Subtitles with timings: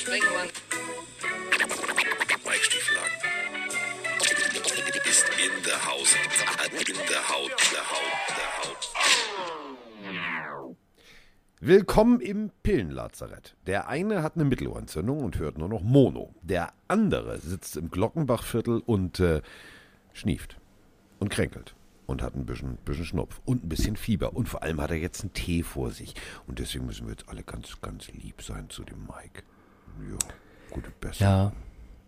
[0.00, 0.48] Sprengemann.
[2.46, 3.12] Mike Stieflagen.
[5.04, 6.16] Ist in der Haus.
[6.88, 7.52] In der Haut.
[7.70, 8.10] Der Haut.
[8.30, 8.88] Der Haut.
[11.60, 13.54] Willkommen im Pillenlazarett.
[13.66, 16.34] Der eine hat eine Mittelohrentzündung und hört nur noch Mono.
[16.40, 19.42] Der andere sitzt im Glockenbachviertel und äh,
[20.14, 20.56] schnieft
[21.18, 21.74] und kränkelt
[22.06, 24.34] und hat ein bisschen, bisschen Schnupf und ein bisschen Fieber.
[24.34, 26.14] Und vor allem hat er jetzt einen Tee vor sich.
[26.46, 29.42] Und deswegen müssen wir jetzt alle ganz, ganz lieb sein zu dem Mike.
[30.10, 30.18] Ja,
[30.70, 31.32] gute Besserung.
[31.32, 31.52] Ja.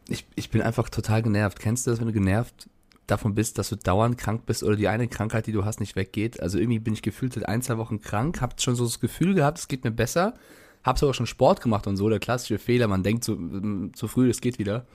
[0.08, 1.60] Ich, ich bin einfach total genervt.
[1.60, 2.68] Kennst du das, wenn du genervt
[3.06, 5.96] davon bist, dass du dauernd krank bist oder die eine Krankheit, die du hast, nicht
[5.96, 6.40] weggeht?
[6.40, 9.34] Also irgendwie bin ich gefühlt seit ein, zwei Wochen krank, hab schon so das Gefühl
[9.34, 10.34] gehabt, es geht mir besser.
[10.82, 14.28] Hab sogar schon Sport gemacht und so, der klassische Fehler, man denkt zu, zu früh,
[14.28, 14.86] es geht wieder.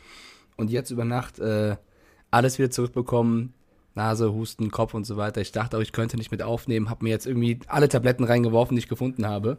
[0.57, 1.77] Und jetzt über Nacht äh,
[2.29, 3.53] alles wieder zurückbekommen,
[3.97, 5.41] Nase, Husten, Kopf und so weiter.
[5.41, 8.75] Ich dachte auch, ich könnte nicht mit aufnehmen, habe mir jetzt irgendwie alle Tabletten reingeworfen,
[8.75, 9.57] die ich gefunden habe.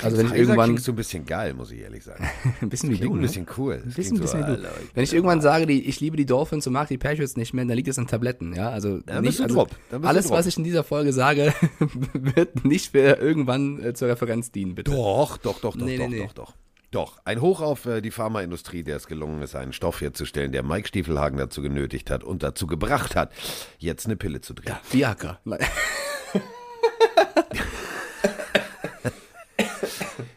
[0.00, 2.26] Also wenn ich irgendwann klingst du ein bisschen geil, muss ich ehrlich sagen.
[2.62, 3.82] ein bisschen wie Klingt du, ein bisschen cool.
[3.84, 4.68] Ein bisschen, bisschen wie du.
[4.94, 7.64] Wenn ich irgendwann sage, die, ich liebe die Dolphins und mag die Patriots nicht mehr,
[7.64, 8.70] dann liegt es an Tabletten, ja.
[8.70, 9.66] Also, Dann nicht, also
[10.02, 11.52] alles, was ich in dieser Folge sage,
[12.12, 14.92] wird nicht für irgendwann äh, zur Referenz dienen, bitte.
[14.92, 16.26] Doch, doch, doch, doch, Nee, doch, nee, nee.
[16.26, 16.54] doch, doch.
[16.90, 20.64] Doch, ein Hoch auf äh, die Pharmaindustrie, der es gelungen ist, einen Stoff herzustellen, der
[20.64, 23.30] Mike Stiefelhagen dazu genötigt hat und dazu gebracht hat,
[23.78, 24.74] jetzt eine Pille zu drehen.
[24.90, 25.38] Viagra.
[25.44, 25.60] Nein.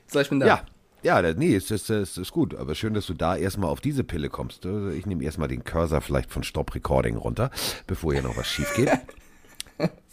[0.06, 0.46] so, ich bin da.
[0.46, 0.64] Ja,
[1.02, 4.04] ja, nee, es ist, es ist gut, aber schön, dass du da erstmal auf diese
[4.04, 4.66] Pille kommst.
[4.66, 7.50] Ich nehme erstmal den Cursor vielleicht von Stop Recording runter,
[7.88, 8.92] bevor hier noch was schief geht.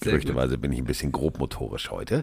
[0.00, 2.22] Gerüchteweise bin ich ein bisschen grobmotorisch heute.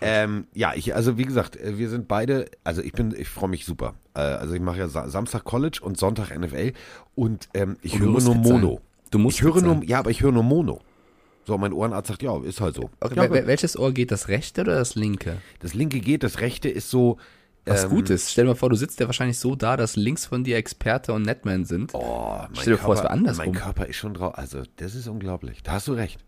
[0.00, 3.50] Ähm, ja, ich, also wie gesagt, äh, wir sind beide, also ich bin, ich freue
[3.50, 3.94] mich super.
[4.14, 6.72] Äh, also ich mache ja Sa Samstag College und Sonntag NFL
[7.14, 8.40] und ähm, ich Und höre nur fit sein.
[8.42, 8.80] Mono.
[9.10, 9.82] Du musst ich höre nur, sein.
[9.82, 10.80] ja, aber ich höre nur Mono.
[11.46, 12.90] So, mein Ohrenarzt sagt, ja, ist halt so.
[13.00, 15.38] Okay, ja, wel- wel- welches Ohr geht, das rechte oder das linke?
[15.60, 17.16] das linke geht, das rechte ist so.
[17.64, 18.30] Was ähm, gut ist.
[18.32, 21.12] Stell dir mal vor, du sitzt ja wahrscheinlich so da, dass links von dir Experte
[21.12, 21.92] und Netman sind.
[21.94, 23.46] Oh, mein Stell dir vor, es wäre andersrum.
[23.46, 24.36] Mein Körper ist schon drauf.
[24.38, 25.62] Also, das ist unglaublich.
[25.62, 26.18] Da hast du recht.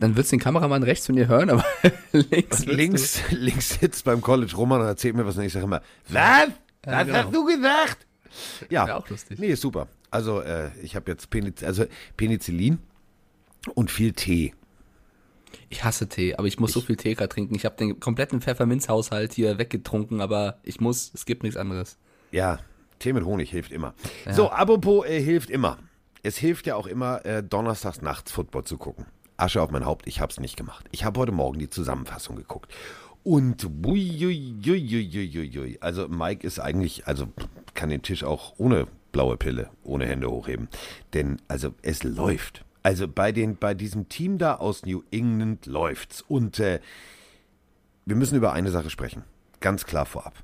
[0.00, 1.64] Dann würdest du den Kameramann rechts von dir hören, aber
[2.12, 2.64] links.
[2.66, 6.48] Links, links sitzt beim College Roman und erzählt mir was und ich sage immer, was?
[6.84, 7.18] Was genau.
[7.18, 8.06] hast du gesagt?
[8.70, 9.38] Ja, Wär auch lustig.
[9.38, 9.88] nee, super.
[10.10, 11.84] Also, äh, ich habe jetzt Peniz also
[12.16, 12.78] Penicillin
[13.74, 14.54] und viel Tee.
[15.50, 17.54] Du, ich hasse Tee, aber ich muss so viel Tee gerade trinken.
[17.54, 21.98] Ich habe den kompletten Pfefferminzhaushalt hier weggetrunken, aber ich muss, es gibt nichts anderes.
[22.30, 22.60] Ja,
[22.98, 23.94] Tee mit Honig hilft immer.
[24.30, 25.78] So, apropos äh, hilft immer.
[26.22, 29.06] Es hilft ja auch immer, äh, donnerstags nachts Football zu gucken.
[29.38, 30.84] Asche auf mein Haupt, ich hab's nicht gemacht.
[30.92, 32.72] Ich habe heute Morgen die Zusammenfassung geguckt.
[33.24, 35.78] Und uiuiuiuiui.
[35.80, 37.28] Also Mike ist eigentlich, also
[37.74, 40.68] kann den Tisch auch ohne blaue Pille, ohne Hände hochheben.
[41.14, 42.64] Denn also es läuft.
[42.82, 46.22] Also bei, den, bei diesem Team da aus New England läuft's.
[46.22, 46.80] Und äh,
[48.06, 49.24] wir müssen über eine Sache sprechen.
[49.60, 50.34] Ganz klar vorab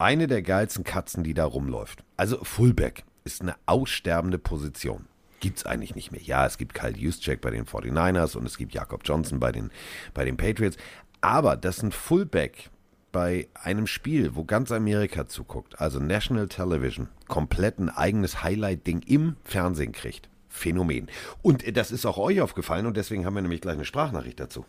[0.00, 2.02] eine der geilsten Katzen, die da rumläuft.
[2.16, 5.06] Also Fullback ist eine aussterbende Position.
[5.40, 6.22] Gibt's eigentlich nicht mehr.
[6.22, 9.70] Ja, es gibt Kyle Juszczyk bei den 49ers und es gibt Jakob Johnson bei den,
[10.14, 10.76] bei den Patriots.
[11.20, 12.70] Aber dass ein Fullback
[13.12, 19.36] bei einem Spiel, wo ganz Amerika zuguckt, also National Television, komplett ein eigenes Highlight-Ding im
[19.44, 20.28] Fernsehen kriegt.
[20.48, 21.08] Phänomen.
[21.42, 24.64] Und das ist auch euch aufgefallen und deswegen haben wir nämlich gleich eine Sprachnachricht dazu.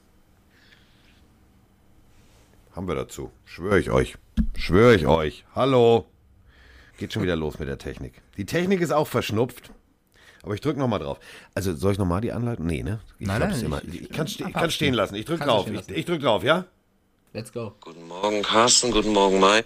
[2.75, 3.31] Haben wir dazu.
[3.45, 4.17] Schwöre ich euch.
[4.55, 5.45] Schwöre ich euch.
[5.53, 6.05] Hallo.
[6.97, 8.21] Geht schon wieder los mit der Technik.
[8.37, 9.71] Die Technik ist auch verschnupft.
[10.44, 11.19] Aber ich drücke nochmal drauf.
[11.53, 12.66] Also soll ich nochmal die Anleitung?
[12.66, 13.00] Nee, ne?
[13.19, 13.81] Ich, Nein, nein, immer.
[13.84, 15.16] ich- ich, kann, ste ich kann stehen lassen.
[15.16, 15.68] Ich drücke drauf.
[15.68, 16.66] Ich, ich drücke drauf, ja?
[17.34, 17.74] Let's go.
[17.79, 18.91] Guten Morgen, Carsten.
[18.91, 19.66] Guten Morgen, Mike.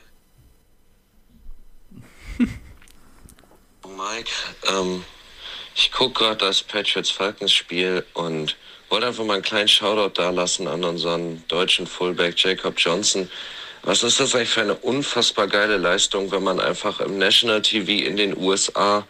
[3.97, 4.29] Mike,
[4.67, 5.03] ähm,
[5.75, 8.55] ich gucke gerade das Patriots-Falcons-Spiel und
[8.89, 13.29] wollte einfach mal einen kleinen Shoutout da lassen an unseren deutschen Fullback Jacob Johnson.
[13.83, 17.91] Was ist das eigentlich für eine unfassbar geile Leistung, wenn man einfach im National TV
[18.05, 19.05] in den USA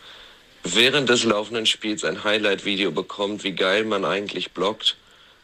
[0.65, 4.97] während des laufenden Spiels ein Highlight-Video bekommt, wie geil man eigentlich blockt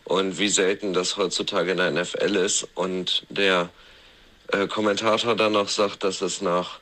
[0.03, 2.67] und wie selten das heutzutage in der NFL ist.
[2.73, 3.69] Und der
[4.47, 6.79] äh, Kommentator dann noch sagt, dass es nach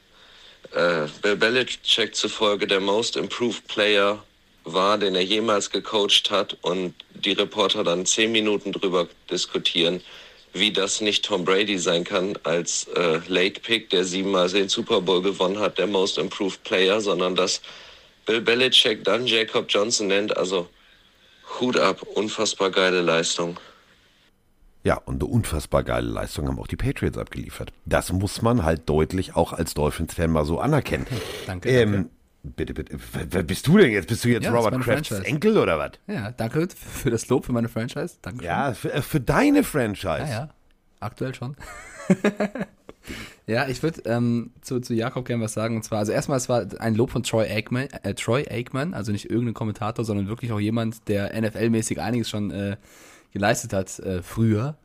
[0.71, 4.23] äh, Bill Belichick zufolge der most improved Player
[4.63, 10.01] war, den er jemals gecoacht hat und die Reporter dann zehn Minuten drüber diskutieren,
[10.53, 15.01] wie das nicht Tom Brady sein kann als äh, Late Pick, der siebenmal den Super
[15.01, 17.61] Bowl gewonnen hat, der most improved Player, sondern dass
[18.29, 20.37] Bill Belichick dann Jacob Johnson nennt.
[20.37, 20.69] Also
[21.59, 23.57] Hut ab, unfassbar geile Leistung.
[24.83, 27.73] Ja, und eine unfassbar geile Leistung haben auch die Patriots abgeliefert.
[27.85, 31.07] Das muss man halt deutlich auch als Dolphins-Fan mal so anerkennen.
[31.47, 32.09] Danke, Ähm, danke.
[32.43, 32.99] bitte, bitte.
[33.13, 34.07] Wer wer bist du denn jetzt?
[34.07, 35.25] Bist du jetzt Ja, Robert Krafts Franchise.
[35.25, 35.93] Enkel oder was?
[36.05, 38.17] Ja, danke für das Lob für meine Franchise.
[38.21, 38.45] Danke.
[38.45, 40.19] Ja, für, äh, für deine Franchise.
[40.19, 40.49] Ja, ja.
[40.99, 41.57] Aktuell schon.
[43.49, 45.75] Ja, ich würde ähm, zu, zu Jakob gerne was sagen.
[45.75, 49.11] Und zwar, also erstmal, es war ein Lob von Troy Aikman, äh, Troy Aikman, also
[49.11, 52.77] nicht irgendein Kommentator, sondern wirklich auch jemand, der NFL-mäßig einiges schon äh,
[53.31, 54.77] geleistet hat äh, früher.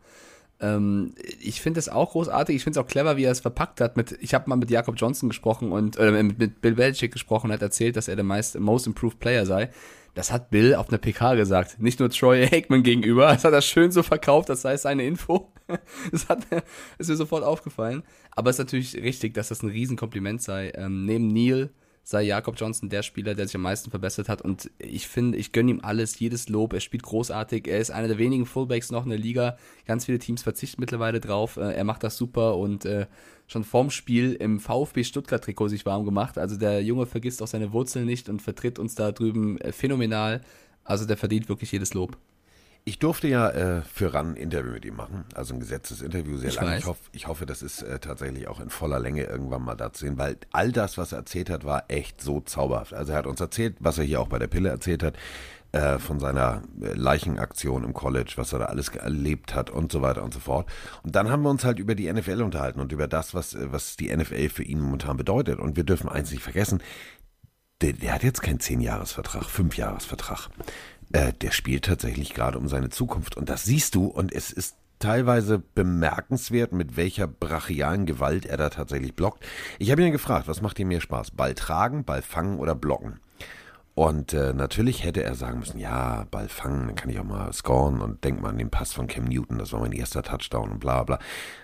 [0.60, 2.56] Ähm, ich finde es auch großartig.
[2.56, 3.98] Ich finde es auch clever, wie er es verpackt hat.
[3.98, 7.52] Mit, ich habe mal mit Jakob Johnson gesprochen und äh, mit Bill Belichick gesprochen und
[7.52, 9.68] hat erzählt, dass er der meist, most improved Player sei.
[10.14, 11.80] Das hat Bill auf einer PK gesagt.
[11.80, 13.26] Nicht nur Troy Aikman gegenüber.
[13.26, 15.50] Das hat er schön so verkauft, das sei seine Info.
[16.12, 16.62] Das hat mir,
[16.98, 18.02] ist mir sofort aufgefallen.
[18.32, 20.70] Aber es ist natürlich richtig, dass das ein Riesenkompliment sei.
[20.74, 21.70] Ähm, neben Neil
[22.02, 24.42] sei Jakob Johnson der Spieler, der sich am meisten verbessert hat.
[24.42, 26.74] Und ich finde, ich gönne ihm alles, jedes Lob.
[26.74, 27.66] Er spielt großartig.
[27.66, 29.56] Er ist einer der wenigen Fullbacks noch in der Liga.
[29.86, 31.56] Ganz viele Teams verzichten mittlerweile drauf.
[31.56, 33.06] Äh, er macht das super und äh,
[33.46, 36.38] schon vorm Spiel im VfB Stuttgart-Trikot sich warm gemacht.
[36.38, 40.40] Also der Junge vergisst auch seine Wurzeln nicht und vertritt uns da drüben äh, phänomenal.
[40.84, 42.16] Also der verdient wirklich jedes Lob.
[42.86, 46.36] Ich durfte ja äh, für RAN ein Interview mit ihm machen, also ein gesetztes Interview,
[46.36, 46.72] sehr Ich lange.
[46.72, 46.80] weiß.
[46.80, 49.90] Ich, hoff, ich hoffe, das ist äh, tatsächlich auch in voller Länge irgendwann mal da
[49.92, 52.92] zu sehen, weil all das, was er erzählt hat, war echt so zauberhaft.
[52.92, 55.16] Also er hat uns erzählt, was er hier auch bei der Pille erzählt hat,
[55.72, 60.02] äh, von seiner äh, Leichenaktion im College, was er da alles erlebt hat und so
[60.02, 60.68] weiter und so fort.
[61.02, 63.72] Und dann haben wir uns halt über die NFL unterhalten und über das, was, äh,
[63.72, 65.58] was die NFL für ihn momentan bedeutet.
[65.58, 66.82] Und wir dürfen eins nicht vergessen,
[67.80, 70.48] der, der hat jetzt keinen 10-Jahres-Vertrag, 5-Jahres-Vertrag.
[71.12, 73.36] Äh, der spielt tatsächlich gerade um seine Zukunft.
[73.36, 78.70] Und das siehst du und es ist teilweise bemerkenswert, mit welcher brachialen Gewalt er da
[78.70, 79.44] tatsächlich blockt.
[79.78, 81.32] Ich habe ihn gefragt, was macht dir mehr Spaß?
[81.32, 83.20] Ball tragen, Ball fangen oder blocken?
[83.94, 87.52] Und äh, natürlich hätte er sagen müssen, ja, Ball fangen, dann kann ich auch mal
[87.52, 90.72] scoren und denk mal an den Pass von Cam Newton, das war mein erster Touchdown
[90.72, 91.20] und bla bla.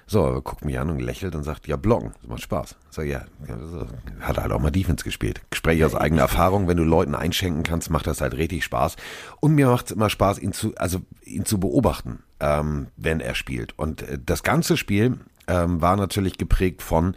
[0.06, 2.76] So, er guckt mich an und lächelt und sagt, ja, blocken, das macht Spaß.
[2.90, 3.84] Sag, ja, so.
[4.20, 5.40] hat halt auch mal Defense gespielt.
[5.52, 8.94] Spreche aus eigener Erfahrung, wenn du Leuten einschenken kannst, macht das halt richtig Spaß.
[9.40, 13.34] Und mir macht es immer Spaß, ihn zu, also ihn zu beobachten, ähm, wenn er
[13.34, 13.76] spielt.
[13.76, 15.18] Und äh, das ganze Spiel
[15.48, 17.16] ähm, war natürlich geprägt von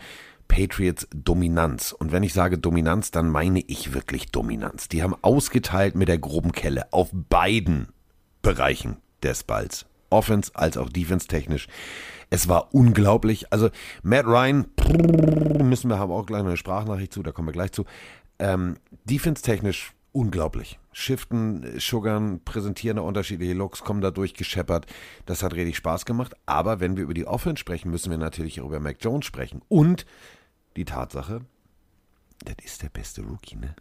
[0.54, 1.94] Patriots Dominanz.
[1.94, 4.88] Und wenn ich sage Dominanz, dann meine ich wirklich Dominanz.
[4.88, 7.88] Die haben ausgeteilt mit der groben Kelle auf beiden
[8.44, 9.88] Bereichen des Balls.
[10.12, 11.68] Offense als auch Defense technisch.
[12.30, 13.52] Es war unglaublich.
[13.52, 13.72] Also
[14.04, 14.68] Matt Ryan,
[15.64, 17.86] müssen wir haben auch gleich eine Sprachnachricht zu, da kommen wir gleich zu.
[18.38, 20.78] Ähm, Defense technisch unglaublich.
[20.92, 24.86] Shiften, Sugarn, präsentieren unterschiedliche Looks, kommen da durchgescheppert.
[25.26, 26.36] Das hat richtig Spaß gemacht.
[26.46, 29.64] Aber wenn wir über die Offense sprechen, müssen wir natürlich auch über Mac Jones sprechen.
[29.68, 30.06] Und
[30.76, 31.42] die Tatsache,
[32.44, 33.76] das ist der beste Rookie, ne?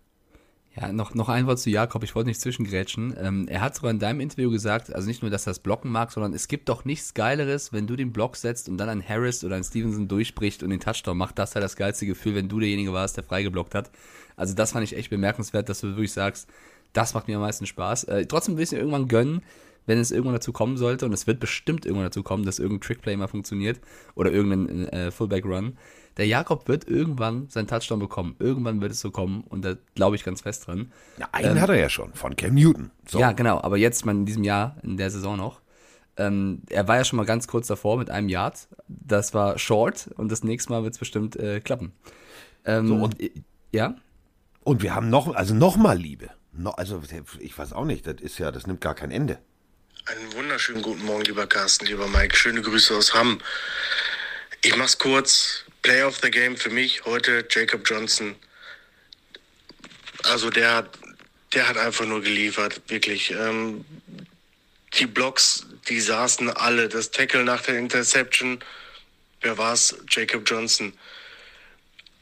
[0.74, 3.14] Ja, noch, noch ein Wort zu Jakob, ich wollte nicht zwischengrätschen.
[3.18, 5.90] Ähm, er hat sogar in deinem Interview gesagt, also nicht nur, dass er das blocken
[5.90, 9.06] mag, sondern es gibt doch nichts Geileres, wenn du den Block setzt und dann ein
[9.06, 11.38] Harris oder ein Stevenson durchbricht und den Touchdown macht.
[11.38, 13.90] Das ist ja das geilste Gefühl, wenn du derjenige warst, der freigeblockt hat.
[14.34, 16.48] Also das fand ich echt bemerkenswert, dass du wirklich sagst,
[16.94, 18.04] das macht mir am meisten Spaß.
[18.04, 19.42] Äh, trotzdem will ich es irgendwann gönnen,
[19.84, 22.86] wenn es irgendwann dazu kommen sollte, und es wird bestimmt irgendwann dazu kommen, dass irgendein
[22.86, 23.80] Trickplay mal funktioniert
[24.14, 25.76] oder irgendein äh, Fullback-Run.
[26.18, 28.36] Der Jakob wird irgendwann seinen Touchdown bekommen.
[28.38, 30.92] Irgendwann wird es so kommen und da glaube ich ganz fest dran.
[31.18, 32.90] Ja, einen hat er ja schon, von Cam Newton.
[33.08, 33.18] So.
[33.18, 35.60] Ja, genau, aber jetzt mal in diesem Jahr, in der Saison noch.
[36.18, 38.68] Ähm, er war ja schon mal ganz kurz davor mit einem Yard.
[38.88, 41.92] Das war short und das nächste Mal wird es bestimmt äh, klappen.
[42.66, 43.16] Ähm, So, und-
[43.72, 43.94] ja?
[44.64, 46.28] Und wir haben noch, also noch mal Liebe.
[46.52, 47.00] No, also
[47.40, 49.38] ich weiß auch nicht, das ist ja, das nimmt gar kein Ende.
[50.04, 52.36] Einen wunderschönen guten Morgen, lieber Carsten, lieber Mike.
[52.36, 53.38] Schöne Grüße aus Hamm.
[54.62, 55.64] Ich mach's kurz.
[55.82, 58.36] Play of the Game für mich heute Jacob Johnson.
[60.24, 60.98] Also der, hat-
[61.52, 63.32] der hat einfach nur geliefert, wirklich.
[63.32, 63.84] Ähm,
[64.94, 66.88] die Blocks, die saßen alle.
[66.88, 68.60] Das Tackle nach der Interception,
[69.40, 69.96] wer war's?
[70.08, 70.92] Jacob Johnson.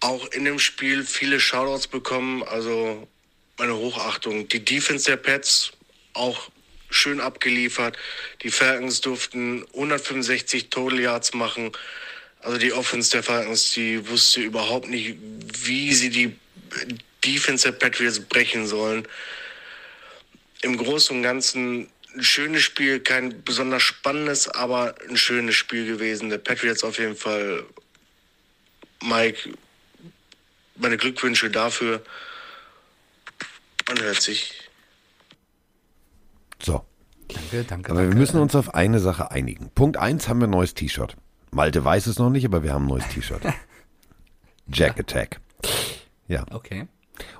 [0.01, 3.07] Auch in dem Spiel viele Shoutouts bekommen, also
[3.59, 4.49] meine Hochachtung.
[4.49, 5.73] Die Defense der Pets
[6.15, 6.51] auch
[6.89, 7.99] schön abgeliefert.
[8.43, 11.73] Die Falcons durften 165 Total Yards machen.
[12.43, 15.17] Also die Offense der Falcons, die wusste überhaupt nicht,
[15.63, 16.37] wie sie die
[17.25, 19.07] Defense der Patriots brechen sollen.
[20.63, 26.31] Im Großen und Ganzen ein schönes Spiel, kein besonders spannendes, aber ein schönes Spiel gewesen.
[26.31, 27.65] Der Patriots auf jeden Fall.
[29.03, 29.51] Mike,
[30.77, 32.03] meine Glückwünsche dafür.
[33.89, 34.53] Man hört sich.
[36.63, 36.85] So.
[37.29, 37.91] Danke, danke.
[37.93, 38.19] Aber wir danke.
[38.19, 39.71] müssen uns auf eine Sache einigen.
[39.71, 41.17] Punkt eins haben wir ein neues T-Shirt.
[41.51, 43.43] Malte weiß es noch nicht, aber wir haben ein neues T-Shirt.
[44.73, 45.41] Jack Attack.
[46.29, 46.45] Ja.
[46.51, 46.87] Okay.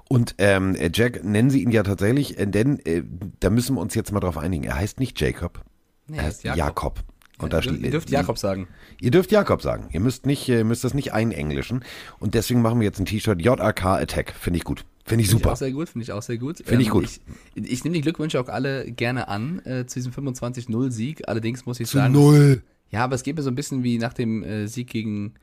[0.09, 3.03] Und ähm, Jack nennen sie ihn ja tatsächlich, äh, denn äh,
[3.39, 4.65] da müssen wir uns jetzt mal drauf einigen.
[4.65, 5.63] Er heißt nicht Jacob.
[6.09, 7.05] Nee, er heißt Jakob.
[7.39, 8.69] Und da ihr, dürft, Jakob sagen.
[9.01, 9.89] Ihr dürft Jakob sagen.
[9.93, 11.85] Ihr müsst nicht, ihr müsst das nicht einenglischen.
[12.19, 14.35] Und deswegen machen wir jetzt ein T-Shirt JAK Attack.
[14.39, 14.85] Finde ich gut.
[15.05, 15.53] Finde ich Finde ich super.
[15.53, 16.61] auch sehr gut, finde ich auch sehr gut.
[16.61, 17.05] Ähm, Finde ich gut.
[17.05, 17.21] Ich,
[17.55, 21.29] ich nehme die Glückwünsche auch alle gerne an äh, zu diesem 25-0-Sieg.
[21.29, 22.63] Allerdings muss ich Zu sagen, null.
[22.91, 25.35] Ja, aber es geht mir so ein bisschen wie nach dem äh, Sieg gegen,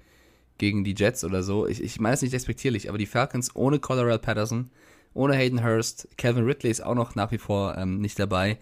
[0.57, 1.67] gegen die Jets oder so.
[1.67, 4.69] Ich, ich meine es nicht respektierlich, aber die Falcons ohne Colorado Patterson,
[5.13, 8.57] ohne Hayden Hurst, Calvin Ridley ist auch noch nach wie vor ähm, nicht dabei.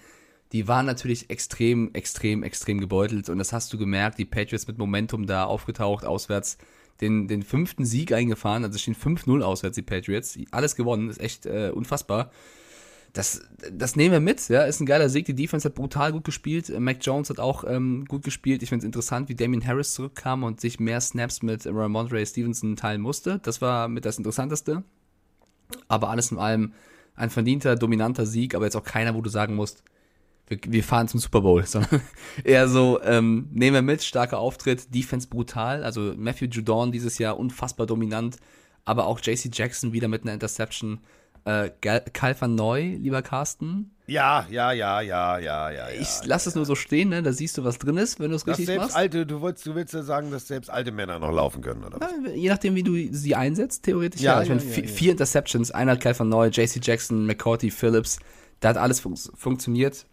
[0.51, 4.19] Die waren natürlich extrem, extrem, extrem gebeutelt und das hast du gemerkt.
[4.19, 6.57] Die Patriots mit Momentum da aufgetaucht, auswärts
[7.01, 8.63] den, den fünften Sieg eingefahren.
[8.63, 10.37] Also stehen 5-0 auswärts, die Patriots.
[10.51, 12.31] Alles gewonnen, ist echt äh, unfassbar.
[13.15, 13.41] Das,
[13.71, 15.25] das nehmen wir mit, ja, ist ein geiler Sieg.
[15.25, 16.69] Die Defense hat brutal gut gespielt.
[16.77, 18.61] Mac Jones hat auch ähm, gut gespielt.
[18.61, 22.75] Ich finde es interessant, wie Damien Harris zurückkam und sich mehr Snaps mit Ramondre Stevenson
[22.75, 23.39] teilen musste.
[23.39, 24.83] Das war mit das Interessanteste.
[25.87, 26.73] Aber alles in allem
[27.15, 29.81] ein verdienter, dominanter Sieg, aber jetzt auch keiner, wo du sagen musst,
[30.47, 32.01] wir, wir fahren zum Super Bowl, sondern
[32.43, 37.39] eher so, ähm, nehmen wir mit, starker Auftritt, Defense brutal, also Matthew Judon dieses Jahr
[37.39, 38.35] unfassbar dominant,
[38.83, 40.99] aber auch JC Jackson wieder mit einer Interception.
[41.45, 41.69] Äh,
[42.39, 43.91] van Neu, lieber Carsten.
[44.07, 45.89] Ja, ja, ja, ja, ja, ja.
[45.89, 47.21] Ich ja, lasse es nur so stehen, ne?
[47.23, 48.95] Da siehst du, was drin ist, wenn du es richtig selbst machst.
[48.95, 51.99] alte, du willst, du willst ja sagen, dass selbst alte Männer noch laufen können, oder
[51.99, 52.11] was?
[52.25, 54.21] Ja, je nachdem, wie du sie einsetzt, theoretisch.
[54.21, 54.87] Ja, Ja, ich ja, meine, ja, vi- ja.
[54.87, 58.19] vier Interceptions, einer hat Kyle Neu, JC Jackson, McCourty, Phillips.
[58.59, 60.05] Da hat alles fun funktioniert.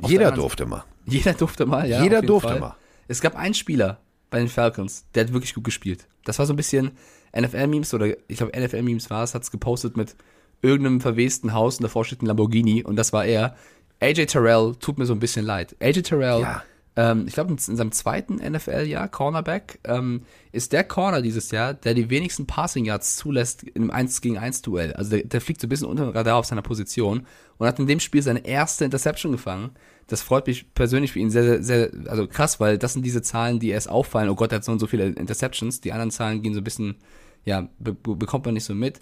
[0.00, 0.84] Auf der Jeder durfte mal.
[1.06, 2.02] Jeder durfte mal, ja.
[2.02, 2.60] Jeder durfte Fall.
[2.60, 2.76] mal.
[3.08, 3.98] Es gab einen Spieler
[4.30, 6.06] bei den Falcons, der hat wirklich gut gespielt.
[6.24, 6.92] Das war so ein bisschen
[7.36, 10.14] NFL-Memes oder ich glaube NFL-Memes war es, hat es gepostet mit
[10.62, 13.56] irgendeinem verwesten Haus und davor steht ein Lamborghini und das war er.
[14.00, 15.76] AJ Terrell tut mir so ein bisschen leid.
[15.80, 16.62] AJ Terrell, Ja.
[16.96, 21.72] ähm, ich glaube in, in seinem zweiten NFL-Jahr, Cornerback, ähm, ist der Corner dieses Jahr,
[21.74, 24.92] der die wenigsten Passing Yards zulässt im 1 gegen 1 Duell.
[24.94, 27.26] Also der, der fliegt so ein bisschen unter dem Radar auf seiner Position
[27.58, 29.70] und hat in dem Spiel seine erste Interception gefangen.
[30.08, 33.22] Das freut mich persönlich für ihn sehr, sehr, sehr, also krass, weil das sind diese
[33.22, 34.28] Zahlen, die erst auffallen.
[34.30, 35.80] Oh Gott, er hat so und so viele Interceptions.
[35.80, 36.96] Die anderen Zahlen gehen so ein bisschen,
[37.44, 39.00] ja, be bekommt man nicht so mit.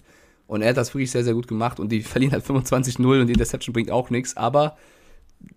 [0.51, 3.27] Und er hat das wirklich sehr, sehr gut gemacht und die verlieren halt 25-0 und
[3.27, 4.35] die Interception bringt auch nichts.
[4.35, 4.77] Aber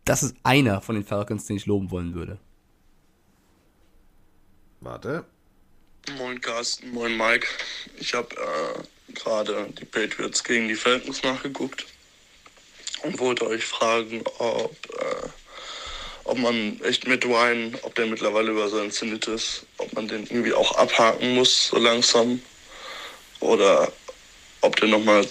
[0.05, 2.39] das ist einer von den Falcons, den ich loben wollen würde.
[4.79, 5.25] Warte.
[6.17, 7.45] Moin Carsten, moin Mike.
[7.99, 11.87] Ich habe äh, gerade die Patriots gegen die Falcons nachgeguckt
[13.03, 15.29] und wollte euch fragen, ob, äh,
[16.23, 20.23] ob man echt mit Ryan, ob der mittlerweile über seinen Zenit ist, ob man den
[20.23, 22.41] irgendwie auch abhaken muss so langsam
[23.41, 23.93] oder
[24.65, 25.27] ob der nochmal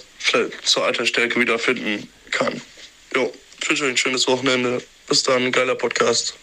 [0.64, 2.62] zur alter Stärke wieder finden kann.
[3.16, 4.82] Jo, ich wünsche euch ein schönes Wochenende.
[5.08, 6.36] Bis dann, geiler Podcast.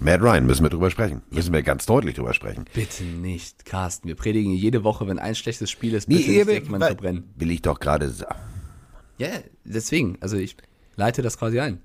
[0.00, 1.22] Matt Ryan, müssen wir drüber sprechen.
[1.30, 2.66] Müssen wir ganz deutlich drüber sprechen.
[2.72, 4.06] Bitte nicht, Carsten.
[4.08, 7.30] Wir predigen jede Woche, wenn ein schlechtes Spiel ist, bitte nicht direkt jemanden weil- verbrennen.
[7.36, 8.38] will ich doch gerade sagen.
[9.18, 9.30] Ja,
[9.64, 10.16] deswegen.
[10.20, 10.56] Also ich
[10.96, 11.80] leite das quasi ein.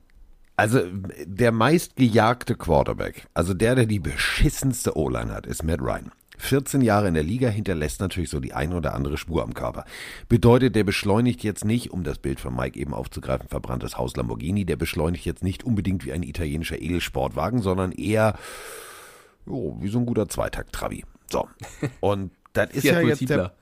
[0.56, 0.82] Also
[1.26, 6.12] der meistgejagte Quarterback, also der, der die beschissenste O-Line hat, ist Matt Ryan.
[6.44, 9.86] 14 Jahre in der Liga hinterlässt natürlich so die ein oder andere Spur am Körper.
[10.30, 14.66] Bedeutet, der beschleunigt jetzt nicht, um das Bild von Mike eben aufzugreifen, verbranntes Haus Lamborghini,
[14.66, 18.38] der beschleunigt jetzt nicht unbedingt wie ein italienischer Edelsportwagen, sondern eher
[19.46, 21.06] jo, wie so ein guter Zweitakt-Trabi.
[21.32, 21.48] So.
[22.00, 23.54] Und das ist ja jetzt der...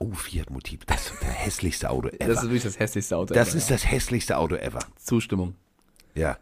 [0.00, 2.26] Oh, Fiat Multipla, das ist der hässlichste Auto ever.
[2.26, 3.32] Das ist wirklich das hässlichste Auto.
[3.32, 4.80] Das ever, ist das hässlichste Auto ever.
[4.80, 4.86] ja.
[4.96, 5.54] Zustimmung.
[6.14, 6.36] Ja.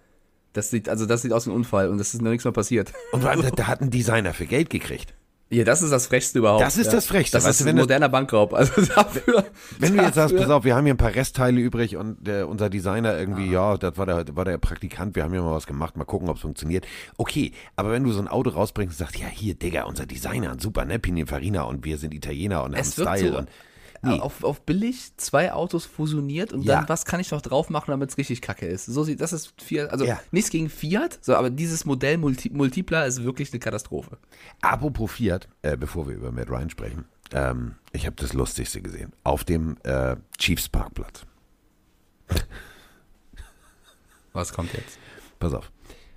[0.54, 2.52] Das sieht, also das sieht aus wie ein Unfall und das ist noch nichts mehr
[2.52, 2.92] passiert.
[3.12, 5.14] Und vor allem, da, da hat ein Designer für Geld gekriegt.
[5.52, 6.62] Ja, das ist das Frechste überhaupt.
[6.62, 6.92] Das ist ja.
[6.92, 7.37] das Frechste.
[7.37, 8.54] Das Weißt ist du, ein moderner Bankraub.
[8.54, 9.44] Also dafür.
[9.78, 12.26] Wenn du jetzt sagst, dafür- pass auf, wir haben hier ein paar Restteile übrig und
[12.26, 15.54] äh, unser Designer irgendwie, ja, das war der, war der Praktikant, wir haben hier mal
[15.54, 16.87] was gemacht, mal gucken, ob es funktioniert.
[17.18, 20.56] Okay, aber wenn du so ein Auto rausbringst und sagst, ja, hier, Digga, unser Designer,
[20.59, 23.49] super, ne, Pininfarina und wir sind Italiener und haben Es wird Style so und
[24.02, 24.21] nee.
[24.21, 26.76] auf, auf billig zwei Autos fusioniert und Ja.
[26.80, 28.87] dann, was kann ich noch drauf machen, damit es richtig kacke ist.
[28.87, 30.21] So sieht, das ist Fiat, also Ja.
[30.30, 34.18] nichts gegen Fiat, so, aber dieses Modell Multi, Multipla ist wirklich eine Katastrophe.
[34.61, 39.12] Apropos Fiat, äh, bevor wir über Matt Ryan sprechen, ähm, ich habe das Lustigste gesehen.
[39.25, 41.25] Auf dem äh, Chiefs Parkplatz.
[44.32, 44.99] Was kommt jetzt?
[45.38, 45.71] Pass auf.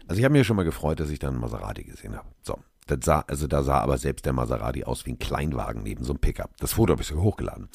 [0.08, 2.28] Also ich habe mich schon mal gefreut, dass ich dann Maserati gesehen habe.
[2.42, 2.60] So.
[2.88, 6.14] Das sah, also da sah aber selbst der Maserati aus wie ein Kleinwagen neben so
[6.14, 6.56] einem Pickup.
[6.58, 7.70] Das Foto habe ich sogar hochgeladen.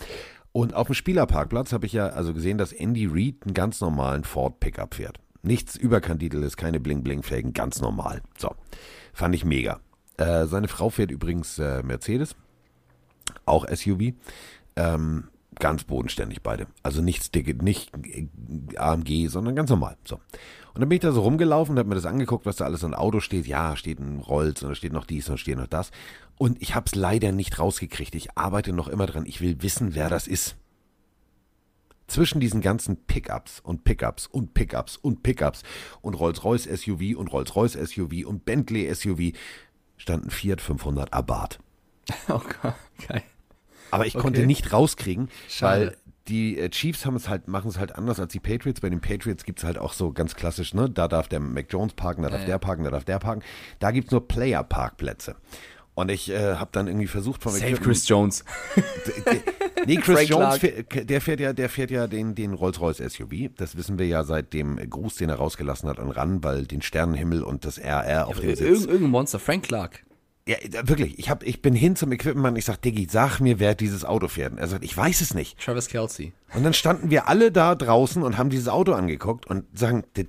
[0.53, 4.25] Und auf dem Spielerparkplatz habe ich ja also gesehen, dass Andy Reid einen ganz normalen
[4.25, 5.21] Ford Pickup fährt.
[5.43, 8.21] Nichts Überkandidelles, keine Bling-Bling-Felgen, ganz normal.
[8.37, 8.55] So.
[9.13, 9.81] Fand ich mega.
[10.17, 12.37] Äh, seine Frau fährt übrigens äh, Mercedes.
[13.47, 14.13] Auch SUV.
[14.77, 16.67] Ähm, ganz bodenständig beide.
[16.83, 17.93] Also nichts dicke, nicht
[18.77, 19.97] AMG, sondern ganz normal.
[20.05, 20.21] So.
[20.75, 22.85] Und dann bin ich da so rumgelaufen und habe mir das angeguckt, was da alles
[22.85, 23.47] an Auto steht.
[23.47, 25.91] Ja, steht ein Rolls und da steht noch dies und da steht noch das.
[26.39, 28.15] Und ich habe es leider nicht rausgekriegt.
[28.15, 29.27] Ich arbeite noch immer dran.
[29.27, 30.57] Ich will wissen, wer das ist.
[32.07, 35.63] Zwischen diesen ganzen Pickups und Pickups und Pickups und Pickups
[36.01, 39.37] und Rolls-Royce SUV und Rolls-Royce SUV und Bentley SUV
[39.97, 41.59] stand ein Fiat 500 Abarth.
[42.29, 42.41] Oh
[43.07, 43.23] geil.
[43.93, 44.23] Aber ich Okay.
[44.23, 45.87] konnte nicht rauskriegen, Schade.
[45.87, 45.97] weil
[46.29, 48.81] die äh, Chiefs haben es halt, machen es halt anders als die Patriots.
[48.81, 50.89] Bei den Patriots gibt es halt auch so ganz klassisch, ne?
[50.91, 52.59] Da darf der Mac Jones parken, da darf Ja, der ja.
[52.59, 53.43] parken, da darf der parken.
[53.79, 55.37] Da gibt es nur Player-Parkplätze.
[55.95, 58.45] Und ich äh, habe dann irgendwie versucht vom Save Chris Jones.
[59.87, 63.49] Nee, Chris Frank Jones, fährt, der fährt ja, der fährt ja den, den Rolls-Royce SUV.
[63.57, 66.83] Das wissen wir ja seit dem Gruß, den er rausgelassen hat an Ran, weil den
[66.83, 68.85] Sternenhimmel und das RR auf dem Ir Sitz.
[68.85, 70.05] irgendein Monster, Frank Clark.
[70.51, 70.57] Ja,
[70.89, 71.17] wirklich.
[71.19, 72.57] Ich, hab, ich bin hin zum Equipmentmann.
[72.57, 74.59] Ich sag, Diggi, sag mir, wer dieses Auto fährt.
[74.59, 75.61] Er sagt, ich weiß es nicht.
[75.61, 76.33] Travis Kelsey.
[76.55, 80.25] Und dann standen wir alle da draußen und haben dieses Auto angeguckt und sagen, äh,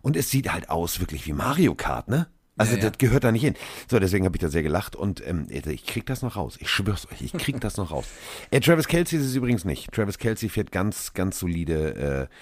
[0.00, 2.28] und es sieht halt aus wirklich wie Mario Kart, ne?
[2.56, 2.88] Also Ja, ja.
[2.88, 3.56] das gehört da nicht hin.
[3.90, 6.56] So, deswegen habe ich da sehr gelacht und ähm, ich krieg das noch raus.
[6.58, 8.06] Ich schwör's euch, ich krieg das noch raus.
[8.50, 9.92] Äh, Travis Kelsey ist es übrigens nicht.
[9.92, 12.34] Travis Kelsey fährt ganz, ganz solide äh,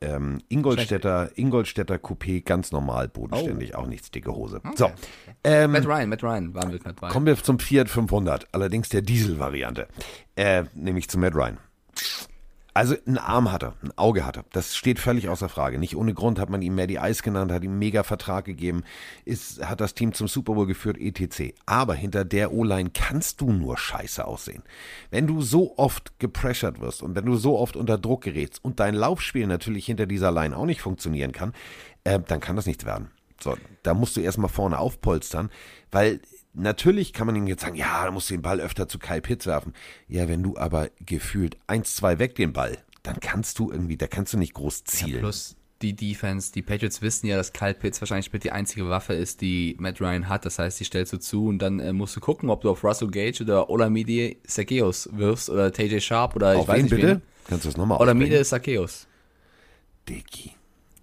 [0.00, 4.60] ähm, Ingolstädter, Ingolstädter Coupé, ganz normal, bodenständig, auch nichts dicke Hose.
[4.74, 4.90] So,
[5.42, 7.08] ähm, Matt Ryan, Matt Ryan waren wir gerade bei.
[7.08, 9.88] Kommen wir zum Fiat 500, allerdings der Diesel-Variante,
[10.36, 11.58] äh, nämlich zu Matt Ryan.
[12.76, 14.44] Also ein Arm hat er, ein Auge hat er.
[14.52, 15.78] Das steht völlig außer Frage.
[15.78, 18.82] Nicht ohne Grund hat man ihn Maddie Ice genannt, hat ihm mega Vertrag gegeben,
[19.24, 21.54] ist, hat das Team zum Super Bowl geführt, etc.
[21.66, 24.64] Aber hinter der O-Line kannst du nur scheiße aussehen.
[25.12, 28.80] Wenn du so oft gepressured wirst und wenn du so oft unter Druck gerätst und
[28.80, 31.52] dein Laufspiel natürlich hinter dieser Line auch nicht funktionieren kann,
[32.02, 33.12] äh, dann kann das nichts werden.
[33.40, 35.50] So, da musst du erstmal vorne aufpolstern,
[35.92, 36.20] weil
[36.54, 39.20] natürlich kann man ihm jetzt sagen, ja, da musst du den Ball öfter zu Kyle
[39.20, 39.74] Pitts werfen.
[40.08, 44.32] Ja, wenn du aber gefühlt 1-2 weg den Ball, dann kannst du irgendwie, da kannst
[44.32, 45.20] du nicht groß zielen.
[45.20, 49.12] Plus die Defense, die Patriots wissen ja, dass Kyle Pitts wahrscheinlich mit die einzige Waffe
[49.12, 50.46] ist, die Matt Ryan hat.
[50.46, 52.82] Das heißt, die stellst du zu und dann äh, musst du gucken, ob du auf
[52.82, 56.94] Russell Gage oder Olamide Zacchaeus wirfst oder TJ Sharp oder ich Auf weiß wen nicht
[56.94, 57.08] bitte?
[57.08, 57.22] wen.
[57.46, 58.42] Kannst du das nochmal Olamide?
[58.42, 59.06] Zacchaeus.
[60.08, 60.52] Dicky.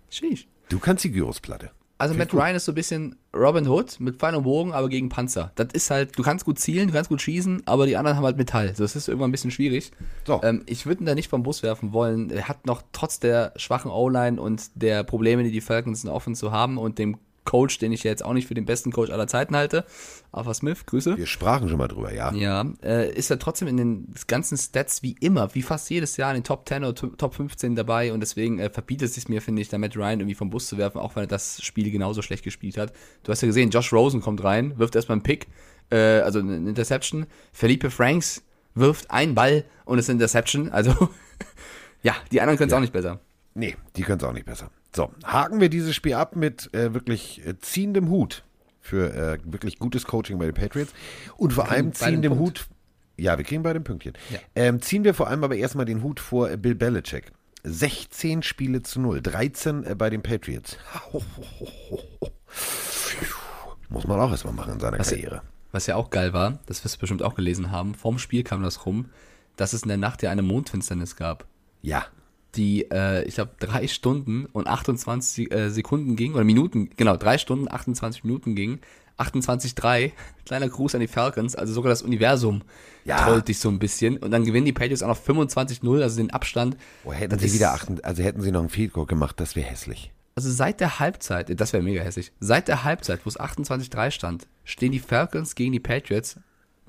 [0.10, 0.48] Sheesh.
[0.70, 1.72] Du kannst die Gyrosplatte.
[2.02, 5.10] Also Matt Ryan ist so ein bisschen Robin Hood mit Pfeil und Bogen, aber gegen
[5.10, 5.52] Panzer.
[5.54, 8.26] Das ist halt, du kannst gut zielen, du kannst gut schießen, aber die anderen haben
[8.26, 8.76] halt Metall.
[8.76, 9.92] So, Das ist irgendwann ein bisschen schwierig.
[10.26, 10.42] So.
[10.42, 12.32] Ähm, ich würde ihn da nicht vom Bus werfen wollen.
[12.32, 16.40] Er hat noch trotz der schwachen O-Line und der Probleme, die die Falcons in Offense
[16.40, 19.10] so haben und dem Coach, den ich ja jetzt auch nicht für den besten Coach
[19.12, 19.84] aller Zeiten halte,
[20.32, 21.18] Arthur Smith, Grüße.
[21.18, 22.32] Wir sprachen schon mal drüber, ja.
[22.34, 26.32] Ja, äh, ist er trotzdem in den ganzen Stats wie immer, wie fast jedes Jahr
[26.32, 29.28] in den Top 10 oder Top- Top 15 dabei und deswegen äh, verbietet es sich
[29.28, 31.62] mir, finde ich, da Matt Ryan irgendwie vom Bus zu werfen, auch wenn er das
[31.64, 32.94] Spiel genauso schlecht gespielt hat.
[33.24, 35.48] Du hast ja gesehen, Josh Rosen kommt rein, wirft erstmal einen Pick,
[35.90, 37.26] äh, also eine Interception.
[37.52, 38.44] Felipe Franks
[38.76, 40.70] wirft einen Ball und es ist eine Interception.
[40.70, 41.10] Also,
[42.04, 43.20] ja, die anderen können es auch nicht besser.
[43.54, 44.70] Nee, die können es auch nicht besser.
[44.96, 48.44] So, haken wir dieses Spiel ab mit äh, wirklich äh, ziehendem Hut
[48.82, 50.94] für äh, wirklich gutes Coaching bei den Patriots
[51.38, 52.38] und vor allem ziehendem.
[52.38, 52.68] Hut.
[53.18, 54.14] Ja, wir kriegen bei den Pünktchen.
[54.32, 54.40] Ja.
[54.56, 57.32] Ähm, ziehen wir vor allem aber erstmal den Hut vor äh, Bill Belichick.
[57.64, 60.78] 16 Spiele zu 0, 13 äh, bei den Patriots.
[63.90, 65.42] Muss man auch erstmal machen in seiner Was- Karriere.
[65.74, 68.62] Was ja auch geil war, das wirst du bestimmt auch gelesen haben, vorm Spiel kam
[68.62, 69.06] das rum,
[69.56, 71.46] dass es in der Nacht ja eine Mondfinsternis gab.
[71.82, 72.06] Ja.
[72.56, 77.38] Die, äh, ich glaube, drei Stunden und 28 äh, Sekunden ging, oder Minuten, genau, drei
[77.38, 78.80] Stunden, 28 Minuten ging.
[79.18, 80.12] 28,3.
[80.46, 82.64] Kleiner Gruß an die Falcons, also sogar das Universum
[83.06, 83.18] Ja.
[83.24, 84.18] trollt dich so ein bisschen.
[84.18, 86.78] Und dann gewinnen die Patriots auch noch 25-0, also den Abstand.
[87.06, 89.68] Oh, hätten sie wieder achten, also hätten sie noch einen Field Goal gemacht, das wäre
[89.68, 90.12] hässlich.
[90.36, 94.48] Also seit der Halbzeit, das wäre mega hässlich, seit der Halbzeit, wo es 28-3 stand,
[94.64, 96.38] stehen die Falcons gegen die Patriots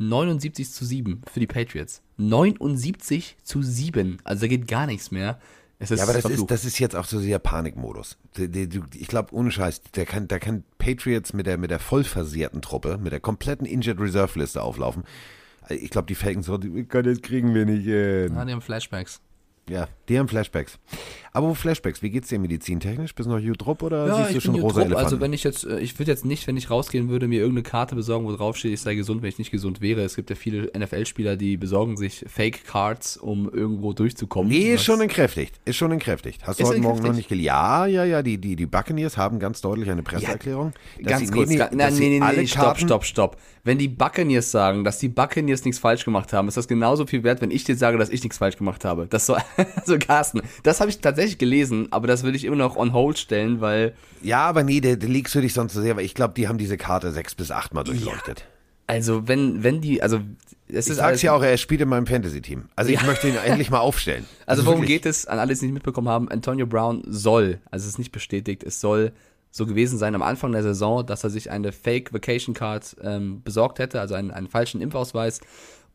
[0.08, 2.02] 79 zu 7 für die Patriots.
[2.16, 4.18] 79 zu 7.
[4.24, 5.38] Also da geht gar nichts mehr.
[5.78, 8.16] Es ist Ja, aber das ist, das ist jetzt auch so sehr Panikmodus.
[8.38, 12.98] Ich glaube, ohne Scheiß, der kann, der kann Patriots mit der, mit der vollversehrten Truppe,
[12.98, 15.02] mit der kompletten Injured Reserve Liste auflaufen.
[15.68, 18.36] Ich glaube, die Falcons, so, die- Gott, das kriegen wir nicht hin.
[18.36, 19.20] Ah, die haben Flashbacks.
[19.68, 20.78] Ja, die haben Flashbacks.
[21.34, 23.14] Aber wo Flashbacks, wie geht's dir medizintechnisch?
[23.14, 24.82] Bist du noch gut drupp oder Ja, siehst du schon rosa.
[24.82, 25.02] Elefanten?
[25.04, 27.62] Also wenn ich jetzt, äh, ich würde jetzt nicht, wenn ich rausgehen würde, mir irgendeine
[27.62, 30.02] Karte besorgen, wo drauf steht, ich sei gesund, wenn ich nicht gesund wäre.
[30.02, 34.52] Es gibt ja viele NFL-Spieler, die besorgen sich Fake-Cards, um irgendwo durchzukommen.
[34.52, 35.58] Nee, ist schon entkräftigt.
[35.64, 36.46] Ist schon entkräftigt.
[36.46, 37.46] Hast du heute Morgen noch nicht gelesen?
[37.46, 38.22] Ja, ja, ja.
[38.22, 40.72] Die, die, die Buccaneers haben ganz deutlich eine Presseerklärung.
[41.00, 43.36] dass Ganz sie- kurz, nee, nee, nee, nee, nee, stopp, stopp, stopp.
[43.64, 47.22] Wenn die Buccaneers sagen, dass die Buccaneers nichts falsch gemacht haben, ist das genauso viel
[47.22, 49.06] wert, wenn ich dir sage, dass ich nichts falsch gemacht habe.
[49.06, 49.38] Das soll,
[49.76, 53.18] also Carsten, das habe ich tatsächlich gelesen, aber das würde ich immer noch on hold
[53.18, 56.14] stellen, weil, Ja, aber nee, da da liegst du dich sonst zu sehr, weil ich
[56.14, 58.44] glaube, die haben diese Karte sechs bis acht Mal durchleuchtet.
[58.86, 60.20] also wenn, wenn die, also
[60.68, 62.64] es Ich sag's ja auch, er spielt in meinem Fantasy-Team.
[62.76, 64.24] Also ich möchte ihn endlich mal aufstellen.
[64.46, 65.02] Also worum wirklich.
[65.02, 65.26] geht es?
[65.26, 68.62] An alle, die es nicht mitbekommen haben, Antonio Brown soll, also es ist nicht bestätigt,
[68.64, 69.12] es soll
[69.50, 73.42] so gewesen sein am Anfang der Saison, dass er sich eine Fake Vacation Card ähm,
[73.42, 75.40] besorgt hätte, also einen, einen falschen Impfausweis,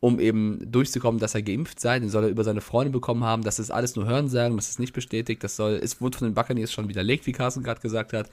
[0.00, 1.98] um eben durchzukommen, dass er geimpft sei.
[1.98, 3.42] Den soll er über seine Freunde bekommen haben.
[3.42, 5.42] Das ist alles nur Hörensagen, das ist nicht bestätigt.
[5.42, 8.28] Das soll, es wurde von den Buccaneers schon widerlegt, wie Carsten gerade gesagt hat.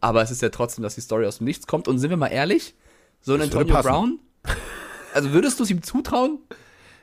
[0.00, 1.88] Aber es ist ja trotzdem, dass die Story aus dem Nichts kommt.
[1.88, 2.74] Und sind wir mal ehrlich,
[3.22, 3.80] so ein Antonio.
[3.80, 4.18] Brown,
[5.14, 6.38] also würdest du es ihm zutrauen?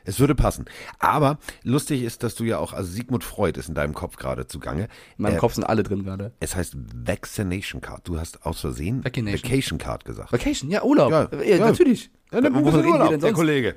[0.06, 0.66] Es würde passen.
[0.98, 4.46] Aber lustig ist, dass du ja auch, also Sigmund Freud ist in deinem Kopf gerade
[4.46, 4.84] zugange.
[5.16, 6.32] In meinem Äh, Kopf sind alle drin gerade.
[6.40, 8.06] Es heißt Vaccination Card.
[8.06, 9.02] Du hast aus Versehen.
[9.02, 10.30] Vacation Card gesagt.
[10.30, 11.10] Vacation, ja, Urlaub.
[11.10, 11.66] Ja, Ja, ja.
[11.66, 12.10] natürlich.
[12.30, 13.38] Ja, dann Wovon reden wir Urlaub, denn der sonst?
[13.38, 13.74] Kollege.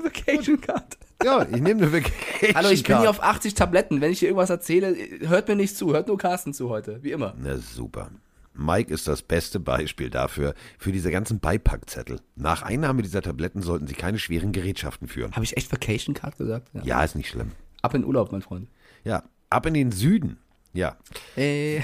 [0.04, 0.96] Vacation Card.
[1.22, 4.00] Ja, ich nehme eine Vacation Hallo, ich bin hier auf 80 Tabletten.
[4.00, 5.92] Wenn ich hier irgendwas erzähle, hört mir nicht zu.
[5.92, 7.02] Hört nur Carsten zu heute.
[7.02, 7.34] Wie immer.
[7.38, 8.10] Na super.
[8.54, 12.20] Mike ist das beste Beispiel dafür, für diese ganzen Beipackzettel.
[12.36, 15.32] Nach Einnahme dieser Tabletten sollten Sie keine schweren Gerätschaften führen.
[15.32, 16.68] Habe ich echt Vacation Card gesagt?
[16.82, 17.52] Ja, ist nicht schlimm.
[17.82, 18.68] Ab in Urlaub, mein Freund.
[19.04, 20.38] Ja, ab in den Süden.
[20.72, 20.96] Ja.
[21.36, 21.82] Ey,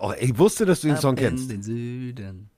[0.00, 1.50] Oh, ich wusste, dass du den Song ab in kennst.
[1.50, 2.48] den Süden.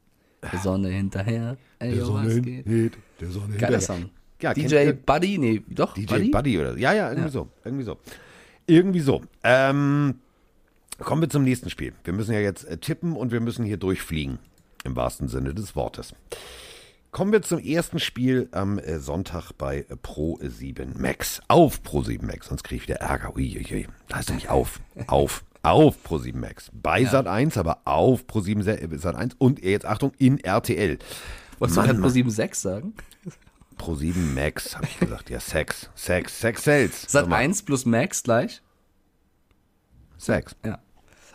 [0.53, 1.57] Der Sonne hinterher.
[1.79, 2.67] Ey, yo, was geht?
[2.67, 3.81] hinter, der Sonne Geiler hinterher.
[3.81, 4.11] Song.
[4.43, 6.77] Ja, DJ Buddy, nee, doch, DJ Buddy, oder?
[6.77, 7.33] Ja, ja, irgendwie Ja.
[7.33, 7.49] so.
[7.65, 7.99] Irgendwie so.
[8.67, 9.23] Irgendwie so.
[9.43, 10.17] Ähm,
[10.99, 11.93] kommen wir zum nächsten Spiel.
[12.05, 14.39] Wir müssen ja jetzt äh, tippen und wir müssen hier durchfliegen.
[14.85, 16.15] Im wahrsten Sinne des Wortes.
[17.11, 21.41] Kommen wir zum ersten Spiel am äh, Sonntag bei äh, Pro 7 Max.
[21.49, 23.35] Auf Pro 7 Max, sonst kriege ich wieder Ärger.
[23.37, 23.87] Uiuiui.
[24.11, 24.81] Lass mich auf.
[25.07, 25.45] Auf.
[25.63, 26.71] Auf Pro 7 Max.
[26.75, 30.99] Bei Sat 1, aber auf Pro 7 Sat 1 und jetzt Achtung in RTL.
[31.59, 32.03] Wolltest du Mann, gerade Mann.
[32.03, 32.95] Pro 76 sagen?
[33.77, 35.31] Pro 7 Max, habe ich gesagt.
[35.31, 35.91] Ja, Sex.
[35.95, 36.41] Sex.
[36.41, 37.03] Sex sells.
[37.03, 38.63] Sat Sag mal, 1 plus Max gleich?
[40.17, 40.57] Sex.
[40.65, 40.79] Ja.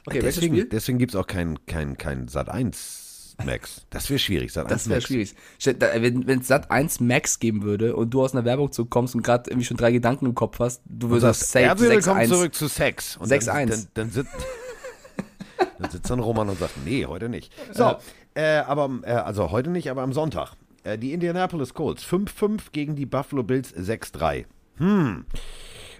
[0.05, 3.85] Okay, deswegen deswegen gibt es auch kein, kein, kein Sat 1 Max.
[3.89, 4.51] Das wäre schwierig.
[4.51, 5.35] Sat 1 Das wäre schwierig.
[5.63, 9.49] Wenn es Sat 1 Max geben würde und du aus einer Werbung zukommst und gerade
[9.49, 12.27] irgendwie schon drei Gedanken im Kopf hast, du würdest sagst, safe herzlich willkommen 6-1.
[12.27, 13.17] zurück zu Sex.
[13.17, 13.45] Und 6-1.
[13.45, 14.31] Dann, dann, dann, sitzt,
[15.79, 17.53] dann sitzt dann Roman und sagt, nee, heute nicht.
[17.71, 17.97] So,
[18.33, 20.53] äh, aber, äh, also heute nicht, aber am Sonntag.
[20.83, 24.45] Äh, die Indianapolis Colts 5-5 gegen die Buffalo Bills 6-3.
[24.77, 25.25] Hm,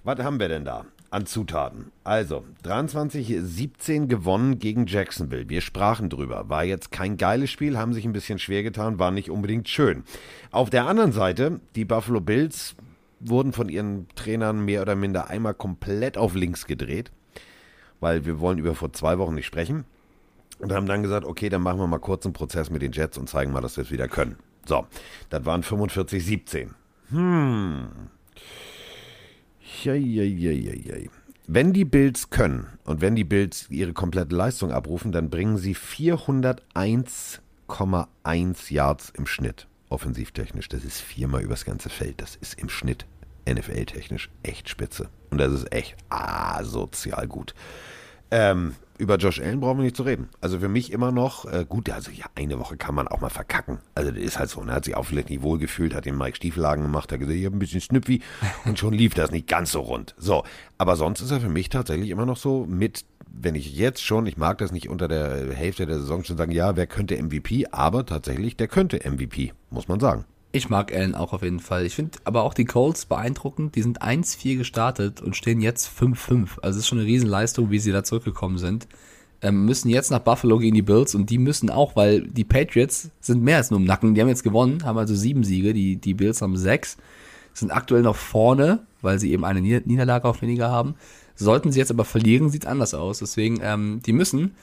[0.03, 1.91] was haben wir denn da an Zutaten?
[2.03, 5.49] Also, 23-17 gewonnen gegen Jacksonville.
[5.49, 6.49] Wir sprachen drüber.
[6.49, 10.03] War jetzt kein geiles Spiel, haben sich ein bisschen schwer getan, war nicht unbedingt schön.
[10.51, 12.75] Auf der anderen Seite, die Buffalo Bills
[13.19, 17.11] wurden von ihren Trainern mehr oder minder einmal komplett auf links gedreht,
[17.99, 19.83] weil wir wollen über vor zwei Wochen nicht sprechen.
[20.59, 23.17] Und haben dann gesagt, okay, dann machen wir mal kurz einen Prozess mit den Jets
[23.17, 24.35] und zeigen mal, dass wir es wieder können.
[24.69, 24.87] So,
[25.31, 26.69] das waren 45-17.
[27.09, 27.87] Hm.
[29.83, 31.09] Jei.
[31.47, 35.75] Wenn die Bills können und wenn die Bills ihre komplette Leistung abrufen, dann bringen sie
[35.75, 40.69] 401,1 Yards im Schnitt, offensivtechnisch.
[40.69, 42.21] Das ist viermal übers ganze Feld.
[42.21, 43.07] Das ist im Schnitt
[43.49, 45.09] NFL-technisch echt spitze.
[45.31, 47.55] Und das ist echt asozial gut.
[48.29, 50.27] Ähm, über Josh Allen brauchen wir nicht zu reden.
[50.41, 53.29] Also für mich immer noch, äh, gut, also ja, eine Woche kann man auch mal
[53.29, 53.79] verkacken.
[53.95, 56.17] Also das ist halt so, er hat sich auch vielleicht nicht wohl gefühlt, hat den
[56.17, 58.21] Mike Stiefelhagen gemacht, hat gesagt, ich habe ein bisschen Schnüpfi
[58.65, 60.13] und schon lief das nicht ganz so rund.
[60.17, 60.43] So,
[60.77, 64.27] aber sonst ist er für mich tatsächlich immer noch so mit, wenn ich jetzt schon,
[64.27, 67.67] ich mag das nicht unter der Hälfte der Saison schon sagen, ja, wer könnte MVP,
[67.71, 70.25] aber tatsächlich, der könnte MVP, muss man sagen.
[70.51, 71.85] Ich mag Allen auch auf jeden Fall.
[71.85, 73.75] Ich finde aber auch die Colts beeindruckend.
[73.75, 76.59] Die sind 1-4 gestartet und stehen jetzt 5-5.
[76.61, 78.87] Also es ist schon eine Riesenleistung, wie sie da zurückgekommen sind.
[79.41, 83.11] Ähm, müssen jetzt nach Buffalo gegen die Bills und die müssen auch, weil die Patriots
[83.21, 84.15] sind mehr als nur im Nacken.
[84.15, 85.73] Die haben jetzt gewonnen, haben also sieben Siege.
[85.73, 86.97] Die, die Bills haben sechs.
[87.53, 90.95] Sind aktuell noch vorne, weil sie eben eine Nieder Niederlage auf weniger haben.
[91.35, 93.19] Sollten sie jetzt aber verlieren, sieht es anders aus.
[93.19, 94.55] Deswegen, ähm, die müssen.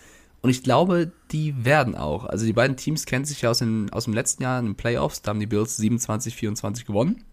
[0.47, 2.25] Und ich glaube, die werden auch.
[2.25, 4.75] Also die beiden Teams kennen sich ja aus, den, aus dem letzten Jahr in den
[4.77, 5.21] Playoffs.
[5.21, 7.25] Da haben die Bills 27, 24 gewonnen.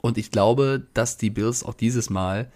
[0.00, 2.50] Und ich glaube, dass die Bills auch dieses Mal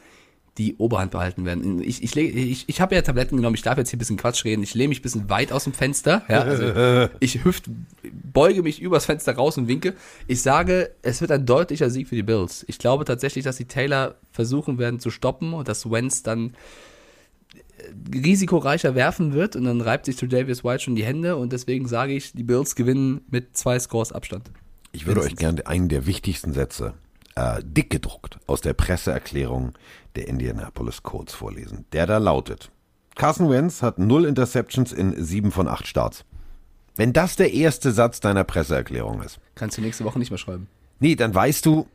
[0.56, 1.82] die Oberhand behalten werden.
[1.82, 4.42] Ich, ich, ich, ich habe ja Tabletten genommen, ich darf jetzt hier ein bisschen Quatsch
[4.46, 4.62] reden.
[4.62, 6.22] Ich lehne mich ein bisschen weit aus dem Fenster.
[6.30, 7.64] Ja, also ich hüft,
[8.10, 9.92] beuge mich übers Fenster raus und winke.
[10.28, 12.64] Ich sage, es wird ein deutlicher Sieg für die Bills.
[12.68, 16.54] Ich glaube tatsächlich, dass die Taylor versuchen werden zu stoppen und dass Wentz dann
[18.12, 21.86] risikoreicher werfen wird und dann reibt sich zu Davis White schon die Hände und deswegen
[21.88, 24.50] sage ich, die Bills gewinnen mit zwei Scores Abstand.
[24.92, 26.94] Ich würde euch gerne einen der wichtigsten Sätze
[27.34, 29.74] äh, dick gedruckt aus der Presseerklärung
[30.16, 31.84] der Indianapolis Colts vorlesen.
[31.92, 32.70] Der da lautet:
[33.14, 36.24] Carson Wentz hat null Interceptions in sieben von acht Starts.
[36.96, 40.66] Wenn das der erste Satz deiner Presseerklärung ist, Kannst du nächste Woche nicht mehr schreiben.
[40.98, 41.86] nee, dann weißt du,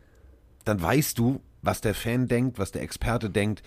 [0.63, 3.63] dann weißt du, was der Fan denkt, was der Experte denkt.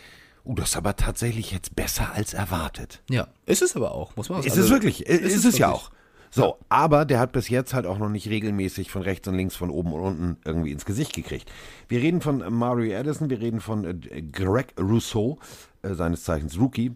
[0.46, 3.02] Uh, das ist aber tatsächlich jetzt besser als erwartet.
[3.10, 4.64] Ja, ist es aber auch, muss man auch Ist sagen.
[4.64, 5.06] es wirklich?
[5.06, 5.86] Ist, ist es ja wirklich.
[5.86, 5.90] auch.
[6.30, 9.56] So, aber der hat bis jetzt halt auch noch nicht regelmäßig von rechts und links,
[9.56, 11.50] von oben und unten irgendwie ins Gesicht gekriegt.
[11.88, 15.38] Wir reden von äh, Mario Addison, wir reden von äh, Greg Rousseau,
[15.82, 16.92] äh, seines Zeichens Rookie.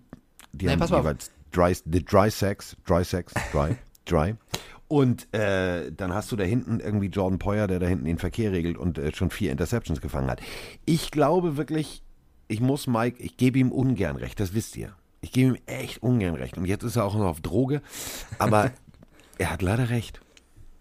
[0.53, 4.35] Die Nein, haben jeweils dry, the Dry Sex, Dry Sex, Dry, Dry.
[4.89, 8.51] Und äh, dann hast du da hinten irgendwie Jordan Poyer, der da hinten den Verkehr
[8.51, 10.41] regelt und äh, schon vier Interceptions gefangen hat.
[10.85, 12.03] Ich glaube wirklich,
[12.51, 14.97] ich muss Mike, ich gebe ihm ungern recht, das wisst ihr.
[15.21, 16.59] Ich gebe ihm echt ungern recht.
[16.59, 17.81] Und jetzt ist er auch noch auf Droge.
[18.39, 18.73] Aber
[19.39, 20.21] er hat leider recht.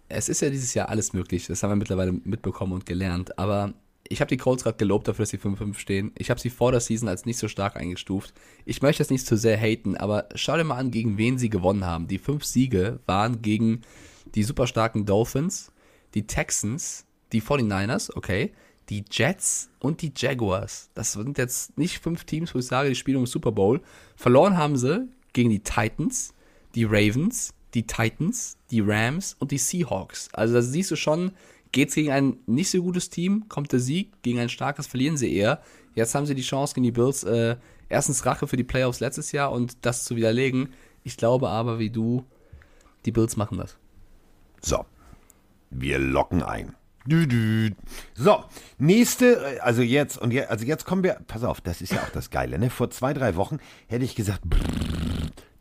[0.08, 3.75] Es ist ja dieses Jahr alles möglich, das haben wir mittlerweile mitbekommen und gelernt, aber
[4.12, 6.12] Ich habe die Colts gerade gelobt dafür, dass sie 5-5 stehen.
[6.17, 8.34] Ich habe sie vor der Season als nicht so stark eingestuft.
[8.65, 11.51] Ich möchte das nicht zu sehr haten, aber schau dir mal an, gegen wen sie
[11.51, 12.08] gewonnen haben.
[12.08, 13.82] Die fünf Siege waren gegen
[14.34, 15.71] die super starken Dolphins,
[16.15, 18.51] die Texans, die 49ers, okay,
[18.89, 20.89] die Jets und die Jaguars.
[20.93, 23.82] Das sind jetzt nicht fünf Teams, wo ich sage, die spielen um Super Bowl.
[24.15, 26.34] Verloren haben sie gegen die Titans,
[26.75, 30.30] die Ravens, die Titans, die Rams und die Seahawks.
[30.34, 31.32] Also da siehst du schon,
[31.71, 35.34] geht's gegen ein nicht so gutes Team, kommt der Sieg, gegen ein starkes verlieren sie
[35.34, 35.62] eher.
[35.93, 37.58] Jetzt haben sie die Chance gegen die Bills, äh,
[37.89, 40.69] erstens Rache für die Playoffs letztes Jahr und das zu widerlegen.
[41.04, 42.25] Ich glaube aber, wie du,
[43.06, 43.78] die Bills machen das.
[44.62, 44.86] So,
[45.69, 46.75] wir locken ein.
[48.13, 48.43] So,
[48.77, 52.09] nächste, also jetzt, und jetzt, also jetzt kommen wir, pass auf, das ist ja auch
[52.09, 52.69] das Geile, ne?
[52.69, 54.41] Vor zwei, drei Wochen hätte ich gesagt,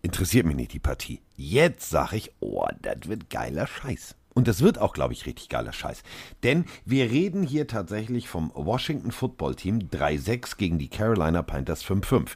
[0.03, 1.21] interessiert mich nicht die Partie.
[1.37, 4.15] Jetzt sage ich, oh, das wird geiler Scheiß.
[4.35, 6.03] Und das wird auch, glaube ich, richtig geiler Scheiß.
[6.43, 12.31] Denn wir reden hier tatsächlich vom Washington Football Team 3-6 gegen die Carolina Panthers 5-5.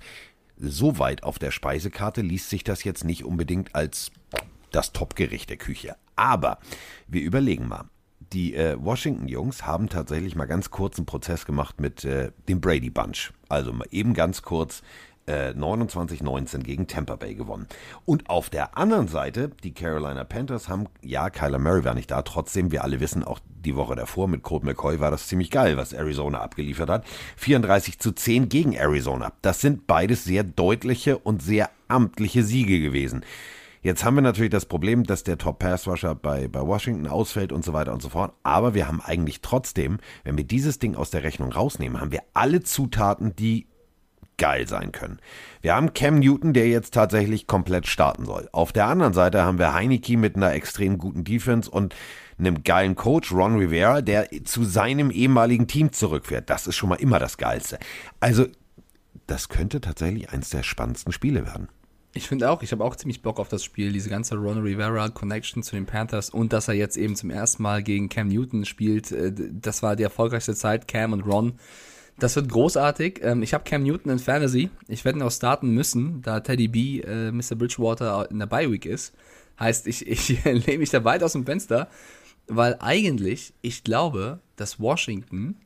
[0.56, 4.10] So weit auf der Speisekarte liest sich das jetzt nicht unbedingt als
[4.72, 5.96] das Topgericht der Küche.
[6.16, 6.58] Aber
[7.06, 7.84] wir überlegen mal.
[8.32, 12.88] Die äh, Washington-Jungs haben tatsächlich mal ganz kurz einen Prozess gemacht mit äh, dem Brady
[12.88, 13.32] Bunch.
[13.48, 14.82] Also mal eben ganz kurz
[15.26, 17.66] äh, 29-19 gegen Tampa Bay gewonnen.
[18.06, 22.22] Und auf der anderen Seite, die Carolina Panthers haben, ja, Kyler Murray war nicht da,
[22.22, 25.76] trotzdem, wir alle wissen, auch die Woche davor mit Colt McCoy war das ziemlich geil,
[25.76, 27.04] was Arizona abgeliefert hat.
[27.36, 29.32] 34 zu 10 gegen Arizona.
[29.42, 33.24] Das sind beides sehr deutliche und sehr amtliche Siege gewesen.
[33.82, 37.72] Jetzt haben wir natürlich das Problem, dass der Top-Pass-Rusher bei, bei Washington ausfällt und so
[37.72, 38.32] weiter und so fort.
[38.44, 42.22] Aber wir haben eigentlich trotzdem, wenn wir dieses Ding aus der Rechnung rausnehmen, haben wir
[42.32, 43.66] alle Zutaten, die
[44.38, 45.18] geil sein können.
[45.62, 48.48] Wir haben Cam Newton, der jetzt tatsächlich komplett starten soll.
[48.52, 51.94] Auf der anderen Seite haben wir Heineke mit einer extrem guten Defense und
[52.38, 56.50] einem geilen Coach, Ron Rivera, der zu seinem ehemaligen Team zurückfährt.
[56.50, 57.78] Das ist schon mal immer das Geilste.
[58.20, 58.46] Also,
[59.26, 61.68] das könnte tatsächlich eins der spannendsten Spiele werden.
[62.14, 65.08] Ich finde auch, ich habe auch ziemlich Bock auf das Spiel, diese ganze Ron Rivera
[65.08, 68.66] Connection zu den Panthers und dass er jetzt eben zum ersten Mal gegen Cam Newton
[68.66, 69.12] spielt.
[69.12, 71.54] äh, Das war die erfolgreichste Zeit, Cam und Ron.
[72.18, 73.20] Das wird großartig.
[73.22, 74.68] Ähm, Ich habe Cam Newton in Fantasy.
[74.88, 77.56] Ich werde ihn auch starten müssen, da Teddy B, äh, Mr.
[77.56, 79.14] Bridgewater in der Bye Week ist.
[79.58, 81.88] Heißt, ich, ich lehne mich da weit aus dem Fenster,
[82.46, 85.56] weil eigentlich, ich glaube, dass Washington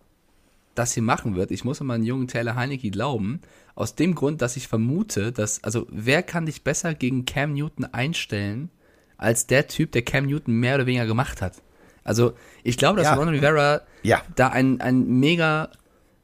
[0.76, 1.50] das hier machen wird.
[1.50, 3.40] Ich muss an meinen jungen Taylor Heineke glauben.
[3.77, 7.85] Aus dem Grund, dass ich vermute, dass, also, wer kann dich besser gegen Cam Newton
[7.85, 8.71] einstellen,
[9.19, 11.62] als der Typ, der Cam Newton mehr oder weniger gemacht hat?
[12.03, 12.33] Also,
[12.65, 13.15] ich glaube, dass Ja.
[13.15, 14.23] Ron Rivera Ja.
[14.35, 15.71] da ein, ein mega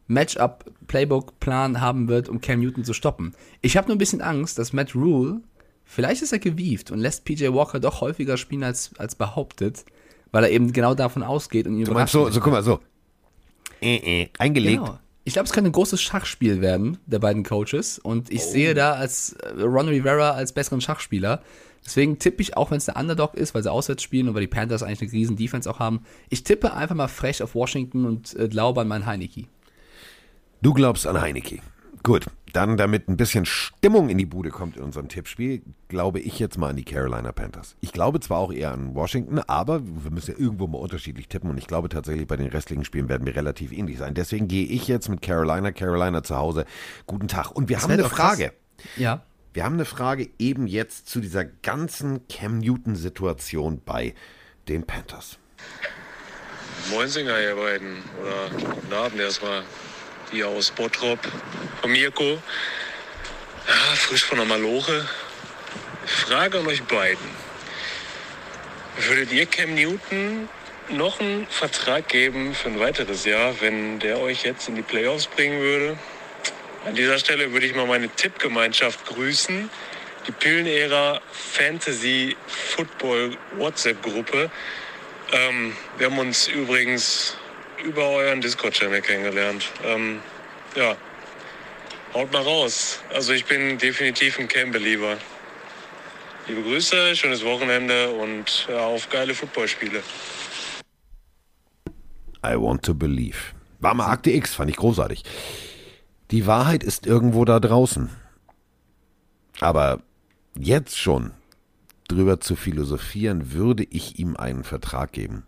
[0.09, 3.35] Matchup-Playbook-Plan haben wird, um Cam Newton zu stoppen.
[3.61, 5.41] Ich habe nur ein bisschen Angst, dass Matt Rule,
[5.85, 9.85] vielleicht ist er gewieft und lässt PJ Walker doch häufiger spielen als, als behauptet,
[10.31, 12.81] weil er eben genau davon ausgeht und ihn Du meinst so, so guck mal, so.
[13.81, 14.79] Äh, äh, eingelegt.
[14.79, 14.99] Genau.
[15.25, 17.99] Ich glaube, es kann ein großes Schachspiel werden, der beiden Coaches.
[17.99, 18.51] Und ich Oh.
[18.51, 21.43] sehe da als äh, Ron Rivera als besseren Schachspieler.
[21.85, 24.41] Deswegen tippe ich, auch wenn es der Underdog ist, weil sie auswärts spielen und weil
[24.43, 28.05] die Panthers eigentlich eine riesen Defense auch haben, ich tippe einfach mal frech auf Washington
[28.05, 29.45] und äh, glaube an meinen Heineke.
[30.61, 31.59] Du glaubst an Heineke.
[32.03, 36.39] Gut, dann damit ein bisschen Stimmung in die Bude kommt in unserem Tippspiel, glaube ich
[36.41, 37.77] jetzt mal an die Carolina Panthers.
[37.81, 41.49] Ich glaube zwar auch eher an Washington, aber wir müssen ja irgendwo mal unterschiedlich tippen
[41.49, 44.15] und ich glaube tatsächlich bei den restlichen Spielen werden wir relativ ähnlich sein.
[44.15, 46.65] Deswegen gehe ich jetzt mit Carolina, Carolina zu Hause.
[47.07, 47.53] Guten Tag.
[47.53, 48.37] Und wir haben wär eine doch krass.
[48.37, 48.53] Frage.
[48.97, 49.23] Ja.
[49.53, 54.15] Wir haben eine Frage eben jetzt zu dieser ganzen Cam Newton-Situation bei
[54.69, 55.39] den Panthers.
[56.91, 57.99] Moinsinger, ihr beiden.
[58.21, 59.63] Oder guten Abend erstmal.
[60.33, 61.19] Hier aus Bottrop.
[61.83, 62.43] Von Mirko.
[63.69, 65.07] Ja, frisch von der Maloche.
[66.07, 67.29] Frage an euch beiden.
[68.97, 70.49] Würdet ihr Cam Newton
[70.89, 75.27] noch einen Vertrag geben für ein weiteres Jahr, wenn der euch jetzt in die Playoffs
[75.27, 75.99] bringen würde?
[76.87, 79.69] An dieser Stelle würde ich mal meine Tippgemeinschaft grüßen.
[80.27, 84.51] Die Pillenära Fantasy Football WhatsApp-Gruppe.
[85.33, 87.37] Ähm, wir haben uns übrigens
[87.85, 89.71] über euren Discord-Channel kennengelernt.
[89.85, 90.21] Ähm,
[90.77, 90.97] ja,
[92.15, 93.01] haut mal raus.
[93.13, 95.17] Also ich bin definitiv ein Cam-Believer.
[96.49, 100.03] Liebe Grüße, schönes Wochenende und ja, auf geile Footballspiele.
[102.45, 103.39] I want to believe.
[103.79, 105.23] War mal Akte X, fand ich großartig.
[106.31, 108.11] Die Wahrheit ist irgendwo da draußen.
[109.61, 110.03] Aber
[110.59, 111.33] jetzt schon
[112.09, 115.47] drüber zu philosophieren, würde ich ihm einen Vertrag geben.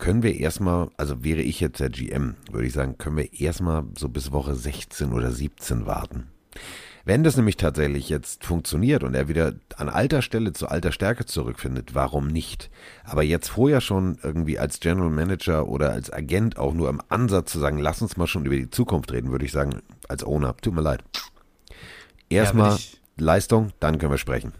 [0.00, 3.84] Können wir erstmal, also wäre ich jetzt der GM, würde ich sagen, können wir erstmal
[3.98, 6.28] so bis Woche 16 oder 17 warten.
[7.04, 11.26] Wenn das nämlich tatsächlich jetzt funktioniert und er wieder an alter Stelle zu alter Stärke
[11.26, 12.70] zurückfindet, warum nicht?
[13.04, 17.52] Aber jetzt vorher schon irgendwie als General Manager oder als Agent auch nur im Ansatz
[17.52, 20.56] zu sagen, lass uns mal schon über die Zukunft reden, würde ich sagen, als Owner,
[20.56, 21.04] tut mir leid.
[22.30, 24.52] Erstmal ich- Leistung, dann können wir sprechen.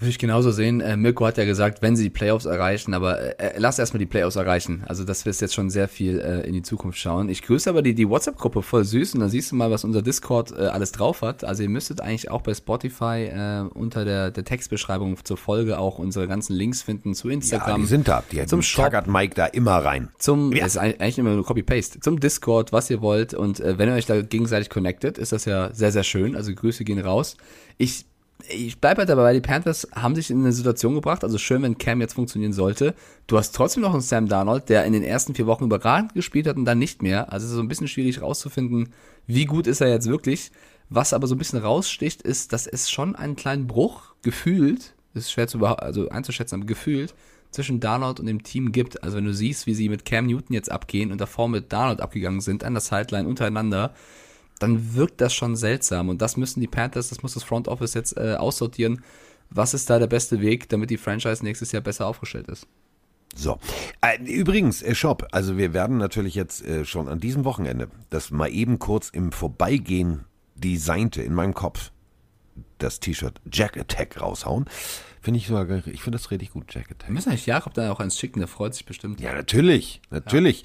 [0.00, 0.80] Würde ich genauso sehen.
[0.80, 4.06] Äh, Mirko hat ja gesagt, wenn sie die Playoffs erreichen, aber äh, lass erstmal die
[4.06, 4.84] Playoffs erreichen.
[4.86, 7.28] Also das wirst jetzt schon sehr viel äh, in die Zukunft schauen.
[7.28, 10.00] Ich grüße aber die, die WhatsApp-Gruppe voll süß und da siehst du mal, was unser
[10.02, 11.42] Discord äh, alles drauf hat.
[11.42, 15.98] Also ihr müsstet eigentlich auch bei Spotify äh, unter der, der Textbeschreibung zur Folge auch
[15.98, 17.80] unsere ganzen Links finden zu Ja, Instagram.
[17.80, 18.22] die sind da.
[18.30, 20.10] Die zum tackert Mike da immer rein.
[20.18, 20.62] Zum, Ja.
[20.62, 23.34] das ist eigentlich immer nur Copy-Paste, zum Discord, was ihr wollt.
[23.34, 26.36] Und äh, wenn ihr euch da gegenseitig connectet, ist das ja sehr, sehr schön.
[26.36, 27.36] Also Grüße gehen raus.
[27.78, 28.06] Ich,
[28.46, 31.78] ich bleibe halt dabei, die Panthers haben sich in eine Situation gebracht, also schön, wenn
[31.78, 32.94] Cam jetzt funktionieren sollte.
[33.26, 36.46] Du hast trotzdem noch einen Sam Darnold, der in den ersten vier Wochen überragend gespielt
[36.46, 37.32] hat und dann nicht mehr.
[37.32, 38.90] Also es ist so ein bisschen schwierig rauszufinden,
[39.26, 40.52] wie gut ist er jetzt wirklich.
[40.88, 45.32] Was aber so ein bisschen raussticht, ist, dass es schon einen kleinen Bruch gefühlt, ist
[45.32, 47.14] schwer zu also einzuschätzen, aber gefühlt
[47.50, 49.02] zwischen Darnold und dem Team gibt.
[49.02, 52.00] Also wenn du siehst, wie sie mit Cam Newton jetzt abgehen und davor mit Darnold
[52.00, 53.94] abgegangen sind, an der Sideline untereinander,
[54.58, 56.08] dann wirkt das schon seltsam.
[56.08, 59.02] Und das müssen die Panthers, das muss das Front Office jetzt äh, aussortieren.
[59.50, 62.66] Was ist da der beste Weg, damit die Franchise nächstes Jahr besser aufgestellt ist?
[63.34, 63.58] So.
[64.00, 68.30] Äh, übrigens, äh, Shop, also wir werden natürlich jetzt äh, schon an diesem Wochenende das
[68.30, 71.92] mal eben kurz im Vorbeigehen designte in meinem Kopf
[72.78, 74.66] das T-Shirt Jack Attack raushauen.
[75.28, 77.06] Finde ich sogar, ich finde das richtig gut, Jack Attack.
[77.06, 79.20] Wir müssen eigentlich Jakob da auch eins schicken, der freut sich bestimmt.
[79.20, 80.64] Ja, natürlich, natürlich.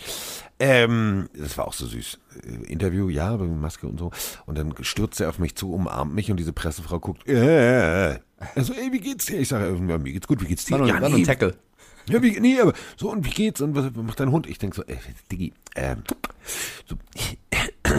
[0.57, 2.17] Ähm, das war auch so süß.
[2.45, 4.11] Äh, Interview, ja, Maske und so.
[4.45, 8.19] Und dann stürzt er auf mich zu, umarmt mich und diese Pressefrau guckt, äh,
[8.55, 9.41] also, ey, wie geht's dir?
[9.41, 10.79] Ich sage, ja, mir geht's gut, wie geht's dir?
[10.79, 11.57] War ja, nur ein Tackle.
[12.07, 13.59] Ja, wie, nee, aber so, und wie geht's?
[13.59, 14.47] Und was macht dein Hund?
[14.47, 14.97] Ich denke so, ey,
[15.29, 16.03] Diggi, ähm,
[16.85, 16.95] so,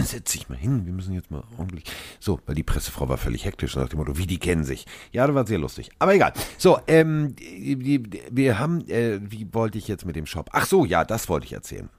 [0.03, 1.83] setz dich mal hin, wir müssen jetzt mal ordentlich.
[2.19, 4.85] So, weil die Pressefrau war völlig hektisch nach dem Motto, wie die kennen sich.
[5.11, 5.89] Ja, das war sehr lustig.
[5.99, 6.33] Aber egal.
[6.57, 10.49] So, ähm, wir haben, äh, wie wollte ich jetzt mit dem Shop?
[10.53, 11.89] Ach so, ja, das wollte ich erzählen.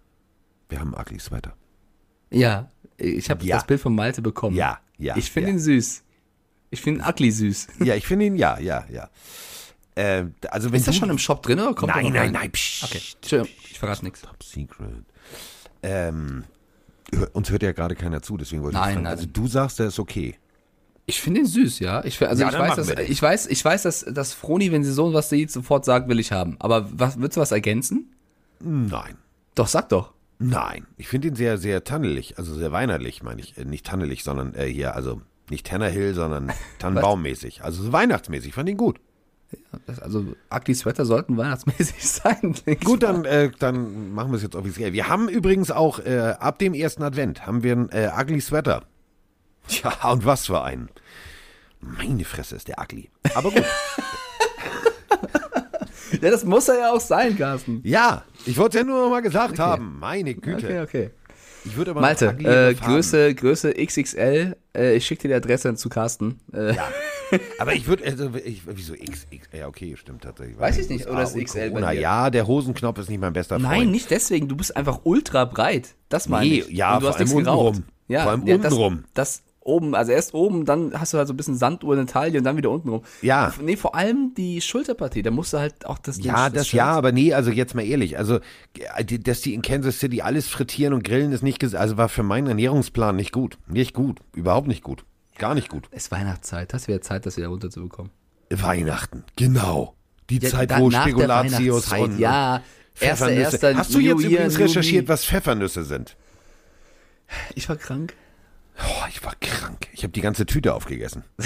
[0.69, 1.55] Wir haben einen ugly Sweater.
[2.31, 3.57] Ja, ich habe Ja.
[3.57, 4.57] das Bild von Malte bekommen.
[4.57, 5.55] Ja, ja, Ich finde ja.
[5.55, 6.03] ihn süß.
[6.71, 7.69] Ich finde ihn ugly süß.
[7.85, 9.09] Ja, ich finde ihn, ja, ja, ja.
[9.95, 12.85] Äh, also wenn Ist das schon im Shop drin oder kommt Nein, nein, nein, psch.
[12.85, 14.23] Okay, ich verrate nichts.
[14.23, 15.05] Top Secret.
[15.83, 16.45] Ähm,
[17.33, 19.05] uns hört ja gerade keiner zu, deswegen wollte ich Nein, fragen.
[19.05, 19.12] nein.
[19.12, 20.37] Also du sagst, der ist okay.
[21.09, 22.05] Ich finde ihn süß, ja.
[22.05, 24.92] Ich, also Ja, ich, weiß, dass, ich weiß, ich weiß, dass, dass Froni, wenn sie
[24.92, 26.57] so was sieht, sofort sagt, will ich haben.
[26.59, 28.12] Aber was, willst du was ergänzen?
[28.61, 29.16] Nein.
[29.55, 30.12] Doch, sag doch.
[30.38, 30.87] Nein.
[30.97, 33.57] Ich finde ihn sehr, sehr tannelig, also sehr weihnachtlich, meine ich.
[33.57, 37.62] Äh, nicht tannelig, sondern äh, hier, also nicht Tanner Hill, sondern Tannenbaummäßig.
[37.62, 38.49] Also so weihnachtsmäßig.
[38.49, 38.99] Ich fand ihn gut.
[40.01, 42.55] Also, ugly Sweater sollten weihnachtsmäßig sein.
[42.85, 44.93] Gut, dann, äh, dann machen wir es jetzt offiziell.
[44.93, 48.83] Wir haben übrigens auch äh, ab dem ersten Advent haben wir einen äh, Ugly Sweater.
[49.69, 50.89] Tja, und was für einen.
[51.81, 53.11] Meine Fresse ist der Ugly.
[53.35, 53.65] Aber gut.
[56.23, 57.81] Ja, das muss er ja auch sein, Carsten.
[57.85, 59.99] ja, ich wollte es ja nur noch mal gesagt haben.
[59.99, 60.65] Meine Güte.
[60.67, 61.11] Okay, okay.
[61.65, 64.57] Ich würde aber Malte, äh, Größe, Größe XXL.
[64.75, 66.39] Äh, ich schicke dir die Adresse zu Carsten.
[66.53, 66.89] Äh, Ja.
[67.59, 70.59] Aber ich würde, also, ich, wieso X, X, ja, okay, stimmt tatsächlich.
[70.59, 71.93] Weiß ich nicht, oder ist XL bei Corona.
[71.93, 72.01] dir?
[72.01, 73.69] Ja, der Hosenknopf ist nicht mein bester Freund.
[73.71, 74.49] Nein, nicht deswegen.
[74.49, 75.95] Du bist einfach ultra breit.
[76.09, 76.69] Das meine Nee, ich.
[76.71, 77.85] ja, vor allem untenrum.
[78.09, 79.05] Ja, Vor allem ja, das, untenrum.
[79.15, 82.39] Das oben, also erst oben, dann hast du halt so ein bisschen Sanduhr in Taille
[82.39, 83.03] und dann wieder untenrum.
[83.21, 83.53] Ja.
[83.61, 85.23] Nee, vor allem die Schulterpartie.
[85.23, 86.23] Da musst du halt auch das.
[86.23, 88.39] Ja, das ja, aber nee, also jetzt mal ehrlich, also
[88.97, 92.23] äh, dass die in Kansas City alles frittieren und grillen ist nicht, also war für
[92.23, 95.05] meinen Ernährungsplan nicht gut, nicht gut, überhaupt nicht gut,
[95.38, 95.88] gar nicht gut.
[95.90, 96.72] Es ist Weihnachtszeit.
[96.75, 98.11] Hast du wieder Zeit, das wieder runterzubekommen.
[98.51, 99.94] Weihnachten, genau,
[100.31, 102.62] die Ja, Zeit, wo Spekulatius und ja.
[102.99, 103.40] Erster, Pfeffernüsse.
[103.40, 106.16] erster Hast du jetzt übrigens recherchiert, was Pfeffernüsse sind?
[107.55, 108.14] Ich war krank.
[108.79, 109.88] Oh, ich war krank.
[109.92, 111.25] Ich habe die ganze Tüte aufgegessen.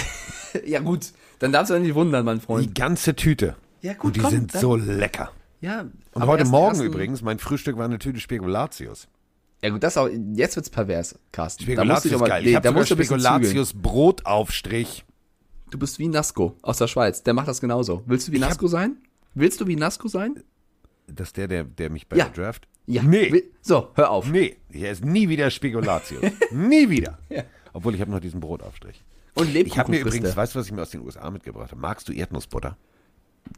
[0.67, 1.13] Ja, gut.
[1.39, 2.75] Dann darfst du dich nicht wundern, mein Die Freund.
[2.75, 3.55] ganze Tüte.
[3.83, 5.31] Ja, gut, Und die komm, sind dann- so lecker.
[5.61, 5.85] Ja.
[6.13, 9.07] Und heute ersten- Morgen ersten- übrigens, mein Frühstück war eine Tüte Spekulatius.
[9.63, 10.09] Ja, gut, das auch.
[10.35, 11.65] Jetzt wird's pervers, Carsten.
[11.75, 12.43] Da musst du Spekulatius geil.
[12.43, 12.95] nee, ich habe da musst du.
[12.95, 15.05] Spekulatius Brotaufstrich.
[15.71, 17.23] Du bist wie Nasco aus der Schweiz.
[17.23, 18.03] Der macht das genauso.
[18.07, 18.97] Willst du wie Ich hab- Nasco sein?
[19.35, 20.43] Willst du wie Nasco sein?
[21.07, 22.25] Das ist der, der, der mich bei Ja.
[22.29, 22.67] der Draft?
[22.87, 23.03] Ja.
[23.03, 23.45] Nee.
[23.61, 24.29] So, hör auf.
[24.29, 26.23] Nee, hier ist nie wieder Spekulatius.
[26.51, 27.19] nie wieder.
[27.73, 29.05] Obwohl ich habe noch diesen Brotaufstrich.
[29.35, 31.71] Und Ich habe mir Lebkuchen übrigens, weißt du, was ich mir aus den USA mitgebracht
[31.71, 31.81] habe?
[31.81, 32.77] Magst du Erdnussbutter?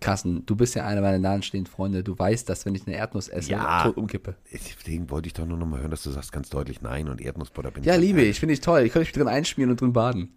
[0.00, 2.02] Carsten, du bist ja einer meiner nahestehenden Freunde.
[2.02, 3.82] Du weißt, dass wenn ich eine Erdnuss esse, Ja.
[3.84, 4.34] tot umkippe.
[4.52, 7.20] Deswegen wollte ich doch nur noch mal hören, dass du sagst ganz deutlich nein und
[7.20, 8.26] Erdnussbutter bin Ja, ich liebe ein.
[8.26, 8.40] ich.
[8.40, 8.80] Finde ich toll.
[8.82, 10.34] Ich könnte mich drin einschmieren und drin baden.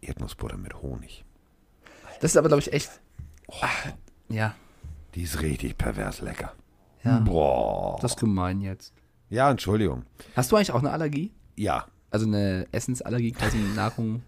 [0.00, 1.24] Erdnussbutter mit Honig.
[2.20, 2.90] Das ist aber, glaube ich, echt.
[3.60, 3.86] Ach,
[4.28, 4.54] ja,
[5.14, 6.52] Die ist richtig pervers lecker.
[7.02, 7.18] ja.
[7.18, 7.98] Boah.
[8.00, 8.94] Das ist gemein jetzt.
[9.28, 10.04] Ja, Entschuldigung.
[10.36, 11.32] Hast du eigentlich auch eine Allergie?
[11.56, 14.22] Ja, Also eine Essensallergie, quasi Nahrung.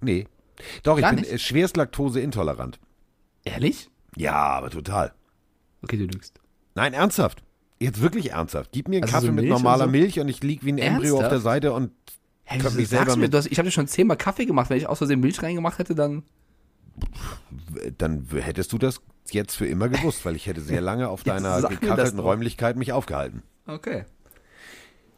[0.00, 0.26] Nee.
[0.82, 1.32] Doch, ich Gar bin nicht?
[1.32, 2.78] äh, schwerst laktoseintolerant.
[3.44, 3.88] Ehrlich?
[4.16, 5.12] Ja, aber total.
[5.82, 6.40] Okay, du lügst.
[6.74, 7.42] Nein, ernsthaft.
[7.80, 8.70] Jetzt wirklich ernsthaft.
[8.72, 9.90] Gib mir einen Also Kaffee so mit Milch und normaler so?
[9.90, 11.38] Milch und ich lieg wie ein Embryo auf der?
[11.40, 11.92] Seite und
[12.44, 13.46] Hey, wieso mich selber sagst du mir mit- das?
[13.46, 14.70] Ich habe dir schon zehnmal Kaffee gemacht.
[14.70, 16.22] Wenn ich aus Versehen Milch reingemacht hätte, dann.
[17.98, 19.00] dann w- hättest du das
[19.30, 22.16] jetzt für immer gewusst, weil ich hätte sehr lange auf deiner sag mir das gekachelten
[22.18, 22.24] doch.
[22.24, 23.42] Räumlichkeit mich aufgehalten.
[23.66, 24.04] Okay.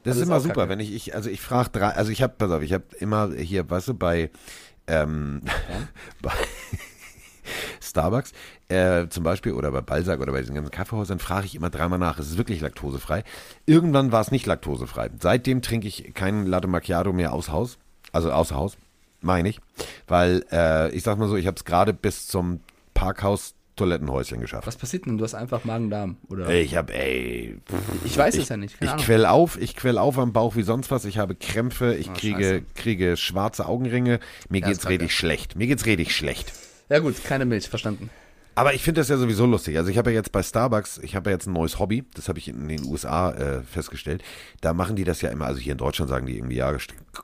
[0.03, 0.68] Das Das ist ist immer auch super, kacke.
[0.70, 3.32] wenn ich, ich also ich frage drei, also ich habe, pass auf, ich habe immer
[3.34, 4.30] hier, weißt du, bei,
[4.91, 5.43] ähm,
[6.22, 6.32] bei
[7.80, 8.32] Starbucks
[8.68, 11.99] äh, zum Beispiel oder bei Balzac oder bei diesen ganzen Kaffeehäusern frage ich immer dreimal
[11.99, 13.24] nach, es ist wirklich laktosefrei.
[13.66, 15.11] Irgendwann war es nicht laktosefrei.
[15.18, 17.78] Seitdem trinke ich keinen Latte Macchiato mehr aus Haus,
[18.12, 18.76] also außer Haus,
[19.20, 19.61] meine ich,
[20.07, 22.61] weil äh, ich sag mal so, ich habe es gerade bis zum
[22.95, 24.66] Parkhaus Toilettenhäuschen geschafft.
[24.66, 25.18] Was passiert denn?
[25.18, 26.16] Du hast einfach Magen-Darm.
[26.28, 26.51] Oder?
[26.51, 27.57] Ich habe, ey,
[28.05, 28.78] ich weiß ich, es ja nicht.
[28.78, 29.05] Keine ich Ahnung.
[29.07, 31.05] quell auf, ich quell auf am Bauch wie sonst was.
[31.05, 32.62] Ich habe Krämpfe, ich Oh, kriege, scheiße.
[32.74, 34.20] kriege schwarze Augenringe.
[34.49, 35.57] Mir Ja, geht's richtig schlecht.
[35.57, 36.53] Mir geht's richtig schlecht.
[36.89, 38.11] Ja, gut, keine Milch, verstanden.
[38.57, 39.78] Aber ich finde das ja sowieso lustig.
[39.78, 42.28] Also ich habe ja jetzt bei Starbucks, ich habe ja jetzt ein neues Hobby, das
[42.28, 44.22] habe ich in den USA äh, festgestellt.
[44.61, 46.76] Da machen die das ja immer, also hier in Deutschland sagen die irgendwie, ja,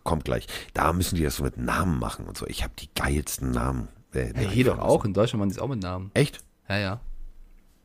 [0.05, 0.47] kommt gleich.
[0.73, 2.47] Da müssen die das so mit Namen machen und so.
[2.47, 3.89] Ich habe die geilsten Namen.
[4.15, 5.05] Äh, Ja, hier doch auch.
[5.05, 6.11] In Deutschland waren die es auch mit Namen.
[6.15, 6.39] Echt?
[6.69, 7.01] Ja, ja.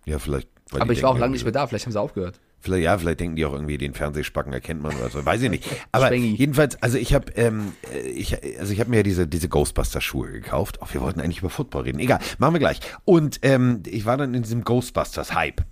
[0.05, 0.47] Ja, vielleicht.
[0.71, 1.67] Aber ich war auch lange nicht mehr da.
[1.67, 2.39] Vielleicht haben sie aufgehört.
[2.59, 5.49] Vielleicht, ja, vielleicht denken die auch irgendwie, den Fernsehspacken erkennt man oder so, weiß ich
[5.49, 5.65] nicht.
[5.91, 6.35] Aber Spengi.
[6.35, 10.31] jedenfalls, also ich habe, ähm, äh, ich, also ich habe mir ja diese, diese Ghostbusters-Schuhe
[10.31, 10.77] gekauft.
[10.79, 11.99] Oh, wir wollten eigentlich über Football reden.
[11.99, 12.79] Egal, machen wir gleich.
[13.03, 15.65] Und ähm, ich war dann in diesem Ghostbusters-Hype.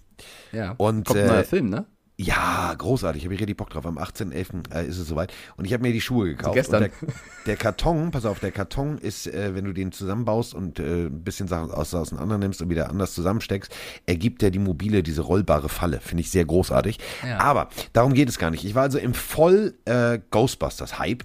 [0.52, 0.74] Ja.
[0.78, 1.86] Und, Kommt ein äh, neuer Film, ne?
[2.22, 3.24] Ja, großartig.
[3.24, 3.86] Habe ich richtig Bock drauf.
[3.86, 4.74] Am 18.11.
[4.74, 5.34] Äh, ist es soweit.
[5.56, 6.54] Und ich habe mir die Schuhe gekauft.
[6.54, 6.84] gestern.
[6.84, 7.14] Und der,
[7.46, 11.24] der Karton, pass auf, der Karton ist, äh, wenn du den zusammenbaust und äh, ein
[11.24, 13.74] bisschen Sachen aus, auseinander nimmst und wieder anders zusammensteckst,
[14.06, 16.02] ergibt der die mobile, diese rollbare Falle.
[16.02, 17.00] Finde ich sehr großartig.
[17.26, 17.40] Ja.
[17.40, 18.66] Aber darum geht es gar nicht.
[18.66, 21.24] Ich war also im voll äh, Ghostbusters-Hype.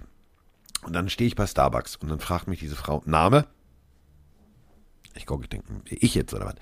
[0.83, 3.45] Und dann stehe ich bei Starbucks und dann fragt mich diese Frau, Name?
[5.13, 6.55] Ich gucke, ich denke, ich jetzt oder was?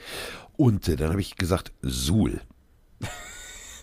[0.57, 2.41] Und äh, dann habe ich gesagt, Suhl.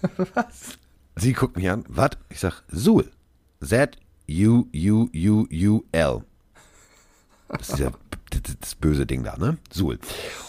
[1.16, 2.10] Sie guckt mich an, was?
[2.28, 3.10] Ich sag, Suhl.
[3.60, 3.94] Z-U-U-U-U-L.
[7.48, 7.90] Das ist ja
[8.60, 9.58] das, böse Ding da, ne?
[9.70, 9.98] Suhl.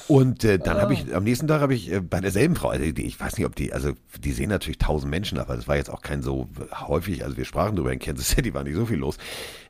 [0.07, 2.91] Und äh, dann habe ich, am nächsten Tag habe ich äh, bei derselben Frau, also
[2.91, 3.93] die, ich weiß nicht, ob die, also
[4.23, 6.47] die sehen natürlich tausend Menschen, aber das war jetzt auch kein so
[6.87, 9.17] häufig, also wir sprachen drüber in Kansas City, war nicht so viel los.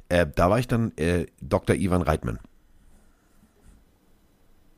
[0.10, 1.76] Äh, da war ich dann äh, Dr.
[1.76, 2.40] Ivan Reitman.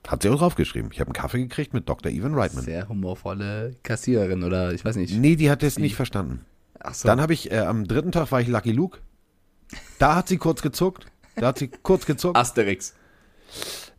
[0.07, 0.91] Hat sie auch draufgeschrieben.
[0.91, 2.11] Ich habe einen Kaffee gekriegt mit Dr.
[2.11, 2.65] Ivan Reitman.
[2.65, 5.15] Sehr humorvolle Kassiererin oder ich weiß nicht.
[5.15, 6.41] Nee, die hat das nicht verstanden.
[6.79, 7.07] Ach so.
[7.07, 8.99] Dann habe ich, äh, am dritten Tag war ich Lucky Luke.
[9.99, 11.05] Da hat sie kurz gezuckt.
[11.35, 12.37] Da hat sie kurz gezuckt.
[12.37, 12.93] Asterix.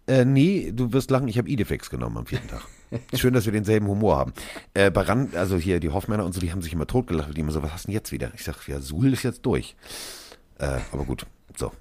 [0.07, 2.62] Äh, nee, du wirst lachen, ich habe Idefix genommen am vierten Tag.
[3.14, 4.34] Schön, dass wir denselben Humor haben.
[4.74, 7.34] Äh, bei Rand, also hier die Hoffmänner und so, die haben sich immer totgelacht.
[7.34, 8.30] Die immer so, was hast du denn jetzt wieder?
[8.34, 9.74] Ich sag, ja, Suhl ist jetzt durch.
[10.59, 11.26] Äh, aber gut,
[11.57, 11.72] so.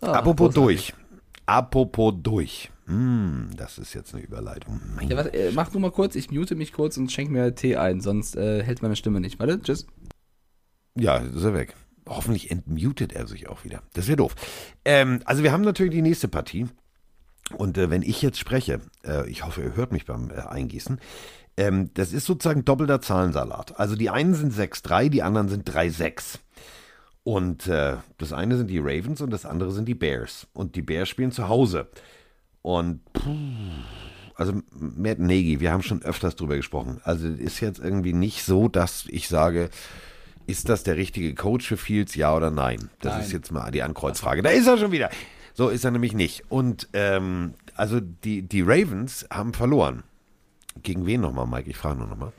[0.00, 0.92] Apropos großartig.
[0.92, 1.03] durch.
[1.46, 2.70] Apropos durch.
[2.86, 4.80] Hm, das ist jetzt eine Überleitung.
[5.08, 7.76] Ja, was, äh, mach du mal kurz, ich mute mich kurz und schenk mir Tee
[7.76, 9.38] ein, sonst äh, hält meine Stimme nicht.
[9.38, 9.86] Warte, tschüss.
[10.96, 11.74] Ja, ist er weg.
[12.06, 13.82] Hoffentlich entmutet er sich auch wieder.
[13.94, 14.34] Das wäre doof.
[14.84, 16.66] Ähm, also wir haben natürlich die nächste Partie.
[17.56, 20.98] Und äh, wenn ich jetzt spreche, äh, ich hoffe, ihr hört mich beim äh, Eingießen,
[21.56, 23.78] ähm, das ist sozusagen doppelter Zahlensalat.
[23.78, 26.38] Also die einen sind 6-3, die anderen sind 3-6.
[27.24, 30.46] Und äh, das eine sind die Ravens und das andere sind die Bears.
[30.52, 31.88] Und die Bears spielen zu Hause.
[32.60, 33.30] Und puh,
[34.36, 37.00] also Matt Nagy, wir haben schon öfters drüber gesprochen.
[37.02, 39.70] Also ist jetzt irgendwie nicht so, dass ich sage,
[40.46, 42.90] ist das der richtige Coach für Fields, ja oder nein?
[43.00, 43.22] Das Nein.
[43.22, 44.42] ist jetzt mal die Ankreuzfrage.
[44.42, 45.08] Da ist er schon wieder.
[45.54, 46.44] So ist er nämlich nicht.
[46.50, 50.02] Und ähm, also die, die Ravens haben verloren.
[50.82, 51.70] Gegen wen nochmal, Mike?
[51.70, 52.32] Ich frage nur nochmal.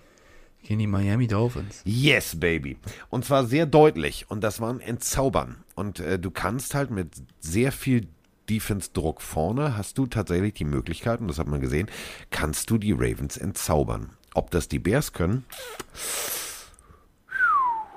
[0.66, 1.84] Gehen die Miami Dolphins.
[1.86, 2.78] Yes, Baby.
[3.12, 4.26] Und zwar sehr deutlich.
[4.30, 5.58] Und das war ein Entzaubern.
[5.76, 7.10] Und äh, du kannst halt mit
[7.40, 8.08] sehr viel
[8.50, 11.88] Defense-Druck vorne, hast du tatsächlich die Möglichkeit, und das hat man gesehen,
[12.32, 14.10] kannst du die Ravens entzaubern.
[14.34, 15.46] Ob das die Bears können?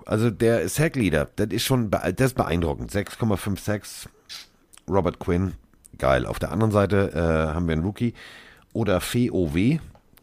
[0.05, 2.91] Also der Sack-Leader, das ist schon das ist beeindruckend.
[2.91, 4.09] 6,56.
[4.89, 5.55] Robert Quinn,
[5.97, 6.27] geil.
[6.27, 8.13] Auf der anderen Seite äh, haben wir einen Rookie.
[8.75, 9.31] Oder Fee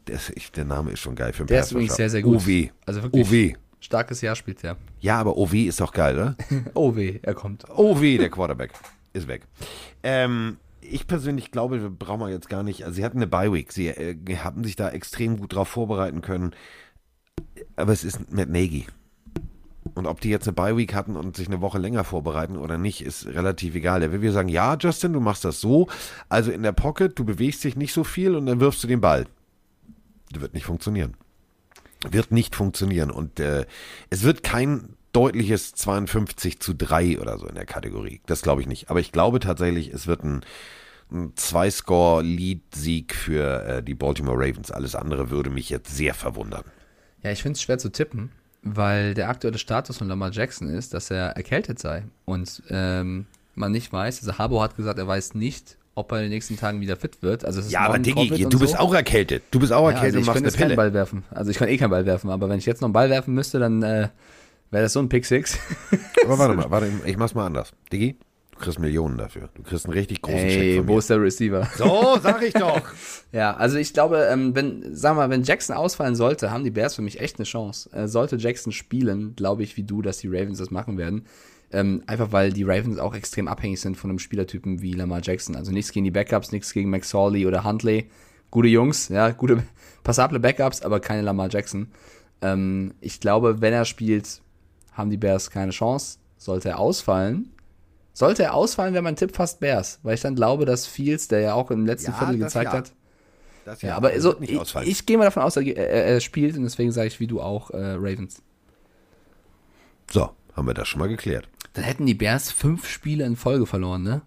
[0.05, 0.13] OW.
[0.13, 2.37] Das, ich, der Name ist schon geil für einen Der ist übrigens sehr, sehr gut.
[2.37, 2.69] OW.
[2.85, 3.27] Also wirklich.
[3.27, 3.57] OW.
[3.79, 4.77] Starkes Jahr spielt er.
[4.99, 6.35] Ja, aber OW ist doch geil, oder?
[6.95, 7.69] Weh, er kommt.
[7.69, 8.71] OW, der Quarterback,
[9.13, 9.43] ist weg.
[10.01, 12.83] Ähm, ich persönlich glaube, wir brauchen wir jetzt gar nicht.
[12.83, 13.71] Also, sie hatten eine Bye-Week.
[13.71, 16.55] Sie äh, haben sich da extrem gut drauf vorbereiten können.
[17.75, 18.87] Aber es ist Matt Nagy.
[19.93, 23.01] Und ob die jetzt eine Bye-Week hatten und sich eine Woche länger vorbereiten oder nicht,
[23.05, 23.99] ist relativ egal.
[23.99, 25.87] Der will wieder sagen, ja, Justin, du machst das so.
[26.27, 29.01] Also in der Pocket, du bewegst dich nicht so viel und dann wirfst du den
[29.01, 29.27] Ball.
[30.33, 31.15] Wird nicht funktionieren.
[32.09, 33.11] Wird nicht funktionieren.
[33.11, 33.65] Und äh,
[34.09, 38.21] es wird kein deutliches 52 zu 3 oder so in der Kategorie.
[38.25, 38.89] Das glaube ich nicht.
[38.89, 40.41] Aber ich glaube tatsächlich, es wird ein,
[41.11, 44.71] ein Zwei-Score-Lead-Sieg für äh, die Baltimore Ravens.
[44.71, 46.65] Alles andere würde mich jetzt sehr verwundern.
[47.23, 50.93] Ja, ich finde es schwer zu tippen, weil der aktuelle Status von Lamar Jackson ist,
[50.93, 52.03] dass er erkältet sei.
[52.25, 56.23] Und ähm, man nicht weiß, also Harbo hat gesagt, er weiß nicht, ob er in
[56.25, 57.45] den nächsten Tagen wieder fit wird.
[57.45, 58.79] Also Ja, aber Diggi, du bist so.
[58.79, 59.43] auch erkältet.
[59.51, 60.75] Du bist auch Ja, erkältet also ich und kann machst eine Pille.
[60.75, 61.23] Ball werfen.
[61.31, 63.33] Also ich kann eh keinen Ball werfen, aber wenn ich jetzt noch einen Ball werfen
[63.33, 64.09] müsste, dann äh,
[64.71, 65.57] wäre das so ein Pick Six.
[66.25, 67.71] Aber warte mal, warte, ich mach's mal anders.
[67.93, 68.17] Diggi,
[68.51, 69.47] du kriegst Millionen dafür.
[69.55, 70.99] Du kriegst einen richtig großen Check Ey, von wo mir.
[70.99, 71.67] ist der Receiver?
[71.77, 72.81] So, sag ich doch.
[73.31, 76.95] Ja, also ich glaube, ähm, wenn, sag mal, wenn Jackson ausfallen sollte, haben die Bears
[76.95, 77.89] für mich echt eine Chance.
[77.91, 81.25] Äh, sollte Jackson spielen, glaube ich, wie du, dass die Ravens das machen werden.
[81.71, 85.55] Ähm, einfach weil die Ravens auch extrem abhängig sind von einem Spielertypen wie Lamar Jackson.
[85.55, 88.09] Also nichts gegen die Backups, nichts gegen Max Hawley oder Huntley.
[88.51, 89.63] Gute Jungs, ja, gute,
[90.03, 91.87] passable Backups, aber keine Lamar Jackson.
[92.41, 94.41] Ähm, ich glaube, wenn er spielt,
[94.93, 96.19] haben die Bears keine Chance.
[96.37, 97.51] Sollte er ausfallen,
[98.13, 101.39] sollte er ausfallen, wäre mein Tipp fast Bears, weil ich dann glaube, dass Fields, der
[101.39, 102.77] ja auch im letzten Ja, Viertel gezeigt ja.
[102.77, 102.93] hat,
[103.65, 106.63] Das ja, aber so, ich, ich gehe mal davon aus, er, er, er spielt und
[106.63, 108.41] deswegen sage ich wie du auch äh, Ravens.
[110.11, 111.49] so, haben wir das schon mal geklärt.
[111.75, 114.21] Dann hätten die Bears fünf Spiele in Folge verloren, ne?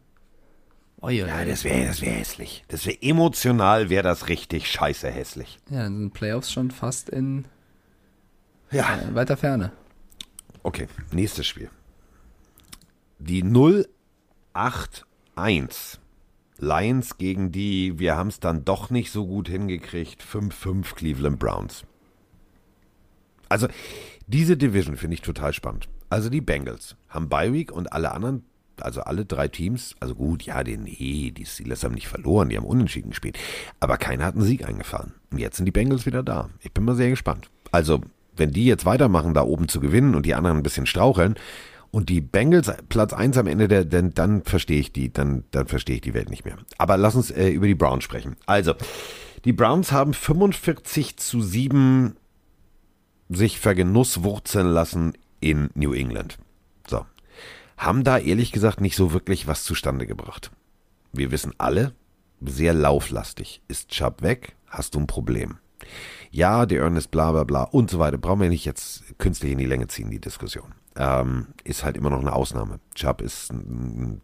[1.02, 2.64] Ja, Ja, das wäre das wär hässlich.
[2.68, 5.58] Das wäre emotional, wäre das richtig scheiße hässlich.
[5.70, 7.44] ja, dann sind Playoffs schon fast in
[8.70, 8.98] Ja.
[9.00, 9.72] äh, weiter Ferne.
[10.62, 11.70] Okay, nächstes Spiel.
[13.20, 13.42] Die
[14.54, 16.00] 081
[16.58, 21.84] Lions gegen die, wir haben es dann doch nicht so gut hingekriegt, 5-5 Cleveland Browns.
[23.48, 23.68] Also,
[24.26, 25.88] diese Division finde ich total spannend.
[26.10, 28.44] Also die Bengals haben Bye Week und alle anderen,
[28.80, 32.56] also alle drei Teams, also gut, ja, die, nee, die Steelers haben nicht verloren, die
[32.56, 33.38] haben unentschieden gespielt.
[33.80, 35.14] Aber keiner hat einen Sieg eingefahren.
[35.30, 36.48] Und jetzt sind die Bengals wieder da.
[36.60, 37.50] Ich bin mal sehr gespannt.
[37.70, 38.00] Also,
[38.36, 41.34] wenn die jetzt weitermachen, da oben zu gewinnen und die anderen ein bisschen straucheln
[41.90, 45.66] und die Bengals Platz 1 am Ende, der, dann, dann verstehe ich die, dann, dann
[45.66, 46.56] verstehe ich die Welt nicht mehr.
[46.78, 48.36] Aber lass uns äh, über die Browns sprechen.
[48.46, 48.74] Also,
[49.44, 52.16] die Browns haben 45 zu 7
[53.28, 56.38] sich vergenusswurzeln lassen in New England.
[56.86, 57.06] So.
[57.76, 60.50] Haben da ehrlich gesagt nicht so wirklich was zustande gebracht.
[61.12, 61.94] Wir wissen alle,
[62.40, 63.62] sehr lauflastig.
[63.68, 65.58] Ist Chubb weg, hast du ein Problem.
[66.30, 68.18] Ja, der Ernest bla bla bla und so weiter.
[68.18, 70.74] Brauchen wir nicht jetzt künstlich in die Länge ziehen, die Diskussion.
[70.96, 72.80] Ähm, ist halt immer noch eine Ausnahme.
[72.94, 73.52] Chubb ist,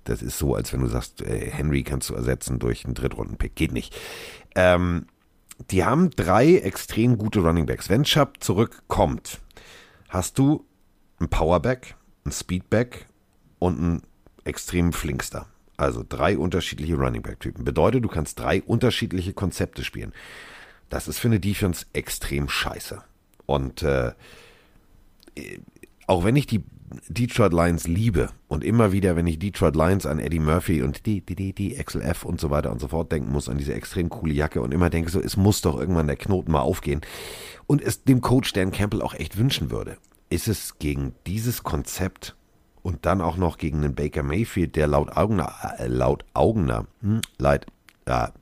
[0.04, 3.54] das ist so, als wenn du sagst, äh, Henry kannst du ersetzen durch einen Drittrunden-Pick.
[3.54, 3.96] Geht nicht.
[4.54, 5.06] Ähm,
[5.70, 7.88] die haben drei extrem gute Running Backs.
[7.88, 9.40] Wenn Chubb zurückkommt,
[10.08, 10.66] hast du
[11.24, 13.06] einen Powerback, einen Speedback
[13.58, 14.02] und einen
[14.44, 15.46] extremen Flinkster.
[15.76, 17.64] Also drei unterschiedliche Running Back Typen.
[17.64, 20.12] Bedeutet, du kannst drei unterschiedliche Konzepte spielen.
[20.88, 23.02] Das ist für eine Defense extrem scheiße.
[23.46, 24.12] Und äh,
[26.06, 26.62] auch wenn ich die
[27.08, 31.22] Detroit Lions liebe und immer wieder, wenn ich Detroit Lions an Eddie Murphy und die,
[31.22, 34.10] die, die, die, XLF und so weiter und so fort denken muss, an diese extrem
[34.10, 37.00] coole Jacke und immer denke so, es muss doch irgendwann der Knoten mal aufgehen
[37.66, 39.96] und es dem Coach Dan Campbell auch echt wünschen würde,
[40.30, 42.34] ist es gegen dieses Konzept
[42.82, 47.20] und dann auch noch gegen den Baker Mayfield, der laut Augener, äh, laut Augener, hm,
[47.38, 47.66] leid,
[48.08, 48.32] ja,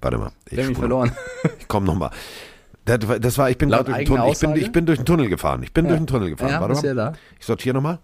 [0.00, 1.12] warte mal, ich, spule- verloren.
[1.58, 2.10] ich komme nochmal.
[2.84, 5.06] Das, war- das war, ich bin durch den Tunnel, ich bin, ich bin durch den
[5.06, 5.62] Tunnel gefahren.
[5.62, 6.50] Ich bin durch den Tunnel gefahren.
[6.50, 6.84] Ja, Warte mal.
[6.84, 7.12] ja da.
[7.40, 7.98] Ich sortiere nochmal.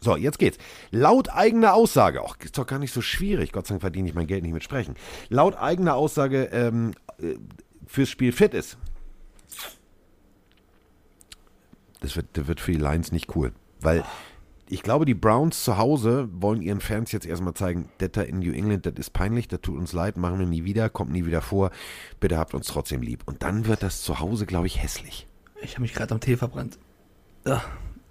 [0.00, 0.56] So, jetzt geht's.
[0.90, 3.52] Laut eigener Aussage, ach, ist doch gar nicht so schwierig.
[3.52, 4.94] Gott sei Dank verdiene ich mein Geld nicht mit Sprechen.
[5.28, 7.34] Laut eigener Aussage ähm, äh,
[7.86, 8.78] fürs Spiel fit ist.
[12.04, 13.52] Das wird, das wird für die Lions nicht cool.
[13.80, 14.04] Weil
[14.68, 18.52] ich glaube, die Browns zu Hause wollen ihren Fans jetzt erstmal zeigen, da in New
[18.52, 21.40] England, das ist peinlich, das tut uns leid, machen wir nie wieder, kommt nie wieder
[21.40, 21.70] vor.
[22.20, 23.22] Bitte habt uns trotzdem lieb.
[23.24, 25.26] Und dann wird das zu Hause, glaube ich, hässlich.
[25.62, 26.78] Ich habe mich gerade am Tee verbrannt.
[27.46, 27.62] Ja,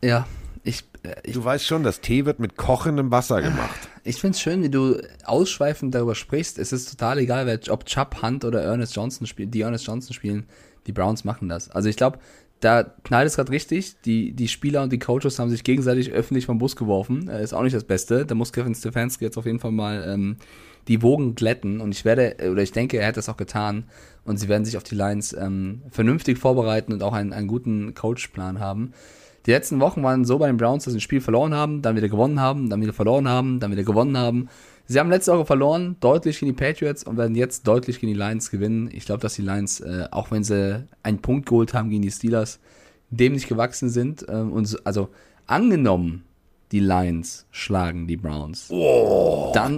[0.04, 0.26] ja
[0.64, 3.89] ich, äh, ich, Du weißt schon, das Tee wird mit kochendem Wasser gemacht.
[4.04, 6.58] ich finde es schön, wie du ausschweifend darüber sprichst.
[6.58, 10.48] Es ist total egal, ob Chubb Hunt oder Ernest Johnson spielt, die Ernest Johnson spielen.
[10.88, 11.70] Die Browns machen das.
[11.70, 12.20] Also ich glaube,
[12.64, 13.95] da knallt es gerade richtig.
[14.05, 17.28] Die, die Spieler und die Coaches haben sich gegenseitig öffentlich vom Bus geworfen.
[17.28, 18.26] Äh, ist auch nicht das Beste.
[18.26, 20.38] Da muss Kevin Stefanski jetzt auf jeden Fall mal ähm,
[20.88, 21.82] die Wogen glätten.
[21.82, 23.86] Und ich werde, äh, oder ich denke, er hat das auch getan.
[24.24, 27.93] Und sie werden sich auf die Lions ähm, vernünftig vorbereiten und auch einen, einen guten
[27.93, 28.93] Coachplan haben.
[29.45, 31.97] Die letzten Wochen waren so bei den Browns, dass sie ein Spiel verloren haben, dann
[31.97, 34.47] wieder gewonnen haben, dann wieder verloren haben, dann wieder gewonnen haben.
[34.86, 38.19] Sie haben letzte Woche verloren, deutlich gegen die Patriots und werden jetzt deutlich gegen die
[38.19, 38.89] Lions gewinnen.
[38.91, 42.11] Ich glaube, dass die Lions, äh, auch wenn sie einen Punkt geholt haben gegen die
[42.11, 42.59] Steelers,
[43.09, 44.25] dem nicht gewachsen sind.
[44.27, 45.09] Ähm, und so, also
[45.47, 46.25] angenommen,
[46.71, 48.69] die Lions schlagen die Browns.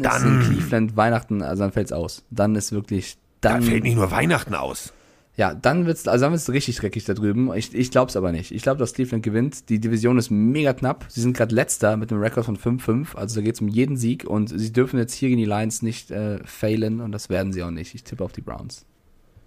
[0.02, 2.24] dann, ist in Cleveland Weihnachten, also dann fällt's aus.
[2.32, 4.92] Dann ist wirklich, Da dann, fällt nicht nur Weihnachten aus.
[5.38, 7.54] Ja, dann wird's, also dann wird's richtig dreckig da drüben.
[7.54, 8.52] Ich, ich glaub's aber nicht.
[8.52, 9.70] Ich glaube, dass Cleveland gewinnt.
[9.70, 11.06] Die Division ist mega knapp.
[11.10, 13.16] Sie sind gerade letzter mit einem Rekord von 5-5.
[13.16, 16.10] Also da geht's um jeden Sieg und sie dürfen jetzt hier gegen die Lions nicht
[16.12, 17.94] äh, failen und das werden sie auch nicht.
[17.96, 18.86] Ich tippe auf die Browns.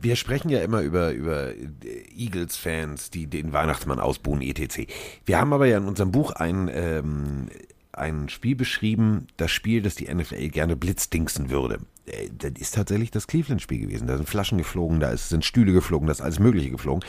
[0.00, 1.52] Wir sprechen ja immer über, über
[2.16, 4.86] Eagles-Fans, die den Weihnachtsmann ausbuhen, etc.
[5.24, 7.48] Wir haben aber ja in unserem Buch ein, ähm,
[7.98, 11.80] ein Spiel beschrieben, das Spiel, das die NFL gerne blitzdingsen würde.
[12.06, 14.06] Äh, Das ist tatsächlich das Cleveland-Spiel gewesen.
[14.06, 17.04] Da sind Flaschen geflogen, da sind Stühle geflogen, da ist alles Mögliche geflogen.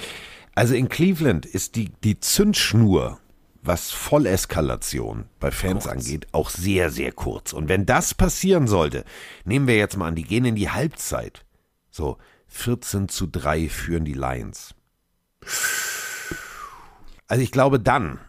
[0.55, 3.19] Also in Cleveland ist die, die Zündschnur,
[3.61, 7.53] was Volleskalation bei Fans angeht, auch sehr, sehr kurz.
[7.53, 9.05] Und wenn das passieren sollte,
[9.45, 11.45] nehmen wir jetzt mal an, die gehen in die Halbzeit.
[11.91, 12.17] So,
[12.47, 14.75] 14 zu 3 führen die Lions.
[17.27, 18.19] Also ich glaube dann,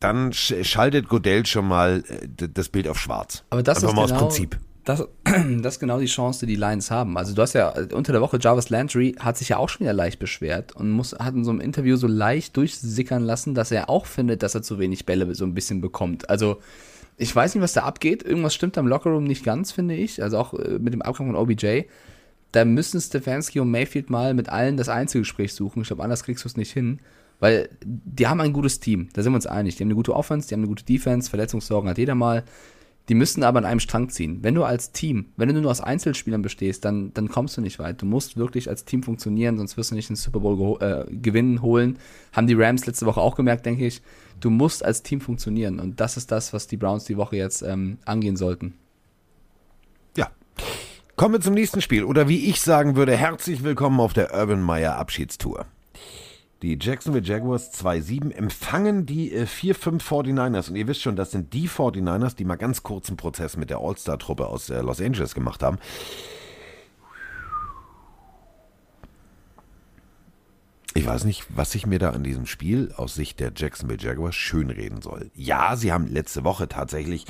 [0.00, 3.44] dann sch- schaltet Godell schon mal äh, das Bild auf schwarz.
[3.50, 4.58] Aber das Einfach ist mal genau, aus Prinzip.
[4.84, 5.06] Das,
[5.62, 7.16] das ist genau die Chance, die die Lions haben.
[7.18, 9.80] Also du hast ja äh, unter der Woche Jarvis Landry hat sich ja auch schon
[9.84, 13.70] wieder leicht beschwert und muss, hat in so einem Interview so leicht durchsickern lassen, dass
[13.70, 16.28] er auch findet, dass er zu wenig Bälle so ein bisschen bekommt.
[16.30, 16.60] Also
[17.18, 18.22] ich weiß nicht, was da abgeht.
[18.22, 20.22] Irgendwas stimmt am Lockerroom nicht ganz, finde ich.
[20.22, 21.82] Also auch äh, mit dem Abgang von OBJ.
[22.52, 25.82] Da müssen Stefanski und Mayfield mal mit allen das Einzelgespräch suchen.
[25.82, 27.00] Ich glaube, anders kriegst du es nicht hin.
[27.40, 29.76] Weil die haben ein gutes Team, da sind wir uns einig.
[29.76, 32.44] Die haben eine gute Offense, die haben eine gute Defense, Verletzungssorgen hat jeder mal.
[33.08, 34.38] Die müssen aber an einem Strang ziehen.
[34.42, 37.80] Wenn du als Team, wenn du nur aus Einzelspielern bestehst, dann, dann kommst du nicht
[37.80, 38.00] weit.
[38.00, 41.60] Du musst wirklich als Team funktionieren, sonst wirst du nicht den Super Bowl äh, gewinnen,
[41.60, 41.98] holen.
[42.32, 44.00] Haben die Rams letzte Woche auch gemerkt, denke ich.
[44.38, 45.80] Du musst als Team funktionieren.
[45.80, 48.74] Und das ist das, was die Browns die Woche jetzt ähm, angehen sollten.
[50.16, 50.30] Ja.
[51.16, 52.04] Kommen wir zum nächsten Spiel.
[52.04, 55.66] Oder wie ich sagen würde, herzlich willkommen auf der Urban Meyer Abschiedstour.
[56.62, 60.68] Die Jacksonville Jaguars 2-7 empfangen die äh, 4-5 49ers.
[60.68, 63.78] Und ihr wisst schon, das sind die 49ers, die mal ganz kurzen Prozess mit der
[63.78, 65.78] All-Star-Truppe aus äh, Los Angeles gemacht haben.
[70.92, 74.34] Ich weiß nicht, was ich mir da an diesem Spiel aus Sicht der Jacksonville Jaguars
[74.34, 75.30] schönreden soll.
[75.34, 77.24] Ja, sie haben letzte Woche tatsächlich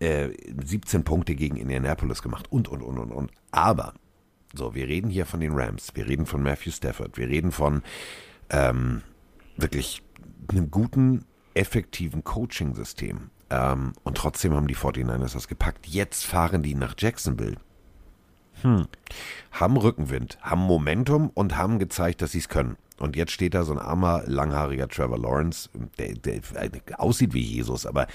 [0.00, 0.30] äh,
[0.62, 3.30] 17 Punkte gegen Indianapolis gemacht und, und, und, und, und.
[3.50, 3.94] Aber,
[4.52, 7.82] so, wir reden hier von den Rams, wir reden von Matthew Stafford, wir reden von
[8.50, 9.02] ähm,
[9.56, 10.02] wirklich
[10.48, 11.24] einem guten,
[11.54, 13.30] effektiven Coaching-System.
[13.50, 15.86] Ähm, und trotzdem haben die 49ers das gepackt.
[15.86, 17.56] Jetzt fahren die nach Jacksonville.
[18.62, 18.86] Hm.
[19.52, 22.76] Haben Rückenwind, haben Momentum und haben gezeigt, dass sie es können.
[22.98, 25.68] Und jetzt steht da so ein armer, langhaariger Trevor Lawrence,
[25.98, 26.40] der, der
[27.00, 28.06] aussieht wie Jesus, aber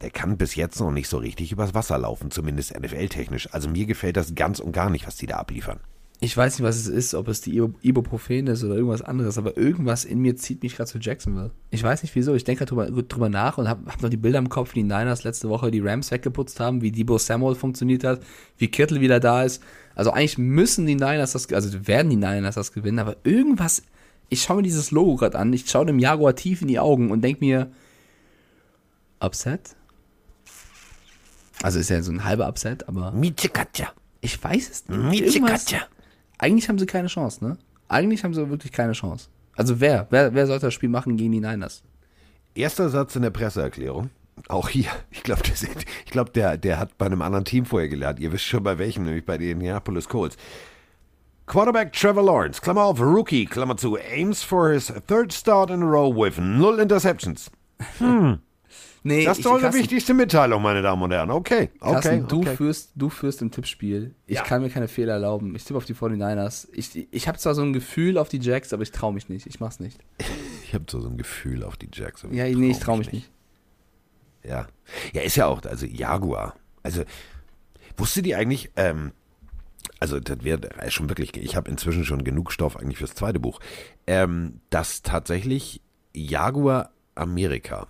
[0.00, 3.52] der kann bis jetzt noch nicht so richtig übers Wasser laufen, zumindest NFL-technisch.
[3.52, 5.80] Also mir gefällt das ganz und gar nicht, was die da abliefern.
[6.20, 9.38] Ich weiß nicht, was es ist, ob es die Ibu- Ibuprofen ist oder irgendwas anderes,
[9.38, 11.52] aber irgendwas in mir zieht mich gerade zu Jacksonville.
[11.70, 14.40] Ich weiß nicht wieso, ich denke drüber, drüber nach und habe hab noch die Bilder
[14.40, 18.02] im Kopf, wie die Niners letzte Woche die Rams weggeputzt haben, wie Debo Samuel funktioniert
[18.02, 18.20] hat,
[18.56, 19.62] wie Kittel wieder da ist.
[19.94, 23.84] Also eigentlich müssen die Niners das, also werden die Niners das gewinnen, aber irgendwas,
[24.28, 27.12] ich schaue mir dieses Logo gerade an, ich schaue dem Jaguar tief in die Augen
[27.12, 27.70] und denke mir,
[29.20, 29.76] Upset?
[31.62, 33.92] Also ist ja so ein halber Upset, aber Mietje Katja.
[34.20, 34.98] ich weiß es nicht.
[35.00, 35.80] Mietje Irgendwas- Katja.
[36.38, 37.58] Eigentlich haben sie keine Chance, ne?
[37.88, 39.28] Eigentlich haben sie wirklich keine Chance.
[39.56, 40.06] Also wer?
[40.10, 41.82] Wer, wer sollte das Spiel machen gegen die Niners?
[42.54, 44.10] Erster Satz in der Presseerklärung.
[44.48, 44.90] Auch hier.
[45.10, 45.42] Ich glaube,
[46.10, 48.18] glaub, der, der hat bei einem anderen Team vorher gelernt.
[48.20, 50.36] Ihr wisst schon bei welchem, nämlich bei den Indianapolis Colts.
[51.46, 55.86] Quarterback Trevor Lawrence, Klammer auf, Rookie, Klammer zu, aims for his third start in a
[55.86, 57.50] row with null interceptions.
[59.04, 61.30] Nee, Das ist doch die wichtigste Mitteilung, meine Damen und Herren.
[61.30, 62.56] Okay, okay, Carsten, du, okay.
[62.56, 64.14] Führst, du führst im Tippspiel.
[64.26, 64.42] Ich Ja.
[64.42, 65.54] kann mir keine Fehler erlauben.
[65.54, 66.68] Ich tippe auf die 49ers.
[66.72, 69.46] Ich, ich habe zwar so ein Gefühl auf die Jacks, aber ich traue mich nicht.
[69.46, 69.98] Ich mach's nicht.
[70.68, 72.34] Ich habe so, so ein Gefühl auf die Jackson.
[72.34, 73.30] Ja, nee, ich traue mich nicht.
[74.44, 74.66] Ja.
[75.14, 76.56] Ja, ist ja auch, also Jaguar.
[76.82, 77.04] Also,
[77.96, 79.12] wusstet ihr eigentlich, ähm,
[79.98, 83.60] also das wäre schon wirklich, ich habe inzwischen schon genug Stoff eigentlich fürs zweite Buch,
[84.06, 85.80] ähm, dass tatsächlich
[86.12, 87.86] Jaguar Amerika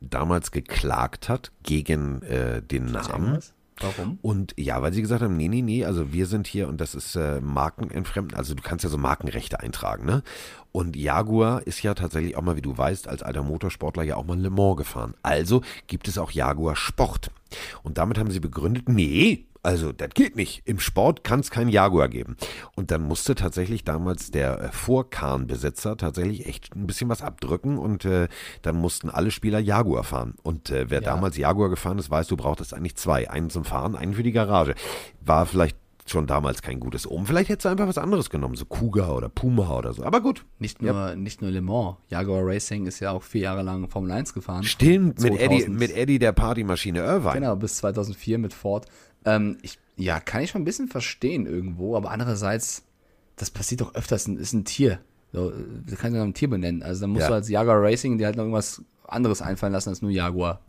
[0.00, 3.38] damals geklagt hat gegen äh, den Namen.
[3.80, 4.18] Warum?
[4.20, 6.94] Und ja, weil sie gesagt haben, nee, nee, nee, also wir sind hier und das
[6.94, 10.22] ist äh, Markenentfremden, also du kannst ja so Markenrechte eintragen, ne?
[10.70, 14.24] Und Jaguar ist ja tatsächlich auch mal, wie du weißt, als alter Motorsportler ja auch
[14.24, 15.14] mal Le Mans gefahren.
[15.22, 17.30] Also gibt es auch Jaguar Sport.
[17.82, 20.62] Und damit haben sie begründet, nee, also das geht nicht.
[20.64, 22.36] Im Sport kann es keinen Jaguar geben.
[22.76, 28.04] Und dann musste tatsächlich damals der äh, Vorkarnbesitzer tatsächlich echt ein bisschen was abdrücken und
[28.04, 28.28] äh,
[28.62, 30.34] dann mussten alle Spieler Jaguar fahren.
[30.42, 31.10] Und äh, wer Ja.
[31.10, 33.30] damals Jaguar gefahren ist, weiß, du brauchtest eigentlich zwei.
[33.30, 34.74] Einen zum Fahren, einen für die Garage.
[35.20, 37.26] War vielleicht schon damals kein gutes Omen.
[37.26, 40.02] Vielleicht hättest du einfach was anderes genommen, so Kuga oder Puma oder so.
[40.02, 40.44] Aber gut.
[40.58, 41.98] Nicht nur, nicht nur Le Mans.
[42.08, 44.64] Jaguar Racing ist ja auch vier Jahre lang Formel 1 gefahren.
[44.64, 45.78] Stimmt, mit Eddie, 2000.
[45.78, 47.34] mit Eddie der Partymaschine Irvine.
[47.34, 48.86] Genau, bis 2004 mit Ford.
[49.24, 52.82] Ähm, ich, ja, kann ich schon ein bisschen verstehen irgendwo, aber andererseits,
[53.36, 55.00] das passiert doch öfters, ist ein Tier.
[55.32, 56.82] So, du kannst ja noch ein Tier benennen.
[56.82, 57.28] Also dann musst Ja.
[57.28, 60.60] du als Jaguar Racing dir halt noch irgendwas anderes einfallen lassen als nur Jaguar.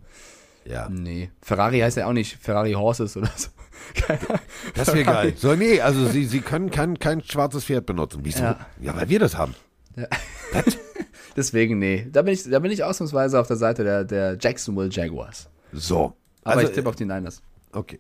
[0.66, 0.88] Ja.
[0.90, 1.32] Nee.
[1.42, 3.50] Ferrari heißt ja auch nicht Ferrari Horses oder so.
[3.96, 4.20] Keine.
[4.76, 5.34] Das wäre geil.
[5.36, 8.20] So, nee, also sie, sie können kein, kein schwarzes Pferd benutzen.
[8.24, 8.44] Wieso?
[8.44, 8.60] Ja.
[8.80, 8.96] Ja.
[8.96, 9.56] weil wir das haben.
[11.36, 12.08] Deswegen, nee.
[12.12, 15.50] Da bin ich, da bin ich ausnahmsweise auf der Seite der, der Jacksonville Jaguars.
[15.72, 16.14] So.
[16.44, 17.42] Aber also, ich tippe auf die Niners.
[17.72, 17.98] Okay.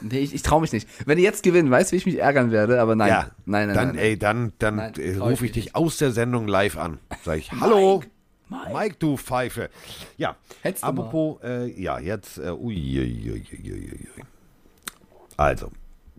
[0.00, 0.88] Nee, ich, ich traue mich nicht.
[1.06, 2.80] Wenn die jetzt gewinnen, weißt du, wie ich mich ärgern werde?
[2.80, 3.08] Aber nein.
[3.08, 4.04] Ja, nein, nein, dann, nein, nein.
[4.04, 6.98] ey, dann, dann Nein, äh, rufe ich dich aus der Sendung live an.
[7.24, 8.02] Sag ich, hallo,
[8.48, 8.72] Mike.
[8.72, 9.70] Mike, du Pfeife.
[10.16, 14.24] Ja, Hättest du apropos, äh, ja, jetzt, äh, ui, ui, ui.
[15.36, 15.70] Also,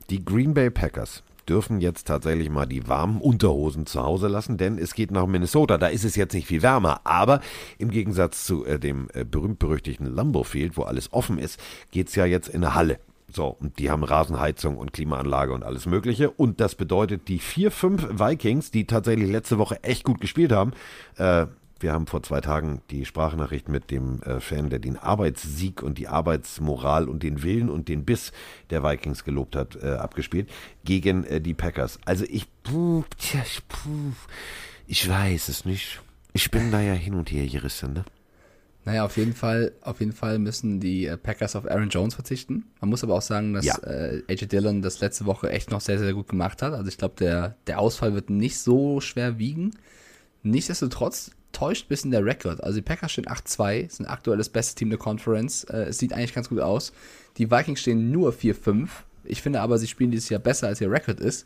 [0.09, 4.77] die Green Bay Packers dürfen jetzt tatsächlich mal die warmen Unterhosen zu Hause lassen, denn
[4.77, 5.77] es geht nach Minnesota.
[5.77, 7.41] Da ist es jetzt nicht viel wärmer, aber
[7.79, 11.59] im Gegensatz zu äh, dem äh, berühmt-berüchtigten Lambeau Field, wo alles offen ist,
[11.91, 12.99] geht es ja jetzt in eine Halle.
[13.31, 16.31] So, und die haben Rasenheizung und Klimaanlage und alles Mögliche.
[16.31, 20.71] Und das bedeutet, die vier, fünf Vikings, die tatsächlich letzte Woche echt gut gespielt haben,
[21.17, 21.45] äh,
[21.81, 25.97] wir haben vor zwei Tagen die Sprachnachricht mit dem äh, Fan, der den Arbeitssieg und
[25.97, 28.33] die Arbeitsmoral und den Willen und den Biss
[28.69, 30.49] der Vikings gelobt hat, äh, abgespielt,
[30.83, 31.99] gegen äh, die Packers.
[32.05, 34.11] Also ich, puh, tja, ich, puh,
[34.87, 36.01] ich weiß es nicht.
[36.33, 38.05] Ich bin da ja hin und her gerissen, ne?
[38.85, 42.63] Naja, auf jeden Fall, auf jeden Fall müssen die äh, Packers auf Aaron Jones verzichten.
[42.79, 43.77] Man muss aber auch sagen, dass Ja.
[43.83, 46.73] äh, AJ Dillon das letzte Woche echt noch sehr, sehr gut gemacht hat.
[46.73, 49.71] Also ich glaube, der, der Ausfall wird nicht so schwer wiegen.
[50.43, 52.63] Nichtsdestotrotz täuscht ein bisschen der Rekord.
[52.63, 55.65] Also die Packers stehen 8-2, sind aktuell das beste Team der Conference.
[55.65, 56.93] Äh, es sieht eigentlich ganz gut aus.
[57.37, 58.87] Die Vikings stehen nur 4-5.
[59.25, 61.45] Ich finde aber, sie spielen dieses Jahr besser, als ihr Rekord ist.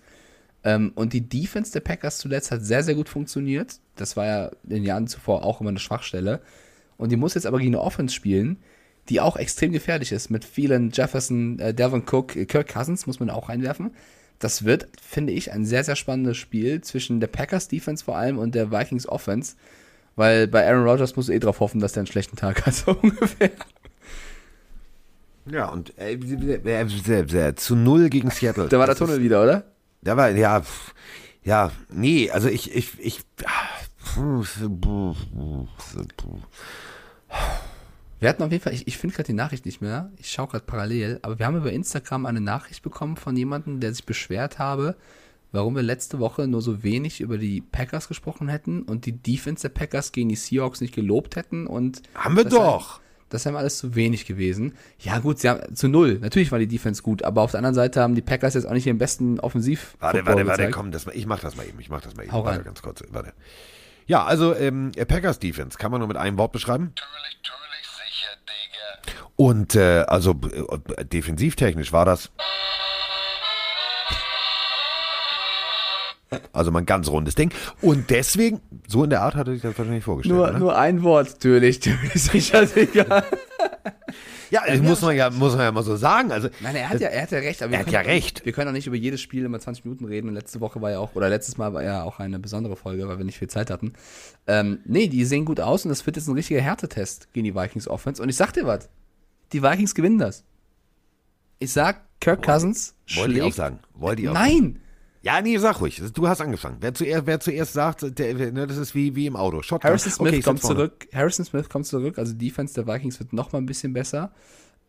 [0.64, 3.80] Ähm, und die Defense der Packers zuletzt hat sehr, sehr gut funktioniert.
[3.96, 6.40] Das war ja in den Jahren zuvor auch immer eine Schwachstelle.
[6.98, 8.58] Und die muss jetzt aber gegen eine Offense spielen,
[9.10, 10.30] die auch extrem gefährlich ist.
[10.30, 13.92] Mit vielen Jefferson, äh, Devin Cook, äh, Kirk Cousins muss man auch reinwerfen.
[14.40, 18.38] Das wird, finde ich, ein sehr, sehr spannendes Spiel zwischen der Packers Defense vor allem
[18.38, 19.56] und der Vikings Offense.
[20.16, 22.74] Weil bei Aaron Rodgers musst du eh drauf hoffen, dass der einen schlechten Tag hat,
[22.74, 23.52] so ungefähr.
[25.46, 28.70] Ja, und äh, äh, zu null gegen Seattle.
[28.70, 29.66] Da war der ist- Tunnel wieder, oder?
[30.02, 30.62] Da war, ja,
[31.44, 33.50] ja, nee, also ich, ich, ich, ah,
[38.20, 40.48] Wir hatten auf jeden Fall, ich, ich finde gerade die Nachricht nicht mehr, ich schaue
[40.48, 44.60] gerade parallel, aber wir haben über Instagram eine Nachricht bekommen von jemandem, der sich beschwert
[44.60, 44.96] habe,
[45.52, 49.64] warum wir letzte Woche nur so wenig über die Packers gesprochen hätten und die Defense
[49.64, 53.02] der Packers gegen die Seahawks nicht gelobt hätten und haben wir doch.
[53.30, 54.74] Das wäre alles zu wenig gewesen.
[55.00, 56.20] Ja, gut, sie haben zu null.
[56.22, 58.74] Natürlich war die Defense gut, aber auf der anderen Seite haben die Packers jetzt auch
[58.74, 59.98] nicht ihren besten Offensiv.
[60.00, 62.32] Warte, warte, warte, komm, das, ich mach das mal eben, ich mach das mal eben.
[62.32, 62.66] Hau warte, rein.
[62.66, 63.34] ganz kurz, warte.
[64.06, 66.94] Ja, also ähm, Packers Defense kann man nur mit einem Wort beschreiben.
[66.96, 68.36] Natürlich, natürlich sicher,
[69.06, 69.30] Digga.
[69.36, 70.36] Und äh, also
[70.98, 72.32] äh, defensivtechnisch war das.
[76.52, 77.52] Also mal ein ganz rundes Ding.
[77.82, 80.36] Und deswegen, so in der Art hat er sich das wahrscheinlich vorgestellt.
[80.36, 80.60] Nur, oder?
[80.60, 83.24] nur ein Wort, natürlich, natürlich sicher, Digga.
[84.54, 86.32] ja, das muss man ja, muss man ja mal so sagen.
[86.32, 87.62] Also, Nein, er hat ja, er hat ja recht.
[87.62, 88.46] Er hat können ja auch- recht.
[88.46, 90.28] Wir können auch nicht über jedes Spiel immer 20 Minuten reden.
[90.30, 93.08] Und letzte Woche war ja auch, oder letztes Mal war ja auch eine besondere Folge,
[93.08, 93.94] weil wir nicht viel Zeit hatten.
[94.48, 97.56] Ähm, nee, die sehen gut aus und das wird jetzt ein richtiger Härtetest gegen die
[97.56, 98.22] Vikings Offense.
[98.22, 98.90] Und ich sag dir was.
[99.52, 100.44] Die Vikings gewinnen das.
[101.60, 103.80] Ich sag, Kirk Cousins wollte ich auch sagen.
[103.94, 104.80] Wollte ich auch Nein!
[105.24, 106.02] Ja, nee, sag ruhig.
[106.14, 106.78] Du hast angefangen.
[106.82, 109.62] Wer zuerst, wer zuerst sagt, der, ne, das ist wie, wie im Auto.
[109.62, 109.88] Shotgun.
[109.88, 111.08] Harrison Smith Okay, kommt zurück.
[111.14, 112.18] Harrison Smith kommt zurück.
[112.20, 114.34] Also die Defense der Vikings wird noch mal ein bisschen besser.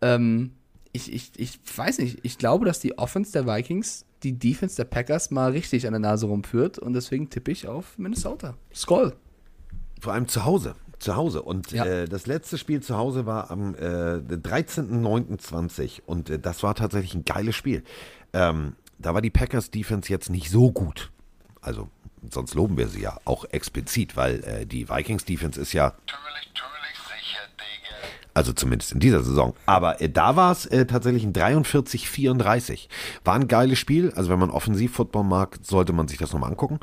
[0.02, 0.50] Ähm,
[0.92, 2.18] ich, ich, ich weiß nicht.
[2.24, 6.00] Ich glaube, dass die Offense der Vikings die Defense der Packers mal richtig an der
[6.00, 6.80] Nase rumführt.
[6.80, 8.54] Und deswegen tippe ich auf Minnesota.
[8.74, 9.14] Skull.
[10.00, 10.74] Vor allem zu Hause.
[10.98, 11.42] Zu Hause.
[11.42, 11.84] Und Ja.
[11.84, 17.14] äh, das letzte Spiel zu Hause war am äh, 13.09.20 und äh, das war tatsächlich
[17.14, 17.84] ein geiles Spiel.
[18.32, 18.74] Ähm,
[19.04, 21.10] da war die Packers Defense jetzt nicht so gut.
[21.60, 21.88] Also,
[22.30, 26.50] sonst loben wir sie ja auch explizit, weil äh, die Vikings Defense ist ja Natürlich,
[26.54, 28.08] natürlich sicher, Digga.
[28.32, 29.54] Also zumindest in dieser Saison.
[29.66, 32.88] Aber äh, da war es äh, tatsächlich ein 43-34.
[33.24, 34.10] War ein geiles Spiel.
[34.16, 36.80] Also wenn man Offensiv-Football mag, sollte man sich das nochmal angucken.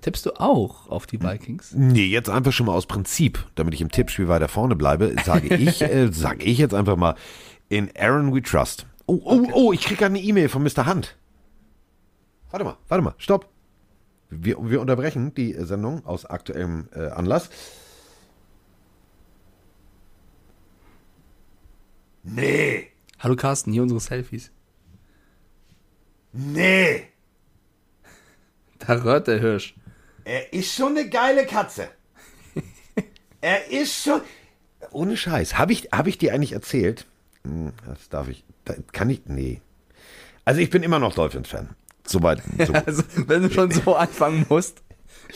[0.00, 1.72] Tippst du auch auf die Vikings?
[1.74, 5.54] Nee, jetzt einfach schon mal aus Prinzip, damit ich im Tippspiel weiter vorne bleibe, sage
[5.54, 7.16] ich, äh, sage ich jetzt einfach mal,
[7.68, 8.86] in Aaron we trust.
[9.10, 10.86] Oh, oh, oh, ich kriege gerade eine E-Mail von Mr.
[10.86, 11.16] Hunt.
[12.50, 13.48] Warte mal, warte mal, stopp.
[14.28, 17.48] Wir, wir unterbrechen die Sendung aus aktuellem äh, Anlass.
[22.22, 22.88] Nee,
[23.18, 24.52] Hallo Carsten, hier unsere Selfies.
[26.32, 27.04] nee.
[28.78, 29.74] Da rührt der Hirsch.
[30.24, 31.88] Er ist schon eine geile Katze.
[33.40, 34.20] er ist schon.
[34.92, 35.58] Ohne Scheiß.
[35.58, 37.06] Habe ich, hab ich dir eigentlich erzählt?
[37.42, 38.44] Hm, Das darf ich.
[38.68, 39.22] Da kann ich.
[39.26, 39.60] Nee.
[40.44, 41.70] Also ich bin immer noch Dolphins-Fan.
[42.06, 42.42] Soweit.
[42.66, 44.82] So Also, wenn du schon so anfangen musst.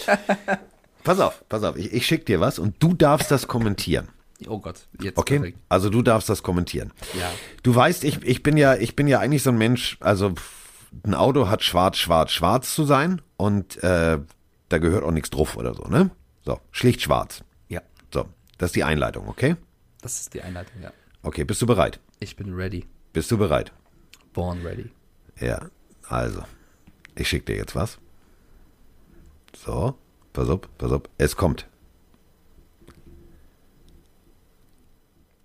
[1.05, 1.77] pass auf, pass auf.
[1.77, 4.09] Ich, ich schicke dir was und du darfst das kommentieren.
[4.49, 5.39] Oh Gott, jetzt Okay?
[5.39, 5.59] perfekt.
[5.69, 6.93] Also du darfst das kommentieren.
[7.19, 7.31] Ja.
[7.63, 10.35] Du weißt, ich, ich bin ja, ich bin ja eigentlich so ein Mensch, also
[11.07, 14.19] ein Auto hat schwarz, schwarz, schwarz zu sein und äh,
[14.69, 16.11] da gehört auch nichts drauf oder so, ne?
[16.45, 17.45] So, schlicht schwarz.
[17.69, 18.27] Ja, So,
[18.59, 19.57] das ist die Einleitung, okay?
[20.01, 20.93] das ist die Einleitung, ja.
[21.23, 22.01] Okay, bist du bereit?
[22.19, 22.85] Ich bin ready.
[23.13, 23.73] Bist du bereit?
[24.33, 24.91] Born ready.
[25.41, 25.61] Ja,
[26.09, 26.43] also,
[27.15, 27.99] ich schicke dir jetzt was.
[29.57, 29.95] So,
[30.33, 31.67] pass auf, pass auf, es kommt.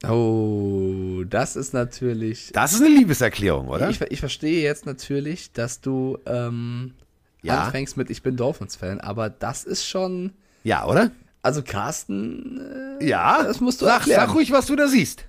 [0.07, 2.51] Oh, das ist natürlich.
[2.53, 3.89] Das ist eine Liebeserklärung, oder?
[3.89, 6.93] Ich, ich verstehe jetzt natürlich, dass du ähm,
[7.41, 7.63] Ja.
[7.63, 10.33] anfängst mit Ich bin Dolphins-Fan, aber das ist schon.
[10.63, 11.11] ja, oder?
[11.41, 14.27] Also, Carsten, äh, Ja, das musst du sag, erklären.
[14.27, 15.25] sag ruhig, was du da siehst.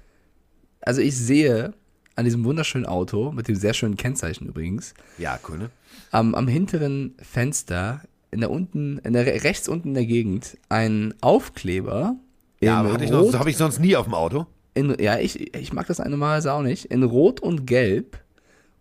[0.81, 1.73] also ich sehe
[2.19, 5.71] an diesem wunderschönen Auto, mit dem sehr schönen Kennzeichen übrigens, Ja, cool, ne?
[6.11, 10.59] am, am hinteren Fenster, in der unten, in der re- rechts unten in der Gegend,
[10.69, 12.17] ein Aufkleber.
[12.61, 14.47] Ja, aber ich noch, habe ich sonst nie auf dem Auto.
[14.75, 18.19] in, ja, ich, ich mag das eine Mal auch nicht, in Rot und Gelb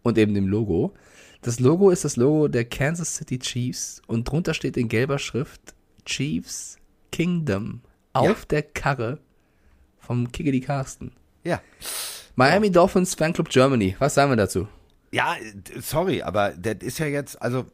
[0.01, 0.93] und eben dem Logo.
[1.43, 5.61] Das Logo ist das Logo der Kansas City Chiefs und drunter steht in gelber Schrift
[6.05, 6.77] Chiefs
[7.11, 7.81] Kingdom
[8.13, 9.19] auf der Karre
[9.99, 11.11] vom Kiggedy Carsten.
[11.43, 11.61] Ja.
[12.37, 14.67] Miami Dolphins Fanclub Germany, was sagen wir dazu?
[15.11, 15.35] Ja,
[15.81, 17.65] sorry, aber das ist ja jetzt, also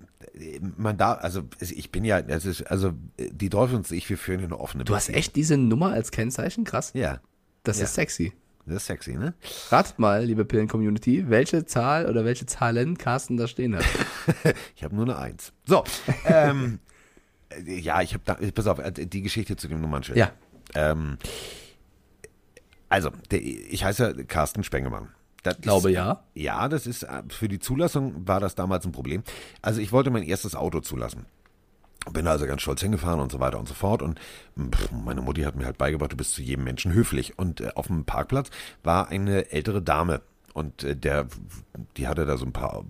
[0.78, 4.48] man da, also ich bin ja, das ist, also die Dolphins, ich, wir führen hier
[4.48, 5.20] eine offene Du hast Beziehung.
[5.20, 6.64] echt diese Nummer als Kennzeichen?
[6.64, 6.92] Krass.
[6.96, 7.20] Ja,
[7.64, 7.84] Das Ja.
[7.86, 8.34] ist sexy.
[8.66, 9.34] das ist sexy, ne?
[9.70, 13.86] Ratet mal, liebe Pillen-Community, welche Zahl oder welche Zahlen Carsten da stehen hat.
[14.76, 15.52] Ich habe nur eine Eins.
[15.66, 15.84] So,
[16.26, 16.80] ähm,
[17.50, 20.18] äh, ja, ich habe da, pass auf, äh, die Geschichte zu dem Nummernschild.
[20.18, 20.32] Ja.
[20.76, 21.18] Ähm,
[22.94, 25.10] also, der, ich heiße Carsten Spengemann.
[25.42, 26.24] Das Glaube ist, ja.
[26.36, 29.24] Ja, das ist, für die Zulassung war das damals ein Problem.
[29.64, 31.26] Also ich wollte mein erstes Auto zulassen.
[32.12, 34.04] Bin also ganz stolz hingefahren und so weiter und so fort.
[34.04, 34.20] Und
[34.60, 37.40] pff, meine Mutti hat mir halt beigebracht, du bist zu jedem Menschen höflich.
[37.40, 38.52] Und äh, auf dem Parkplatz
[38.84, 40.22] war eine ältere Dame.
[40.54, 41.28] Und äh, der,
[41.98, 42.86] die hatte da so ein paar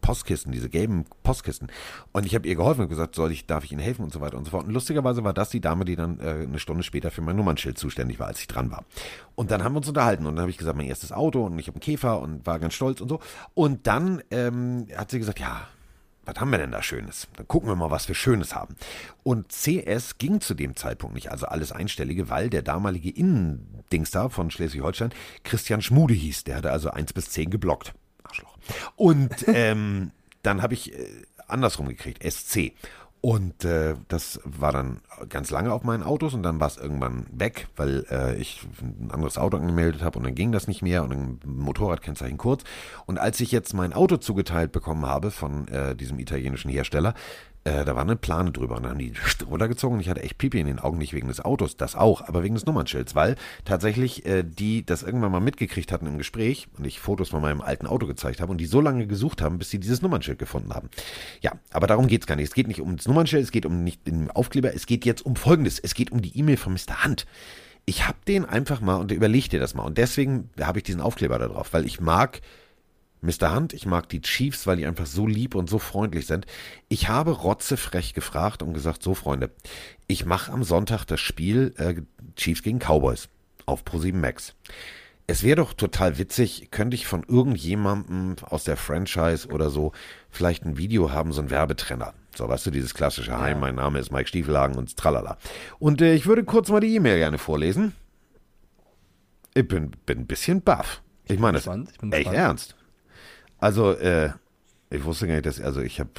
[0.00, 1.68] Postkisten, diese gelben Postkisten.
[2.12, 4.20] Und ich habe ihr geholfen und gesagt, soll ich, darf ich Ihnen helfen und so
[4.20, 4.66] weiter und so fort.
[4.66, 7.78] Und lustigerweise war das die Dame, die dann äh, eine Stunde später für mein Nummernschild
[7.78, 8.84] zuständig war, als ich dran war.
[9.34, 11.58] Und dann haben wir uns unterhalten und dann habe ich gesagt, mein erstes Auto und
[11.58, 13.20] ich habe einen Käfer und war ganz stolz und so.
[13.54, 15.66] Und dann ähm, hat sie gesagt, ja,
[16.26, 17.28] was haben wir denn da Schönes?
[17.36, 18.76] Dann gucken wir mal, was wir Schönes haben.
[19.22, 24.28] Und CS ging zu dem Zeitpunkt nicht, also alles Einstellige, weil der damalige Innendings da
[24.28, 25.14] von Schleswig-Holstein
[25.44, 26.44] Christian Schmude hieß.
[26.44, 27.94] Der hatte also 1 bis 10 geblockt.
[28.24, 28.58] Arschloch.
[28.96, 30.10] Und ähm,
[30.42, 31.06] dann habe ich äh,
[31.46, 32.72] andersrum gekriegt, SC.
[33.26, 37.26] Und äh, das war dann ganz lange auf meinen Autos und dann war es irgendwann
[37.32, 41.02] weg, weil äh, ich ein anderes Auto angemeldet habe und dann ging das nicht mehr
[41.02, 42.62] und ein Motorradkennzeichen kurz.
[43.04, 47.14] Und als ich jetzt mein Auto zugeteilt bekommen habe von äh, diesem italienischen Hersteller,
[47.66, 49.12] äh, da war eine Plane drüber und dann haben die
[49.50, 52.20] runtergezogen und ich hatte echt Pipi in den Augen, nicht wegen des Autos, das auch,
[52.28, 56.68] aber wegen des Nummernschilds, weil tatsächlich äh, die das irgendwann mal mitgekriegt hatten im Gespräch
[56.78, 59.58] und ich Fotos von meinem alten Auto gezeigt habe und die so lange gesucht haben,
[59.58, 60.90] bis sie dieses Nummernschild gefunden haben.
[61.40, 62.46] Ja, aber darum geht es gar nicht.
[62.46, 65.26] Es geht nicht um das Nummernschild, es geht um nicht den Aufkleber, es geht jetzt
[65.26, 65.80] um Folgendes.
[65.80, 67.04] Es geht um die E-Mail von Mr.
[67.04, 67.26] Hunt.
[67.84, 71.00] Ich habe den einfach mal und überleg dir das mal und deswegen habe ich diesen
[71.00, 72.42] Aufkleber da drauf, weil ich mag
[73.26, 73.54] Mr.
[73.54, 76.46] Hunt, ich mag die Chiefs, weil die einfach so lieb und so freundlich sind.
[76.88, 79.50] Ich habe rotzefrech gefragt und gesagt, so Freunde,
[80.06, 81.94] ich mache am Sonntag das Spiel äh,
[82.36, 83.28] Chiefs gegen Cowboys
[83.66, 84.54] auf Pro7 Max.
[85.26, 89.92] Es wäre doch total witzig, könnte ich von irgendjemandem aus der Franchise oder so
[90.30, 92.14] vielleicht ein Video haben, so ein Werbetrenner.
[92.36, 95.36] So, weißt du, dieses klassische Hi, mein Name ist Mike Stiefelhagen und tralala.
[95.80, 97.92] Und äh, ich würde kurz mal die E-Mail gerne vorlesen.
[99.54, 101.02] Ich bin, bin ein bisschen baff.
[101.24, 102.76] Ich meine, das gespannt, ich bin echt ernst.
[103.58, 104.30] Also, äh,
[104.90, 106.10] ich wusste gar nicht, dass, also ich habe,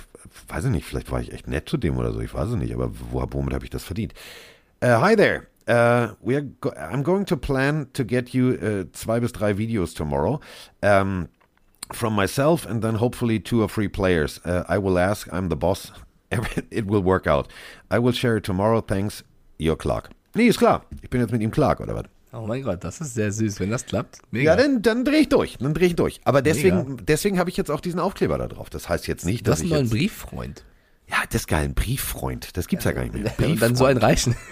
[0.48, 2.56] weiß ich nicht, vielleicht war ich echt nett zu dem oder so, ich weiß es
[2.56, 4.14] nicht, aber wo, womit habe ich das verdient?
[4.84, 5.48] Uh, hi there.
[5.70, 9.58] Uh, we are go I'm going to plan to get you uh, zwei bis drei
[9.58, 10.40] Videos tomorrow.
[10.82, 11.28] Um,
[11.92, 14.40] from myself and then hopefully two or three players.
[14.46, 15.92] I will ask, I'm the boss.
[16.72, 17.48] It will work out.
[17.90, 18.82] I will share it tomorrow.
[18.82, 19.24] Thanks,
[19.58, 20.10] your Clark.
[20.36, 20.84] Nee, ist klar.
[21.02, 22.06] Ich bin jetzt mit ihm Clark, oder was?
[22.38, 24.20] Oh mein Gott, das ist sehr süß, wenn das klappt.
[24.32, 24.52] Mega.
[24.52, 25.58] Ja, dann, dann drehe ich durch.
[25.58, 26.22] Dann drehe ich durch.
[26.24, 28.70] Aber deswegen, deswegen habe ich jetzt auch diesen Aufkleber da drauf.
[28.70, 30.64] Das heißt jetzt nicht, du dass hast einen ich neuen jetzt, Brieffreund.
[31.10, 32.56] Ja, das ist geil, ein Brieffreund.
[32.56, 33.34] Das gibt's ja, gar nicht mehr.
[33.50, 34.36] Und dann so einen reichen.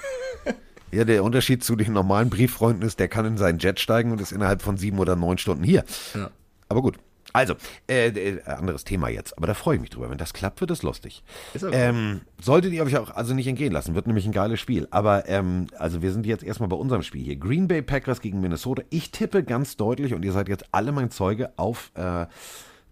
[0.92, 4.22] Ja, der Unterschied zu den normalen Brieffreunden ist, der kann in seinen Jet steigen und
[4.22, 5.84] ist innerhalb von sieben oder neun Stunden hier.
[6.14, 6.30] Ja.
[6.70, 6.98] Aber gut.
[7.36, 7.56] Also,
[7.90, 9.38] äh, äh, anderes Thema jetzt.
[9.38, 10.10] Aber da freue ich mich drüber.
[10.10, 11.22] Wenn das klappt, wird es lustig.
[11.54, 13.94] Ist Ähm, solltet ihr euch auch also nicht entgehen lassen.
[13.94, 14.88] Wird nämlich ein geiles Spiel.
[14.90, 17.36] Aber, ähm, also wir sind jetzt erstmal bei unserem Spiel hier.
[17.36, 18.84] Green Bay Packers gegen Minnesota.
[18.90, 22.26] Ich tippe ganz deutlich, und ihr seid jetzt alle mein Zeuge, auf äh,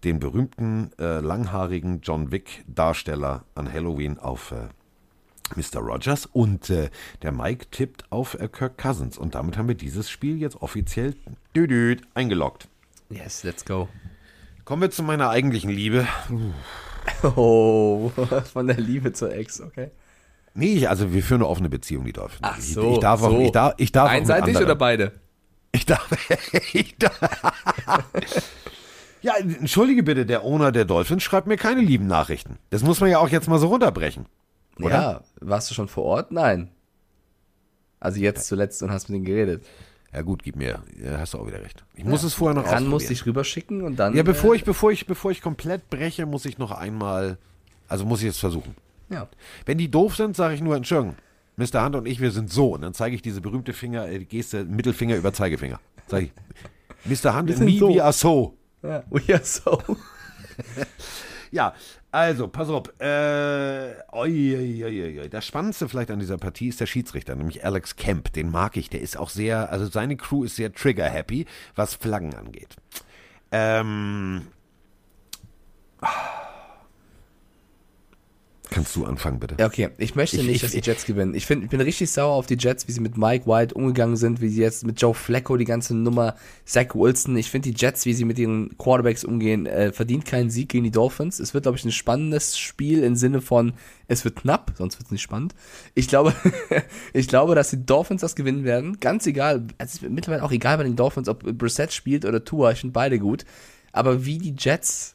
[0.04, 4.68] den berühmten äh, langhaarigen John Wick-Darsteller an Halloween auf äh,
[5.56, 5.80] Mr.
[5.80, 6.90] Rogers und äh,
[7.22, 9.16] der Mike tippt auf äh, Kirk Cousins.
[9.16, 11.14] Und damit haben wir dieses Spiel jetzt offiziell
[11.56, 12.68] düdüd, eingeloggt.
[13.08, 13.88] Yes, let's go.
[14.64, 16.06] Kommen wir zu meiner eigentlichen Liebe.
[17.22, 18.10] Oh,
[18.52, 19.90] von der Liebe zur Ex, okay.
[20.54, 22.40] Nee, ich- also wir führen eine offene Beziehung, die Dolphins.
[22.42, 23.40] Ach Ich- so, ich, darf auch, so.
[23.40, 25.12] ich darf, ich darf auch Einseitig oder beide?
[25.72, 26.08] Ich darf,
[26.72, 27.18] ich darf.
[29.22, 32.58] ja, entschuldige bitte, der Owner der Dolphins schreibt mir keine lieben Nachrichten.
[32.70, 34.26] Das muss man ja auch jetzt mal so runterbrechen.
[34.80, 34.90] Oder?
[34.90, 36.32] Ja, warst du schon vor Ort?
[36.32, 36.70] Nein.
[38.00, 39.64] Also jetzt zuletzt und hast mit denen geredet.
[40.14, 41.84] Ja gut, gib mir, ja, hast du auch wieder recht.
[41.96, 44.14] Ich muss es vorher noch Dann musste ich rüberschicken und dann.
[44.14, 47.36] Ja, bevor äh, ich, bevor ich, bevor ich komplett breche, muss ich noch einmal,
[47.88, 48.76] also muss ich es versuchen.
[49.10, 49.26] Ja.
[49.66, 51.16] Wenn die doof sind, sage ich nur, Entschuldigung,
[51.56, 51.84] Mr.
[51.84, 52.74] Hunt und ich, wir sind so.
[52.74, 55.80] Und dann zeige ich diese berühmte Finger, äh, Geste, Mittelfinger über Zeigefinger.
[56.06, 56.32] Sag ich,
[57.04, 57.36] Mr.
[57.36, 57.88] Hunt and sind me, so.
[57.88, 58.56] we are so.
[58.84, 59.02] ja.
[59.10, 59.82] We are so.
[61.54, 61.72] Ja,
[62.10, 62.88] also, pass auf.
[62.98, 65.28] Äh, oi, oi, oi.
[65.28, 68.32] Das Spannendste vielleicht an dieser Partie ist der Schiedsrichter, nämlich Alex Kemp.
[68.32, 68.90] Den mag ich.
[68.90, 71.46] Der ist auch sehr, also seine Crew ist sehr trigger-happy,
[71.76, 72.74] was Flaggen angeht.
[73.52, 74.48] Ähm.
[78.74, 79.54] Kannst du anfangen, bitte?
[79.60, 79.90] Ja, okay.
[79.98, 81.32] Ich möchte Ich- nicht, ich- dass die Jets gewinnen.
[81.34, 84.16] Ich, find, ich bin richtig sauer auf die Jets, wie sie mit Mike White umgegangen
[84.16, 87.36] sind, wie sie jetzt mit Joe Flacco die ganze Nummer, Zach Wilson.
[87.36, 90.82] Ich finde die Jets, wie sie mit ihren Quarterbacks umgehen, äh, verdient keinen Sieg gegen
[90.82, 91.38] die Dolphins.
[91.38, 93.74] Es wird, glaube ich, ein spannendes Spiel im Sinne von,
[94.08, 95.54] es wird knapp, sonst wird es nicht spannend.
[95.94, 96.34] Ich glaube,
[97.12, 98.98] ich glaube, dass die Dolphins das gewinnen werden.
[98.98, 99.68] Ganz egal.
[99.78, 102.72] Es ist mittlerweile auch egal bei den Dolphins, ob Brissett spielt oder Tua.
[102.72, 103.44] Ich finde beide gut.
[103.92, 105.13] Aber wie die Jets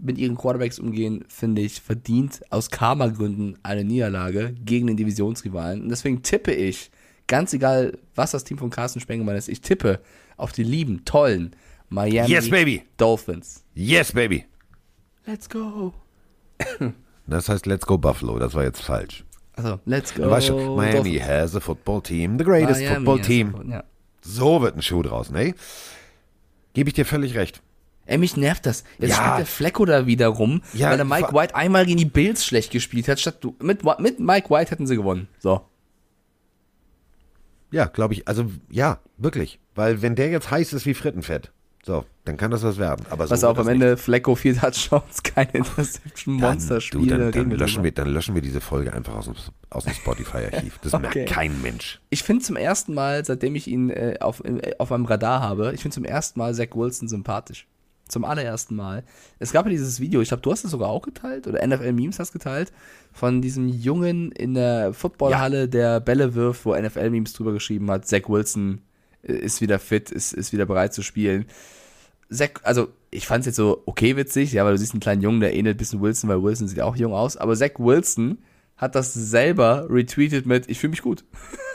[0.00, 5.82] mit ihren Quarterbacks umgehen, finde ich, verdient aus Karma-Gründen eine Niederlage gegen den Divisionsrivalen.
[5.82, 6.90] Und deswegen tippe ich,
[7.26, 10.00] ganz egal, was das Team von Carsten Spengemann ist, ich tippe
[10.36, 11.54] auf die lieben, tollen
[11.88, 12.82] Miami Yes, baby.
[12.96, 13.64] Dolphins.
[13.74, 14.44] Yes, baby.
[15.26, 15.92] Let's go.
[17.26, 18.38] Das heißt, let's go Buffalo.
[18.40, 19.24] Das war jetzt falsch.
[19.54, 20.24] Also, let's go.
[20.24, 21.22] Du weißt schon, Miami Dolphins.
[21.28, 23.54] has a football team, the greatest Miami football team.
[23.54, 23.84] a- Ja.
[24.22, 25.54] So wird ein Schuh draus, ne?
[26.74, 27.62] Gebe ich dir völlig recht.
[28.06, 28.84] Ey, mich nervt das.
[28.98, 29.16] Jetzt Ja.
[29.16, 32.44] spielt der Flecko da wieder rum, Ja, weil der Mike White einmal gegen die Bills
[32.44, 35.28] schlecht gespielt hat, statt du, mit, mit Mike White hätten sie gewonnen.
[35.38, 35.62] So.
[37.70, 38.28] Ja, glaube ich.
[38.28, 39.58] Also, ja, wirklich.
[39.74, 41.52] Weil, wenn der jetzt heiß ist wie Frittenfett,
[41.84, 43.06] so, dann kann das was werden.
[43.10, 46.44] Aber Pass so auf, wird am Ende Flecko, vier Touchdowns, keine Interception, nicht.
[46.44, 47.06] Dann, Monsterspiel.
[47.08, 49.34] dann, dann, wir löschen wir, dann löschen wir diese Folge einfach aus dem,
[49.70, 50.78] aus dem Spotify-Archiv.
[50.82, 51.02] Das Okay.
[51.20, 52.00] merkt kein Mensch.
[52.10, 55.72] Ich finde zum ersten Mal, seitdem ich ihn äh, auf, äh, auf meinem Radar habe,
[55.74, 57.66] ich finde zum ersten Mal Zach Wilson sympathisch.
[58.12, 59.04] Zum allerersten Mal.
[59.38, 61.92] Es gab ja dieses Video, ich glaube, du hast es sogar auch geteilt, oder NFL
[61.92, 62.70] Memes hast geteilt,
[63.10, 68.06] von diesem Jungen in der Footballhalle, der Bälle wirft, wo NFL Memes drüber geschrieben hat,
[68.06, 68.82] Zach Wilson
[69.22, 71.46] äh, ist wieder fit, ist, ist wieder bereit zu spielen.
[72.30, 75.22] Zach, also ich fand es jetzt so okay witzig, ja, weil du siehst einen kleinen
[75.22, 78.36] Jungen, der ähnelt ein bisschen Wilson, weil Wilson sieht auch jung aus, aber Zach Wilson
[78.76, 81.24] hat das selber retweetet mit, ich fühle mich gut.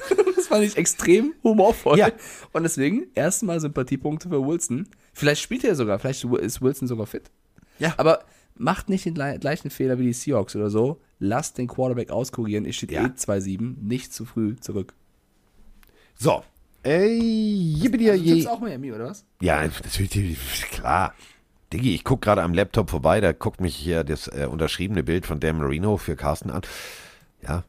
[0.36, 1.98] das fand ich extrem humorvoll.
[1.98, 2.12] Ja.
[2.54, 4.88] Und deswegen erstmal Sympathiepunkte für Wilson.
[5.18, 7.32] Vielleicht spielt er sogar, vielleicht ist Wilson sogar fit.
[7.80, 7.94] Ja.
[7.98, 8.24] Aber
[8.56, 11.02] macht nicht den gle- gleichen Fehler wie die Seahawks oder so.
[11.20, 12.66] Lasst den Quarterback auskurieren.
[12.66, 13.04] Ich steht Ja.
[13.06, 14.94] eh 2-7, nicht zu früh zurück.
[16.16, 16.44] So.
[16.84, 18.46] Ey, jibbidia Du je.
[18.48, 19.26] auch Miami, oder was?
[19.42, 20.38] Ja, natürlich,
[20.72, 21.14] klar.
[21.74, 25.26] Diggi, ich gucke gerade am Laptop vorbei, da guckt mich hier das äh, unterschriebene Bild
[25.26, 26.62] von Dan Marino für Carsten an.
[27.42, 27.64] Ja,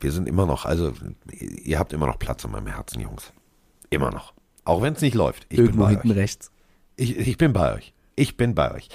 [0.00, 0.92] wir sind immer noch, also
[1.30, 3.32] ihr habt immer noch Platz in meinem Herzen, Jungs.
[3.90, 4.32] Immer noch.
[4.64, 5.46] Auch wenn es nicht läuft.
[5.50, 6.16] Ich Irgendwo hinten euch.
[6.16, 6.50] rechts.
[6.98, 7.92] Ich, ich bin bei euch.
[8.16, 8.88] Ich bin bei euch.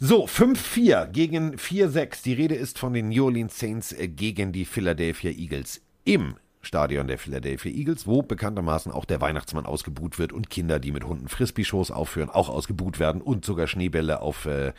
[0.00, 2.24] So, 5-4 gegen 4-6.
[2.24, 7.06] Die Rede ist von den New Orleans Saints äh, gegen die Philadelphia Eagles im Stadion
[7.06, 11.28] der Philadelphia Eagles, wo bekanntermaßen auch der Weihnachtsmann ausgebuht wird und Kinder, die mit Hunden
[11.28, 14.72] Frisbee-Shows aufführen, auch ausgebuht werden und sogar Schneebälle auf äh,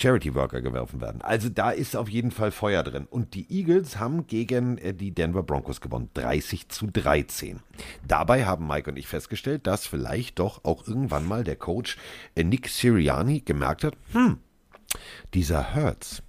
[0.00, 1.20] Charity-Worker geworfen werden.
[1.22, 3.06] Also da ist auf jeden Fall Feuer drin.
[3.08, 7.60] Und die Eagles haben gegen äh, die Denver Broncos gewonnen, 30 zu 13.
[8.06, 11.96] Dabei haben Mike und ich festgestellt, dass vielleicht doch auch irgendwann mal der Coach
[12.34, 14.38] äh, Nick Sirianni gemerkt hat, hm,
[15.34, 16.22] dieser Hurts,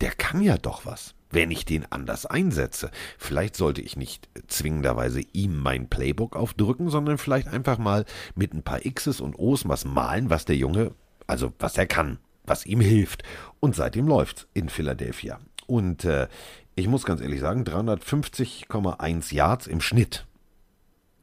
[0.00, 2.90] der kann ja doch was, wenn ich den anders einsetze.
[3.18, 8.04] Vielleicht sollte ich nicht zwingenderweise ihm mein Playbook aufdrücken, sondern vielleicht einfach mal
[8.34, 10.92] mit ein paar X's und O's was malen, was der Junge,
[11.26, 13.22] also was er kann, was ihm hilft.
[13.60, 15.38] Und seitdem läuft's in Philadelphia.
[15.66, 16.28] Und äh,
[16.74, 20.26] ich muss ganz ehrlich sagen, 350,1 Yards im Schnitt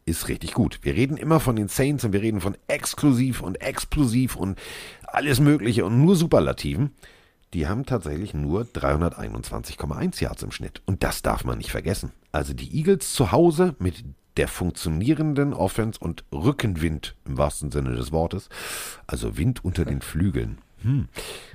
[0.06, 0.80] ist richtig gut.
[0.82, 4.60] Wir reden immer von den Saints und wir reden von exklusiv und explosiv und
[5.06, 6.92] alles Mögliche und nur Superlativen.
[7.54, 10.82] Die haben tatsächlich nur 321,1 Yards im Schnitt.
[10.86, 12.12] Und das darf man nicht vergessen.
[12.32, 14.04] Also die Eagles zu Hause mit
[14.38, 18.50] der funktionierenden Offense und Rückenwind im wahrsten Sinne des Wortes.
[19.06, 20.58] Also Wind unter den Flügeln.
[20.84, 21.08] Hm,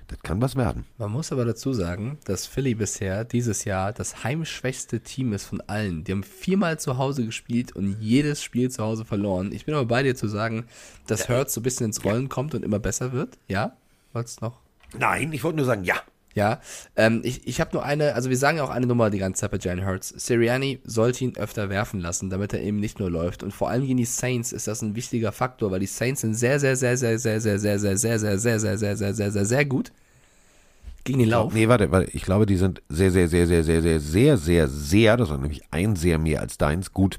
[0.08, 0.84] das kann was werden.
[0.96, 5.60] Man muss aber dazu sagen, dass Philly bisher dieses Jahr das heimschwächste Team ist von
[5.62, 6.04] allen.
[6.04, 9.52] Die haben viermal zu Hause gespielt und jedes Spiel zu Hause verloren.
[9.52, 10.64] Ich bin aber bei dir zu sagen,
[11.06, 13.38] dass Hurts so ein bisschen ins Rollen kommt und immer besser wird.
[13.48, 13.76] Ja?
[14.14, 14.60] Wollt's noch?
[14.98, 15.96] Nein, ich wollte nur sagen, ja.
[16.38, 16.60] Ja,
[16.94, 19.40] ähm, ich, ich habe nur eine, also wir sagen ja auch eine Nummer die ganze
[19.40, 20.10] Zeit bei Jalen Hurts.
[20.10, 23.42] Sirianni sollte ihn öfter werfen lassen, damit er eben nicht nur läuft.
[23.42, 26.34] Und vor allem gegen die Saints ist das ein wichtiger Faktor, weil die Saints sind
[26.34, 29.30] sehr, sehr, sehr, sehr, sehr, sehr, sehr, sehr, sehr, sehr, sehr, sehr, sehr, sehr, sehr,
[29.32, 29.90] sehr, sehr gut
[31.02, 31.52] gegen den Lauf.
[31.52, 34.68] Nee, warte, warte, ich glaube, die sind sehr, sehr, sehr, sehr, sehr, sehr, sehr, sehr,
[34.68, 37.18] sehr, das war nämlich ein sehr mehr als deins, gut.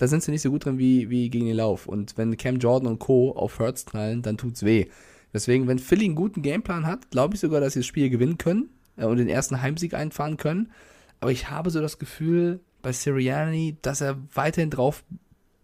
[0.00, 1.86] da sind sie nicht so gut drin wie, wie gegen den Lauf.
[1.86, 3.32] Und wenn Cam Jordan und Co.
[3.32, 4.86] auf Hurts knallen, dann tut's weh.
[5.34, 8.38] Deswegen, wenn Philly einen guten Gameplan hat, glaube ich sogar, dass sie das Spiel gewinnen
[8.38, 10.72] können äh, und den ersten Heimsieg einfahren können.
[11.20, 15.04] Aber ich habe so das Gefühl bei Sirianni, dass er weiterhin drauf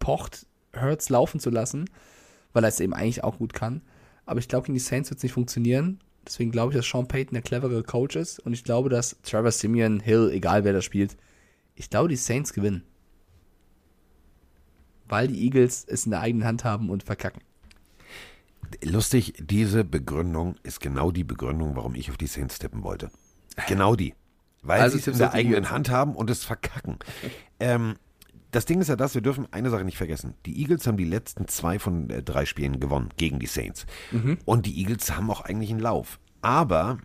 [0.00, 0.44] pocht,
[0.78, 1.88] Hurts laufen zu lassen,
[2.52, 3.80] weil er es eben eigentlich auch gut kann.
[4.26, 6.00] Aber ich glaube, gegen die Saints wird es nicht funktionieren.
[6.26, 8.38] Deswegen glaube ich, dass Sean Payton der clevere Coach ist.
[8.40, 11.16] Und ich glaube, dass Trevor Simeon, Hill, egal wer das spielt,
[11.74, 12.82] ich glaube, die Saints gewinnen.
[15.08, 17.42] Weil die Eagles es in der eigenen Hand haben und verkacken.
[18.82, 23.10] Lustig, diese Begründung ist genau die Begründung, warum ich auf die Saints tippen wollte.
[23.68, 24.14] Genau die.
[24.62, 25.70] Weil Also sie es in der eigenen.
[25.70, 26.98] Hand haben und es verkacken.
[27.60, 27.94] ähm,
[28.50, 30.34] das Ding ist ja das, wir dürfen eine Sache nicht vergessen.
[30.46, 33.86] Die Eagles haben die letzten zwei von äh, drei Spielen gewonnen gegen die Saints.
[34.44, 36.18] Und die Eagles haben auch eigentlich einen Lauf.
[36.42, 36.98] Aber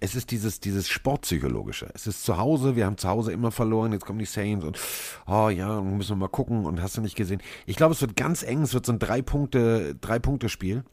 [0.00, 1.90] es ist dieses, dieses Sportpsychologische.
[1.94, 4.78] Es ist zu Hause, wir haben zu Hause immer verloren, jetzt kommen die Saints und
[5.26, 7.42] oh ja, müssen wir mal gucken und hast du nicht gesehen.
[7.66, 10.84] Ich glaube, es wird ganz eng, es wird so ein Drei-Punkte, Drei-Punkte-Spiel.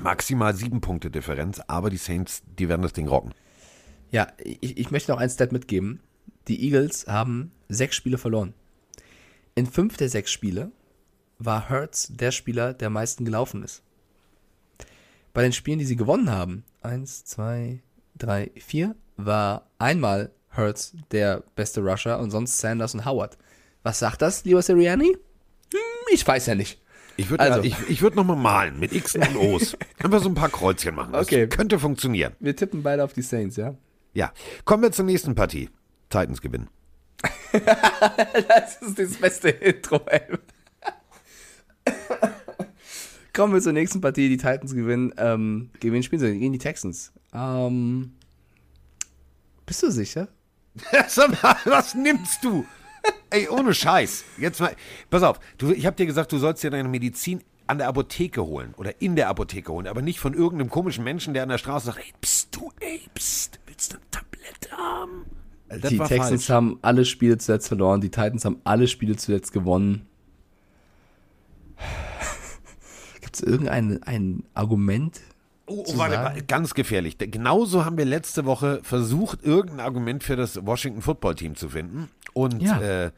[0.00, 3.32] Maximal sieben Punkte Differenz, aber die Saints, die werden das Ding rocken.
[4.10, 6.00] Ja, ich, ich möchte noch ein Stat mitgeben.
[6.48, 8.54] Die Eagles haben sechs Spiele verloren.
[9.54, 10.70] In fünf der sechs Spiele
[11.38, 13.82] war Hurts der Spieler, der am meisten gelaufen ist.
[15.32, 17.82] Bei den Spielen, die sie gewonnen haben, eins, zwei,
[18.18, 23.36] drei, vier, war einmal Hurts der beste Rusher und sonst Sanders und Howard.
[23.82, 25.16] Was sagt das, lieber Sirianni?
[25.72, 25.80] Hm,
[26.12, 26.80] ich weiß ja nicht.
[27.18, 27.62] Ich würde Also.
[27.62, 29.76] ich, ich würd nochmal malen mit X und O's.
[30.02, 31.12] Einfach so ein paar Kreuzchen machen.
[31.12, 31.46] Das Okay.
[31.46, 32.34] könnte funktionieren.
[32.40, 33.74] Wir tippen beide auf die Saints, ja?
[34.12, 34.32] Ja.
[34.64, 35.70] Kommen wir zur nächsten Partie.
[36.10, 36.68] Titans gewinnen.
[38.48, 40.38] Das ist das beste Intro ever.
[43.36, 44.30] Kommen wir zur nächsten Partie.
[44.30, 45.12] Die Titans gewinnen.
[45.18, 46.38] Ähm, gegen wen spielen sie?
[46.38, 47.12] Gegen die Texans.
[47.34, 48.12] Ähm,
[49.66, 50.28] bist du sicher?
[51.66, 52.64] Was nimmst du?
[53.28, 54.24] Ey, ohne Scheiß.
[54.38, 54.74] Jetzt mal,
[55.10, 55.38] pass auf.
[55.58, 59.02] Du, ich habe dir gesagt, du sollst dir deine Medizin an der Apotheke holen oder
[59.02, 61.98] in der Apotheke holen, aber nicht von irgendeinem komischen Menschen, der an der Straße sagt,
[61.98, 65.26] ey, pst, du, ey, pst, willst du eine Tablette haben?
[65.68, 66.50] Das die Texans falsch.
[66.50, 68.00] haben alle Spiele zuletzt verloren.
[68.00, 70.06] Die Titans haben alle Spiele zuletzt gewonnen.
[73.36, 75.20] Es irgendein ein Argument?
[75.66, 77.18] Oh, oh warte, warte, ganz gefährlich.
[77.18, 82.08] Genauso haben wir letzte Woche versucht, irgendein Argument für das Washington Football Team zu finden
[82.34, 82.80] und Ja.
[82.80, 83.10] äh,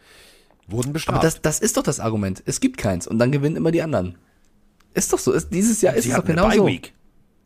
[0.66, 1.18] wurden bestraft.
[1.18, 2.42] Aber das, das ist doch das Argument.
[2.46, 4.16] Es gibt keins und dann gewinnen immer die anderen.
[4.94, 5.32] Ist doch so.
[5.32, 6.68] Ist, dieses Jahr ist Sie es doch genau so.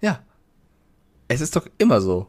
[0.01, 0.21] Ja.
[1.29, 2.29] Es ist doch immer so.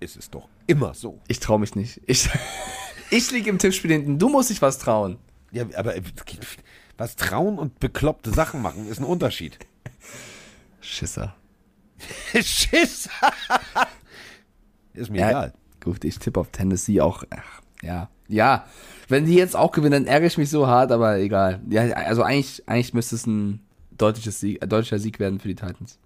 [0.00, 1.20] Es ist doch immer so.
[1.28, 2.00] Ich traue mich nicht.
[2.06, 2.28] Ich,
[3.10, 4.18] ich liege im Tippspiel hinten.
[4.18, 5.18] Du musst dich was trauen.
[5.52, 6.02] Ja, aber äh,
[6.96, 9.58] was trauen und bekloppte Sachen machen, ist ein Unterschied.
[10.80, 11.34] Schisser.
[12.34, 13.08] Schiss!
[14.92, 15.54] ist mir Ja, egal.
[15.82, 17.24] Gut, ich tippe auf Tennessee auch.
[17.30, 18.08] Ach, ja.
[18.28, 18.66] Ja.
[19.08, 21.60] Wenn die jetzt auch gewinnen, dann ärgere ich mich so hart, aber egal.
[21.68, 23.60] Ja, also eigentlich, eigentlich müsste es ein
[23.90, 25.98] deutliches Sieg, äh, deutlicher Sieg werden für die Titans.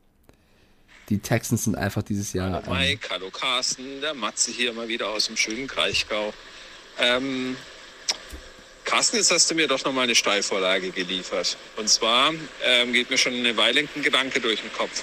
[1.09, 2.53] Die Texans sind einfach dieses Jahr.
[2.53, 6.35] Hallo Ähm, Mike, hallo Carsten, der Matze hier mal wieder aus dem schönen Kraichgau.
[6.99, 7.57] Ähm,
[8.89, 11.59] Carsten, jetzt hast du mir doch nochmal eine Steilvorlage geliefert.
[11.77, 12.33] Und zwar
[12.65, 15.03] ähm, geht mir schon eine Weile ein Gedanke durch den Kopf.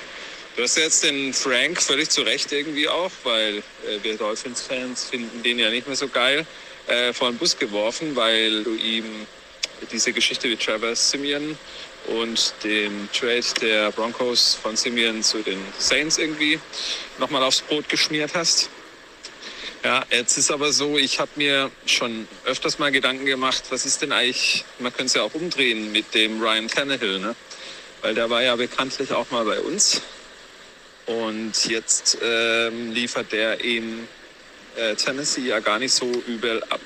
[0.56, 3.62] Du hast jetzt den Frank völlig zu Recht irgendwie auch, weil äh,
[4.02, 6.48] wir Dolphins-Fans finden den ja nicht mehr so geil,
[6.88, 9.06] äh, vor den Bus geworfen, weil du ihm
[9.92, 11.56] diese Geschichte mit Travis Simeon
[12.08, 16.60] und dem Trade der Broncos von Simeon zu den Saints irgendwie
[17.20, 18.68] nochmal aufs Brot geschmiert hast.
[19.86, 24.02] Ja, jetzt ist aber so, ich habe mir schon öfters mal Gedanken gemacht, was ist
[24.02, 27.36] denn eigentlich, man könnte es ja auch umdrehen mit dem Ryan Tannehill, ne?
[28.02, 30.02] weil der war ja bekanntlich auch mal bei uns.
[31.06, 34.08] Und jetzt ähm, liefert der in
[34.76, 36.82] äh, Tennessee ja gar nicht so übel ab.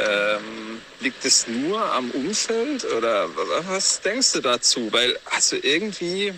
[0.00, 3.28] Ähm, liegt es nur am Umfeld oder
[3.68, 4.90] was denkst du dazu?
[4.90, 6.32] Weil also irgendwie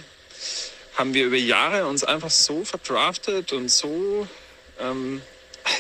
[0.97, 4.27] haben wir über Jahre uns einfach so verdraftet und so
[4.81, 5.23] ähm,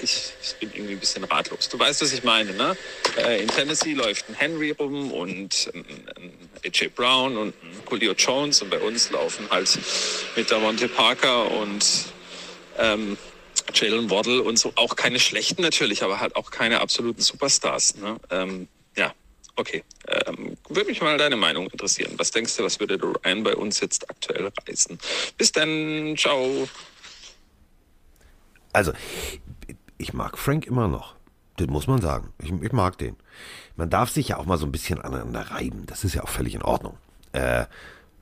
[0.02, 1.68] ich, ich, bin irgendwie ein bisschen ratlos.
[1.68, 2.77] Du weißt, was ich meine, ne?
[3.16, 5.85] Äh, in Tennessee läuft ein Henry rum und ein,
[6.16, 9.78] ein AJ Brown und ein Julio Jones und bei uns laufen halt
[10.35, 11.85] mit der Monte Parker und
[12.78, 13.16] ähm,
[13.74, 17.97] Jalen Waddle und so auch keine schlechten natürlich, aber halt auch keine absoluten Superstars.
[17.97, 18.18] Ne?
[18.31, 19.12] Ähm, ja,
[19.56, 19.82] okay.
[20.09, 22.12] Ähm, würde mich mal deine Meinung interessieren.
[22.16, 24.98] Was denkst du, was würde Ryan bei uns jetzt aktuell reißen?
[25.36, 26.68] Bis dann, ciao.
[28.77, 28.93] Also,
[29.97, 31.15] ich mag Frank immer noch.
[31.57, 32.28] Das muss man sagen.
[32.43, 33.16] Ich, ich, mag den.
[33.74, 35.85] Man darf sich ja auch mal so ein bisschen aneinander reiben.
[35.86, 36.98] Das ist ja auch völlig in Ordnung.
[37.32, 37.65] Äh,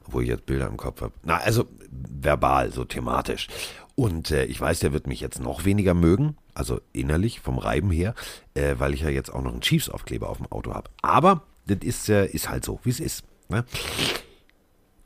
[0.06, 1.12] obwohl ich jetzt Bilder im Kopf habe.
[1.24, 3.48] Na, also verbal, so thematisch.
[3.96, 7.90] Und äh, ich weiß, der wird mich jetzt noch weniger mögen, also innerlich vom Reiben
[7.90, 8.14] her,
[8.54, 10.88] äh, weil ich ja jetzt auch noch einen Chiefs-Aufkleber auf dem Auto habe.
[11.02, 13.24] Aber das ist, äh, ist halt so, wie es ist.
[13.48, 13.64] Ne?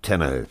[0.02, 0.46] Tannehill.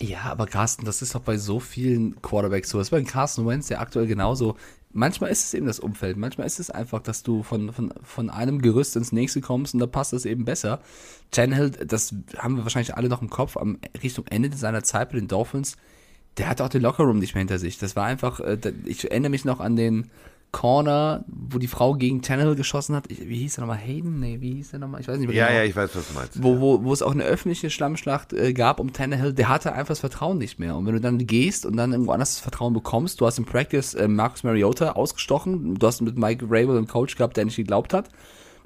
[0.00, 2.78] Ja, aber Carsten, das ist doch bei so vielen Quarterbacks so.
[2.78, 4.56] Das ist bei Carsten Wentz ja aktuell genauso
[4.94, 6.16] manchmal ist es eben das Umfeld.
[6.16, 9.80] Manchmal ist es einfach, dass du von, von, von einem Gerüst ins nächste kommst und
[9.80, 10.80] da passt es eben besser.
[11.30, 15.18] Tannehill, das haben wir wahrscheinlich alle noch im Kopf, am Richtung Ende seiner Zeit bei
[15.18, 15.76] den Dolphins,
[16.38, 17.78] der hatte auch den Lockerroom nicht mehr hinter sich.
[17.78, 20.10] Das war einfach, äh, ich erinnere mich noch an den
[20.54, 23.08] Corner, wo die Frau gegen Tannehill geschossen hat.
[23.10, 23.76] wie hieß der nochmal?
[23.76, 24.20] Hayden?
[24.20, 25.00] Nee, wie hieß der nochmal?
[25.00, 25.58] Ich weiß nicht mehr Ja, genau.
[25.58, 26.42] ja, ich weiß, was du meinst.
[26.42, 29.88] Wo, wo, wo es auch eine öffentliche Schlammschlacht äh, gab um Tannehill, der hatte einfach
[29.88, 30.76] das Vertrauen nicht mehr.
[30.76, 33.44] Und wenn du dann gehst und dann irgendwo anders das Vertrauen bekommst, du hast im
[33.44, 37.56] Practice äh, Marcus Mariota ausgestochen, du hast mit Mike Rabel einen Coach gehabt, der nicht
[37.56, 38.08] geglaubt hat,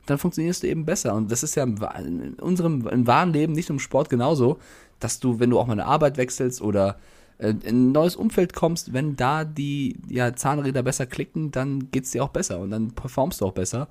[0.05, 1.15] dann funktionierst du eben besser.
[1.15, 4.59] Und das ist ja in unserem im wahren Leben, nicht im Sport genauso,
[5.01, 6.99] dass du, wenn du auch mal eine Arbeit wechselst oder
[7.39, 12.11] in ein neues Umfeld kommst, wenn da die ja, Zahnräder besser klicken, dann geht es
[12.11, 13.89] dir auch besser und dann performst du auch besser.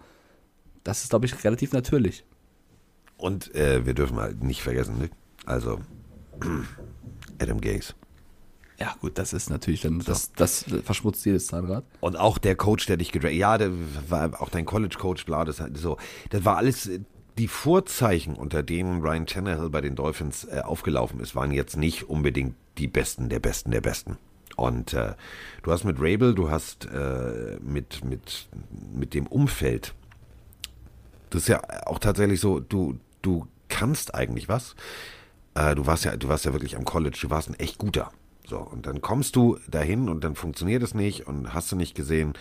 [0.83, 2.25] Das ist, glaube ich, relativ natürlich.
[3.17, 5.09] Und äh, wir dürfen halt nicht vergessen, ne?
[5.45, 5.79] also
[7.39, 7.93] Adam Gaze.
[8.79, 11.83] Ja, gut, das ist natürlich dann, das, das verschmutzt jedes Zahnrad.
[11.99, 13.71] Und auch der Coach, der dich gedraftet ja, der
[14.09, 15.97] war auch dein College-Coach, bla, das, so,
[16.29, 16.87] das war alles,
[17.39, 22.07] die Vorzeichen, unter denen Ryan Tannehill bei den Dolphins äh, aufgelaufen ist, waren jetzt nicht
[22.07, 24.17] unbedingt die Besten der Besten der Besten.
[24.55, 25.13] Und äh,
[25.63, 28.47] du hast mit Rabel, du hast äh, mit, mit,
[28.93, 29.93] mit dem Umfeld,
[31.29, 34.75] das ist ja auch tatsächlich so, du, du kannst eigentlich was.
[35.55, 38.11] Äh, du warst ja, du warst ja wirklich am College, du warst ein echt guter.
[38.47, 41.95] So, und dann kommst du dahin und dann funktioniert es nicht und hast du nicht
[41.95, 42.33] gesehen.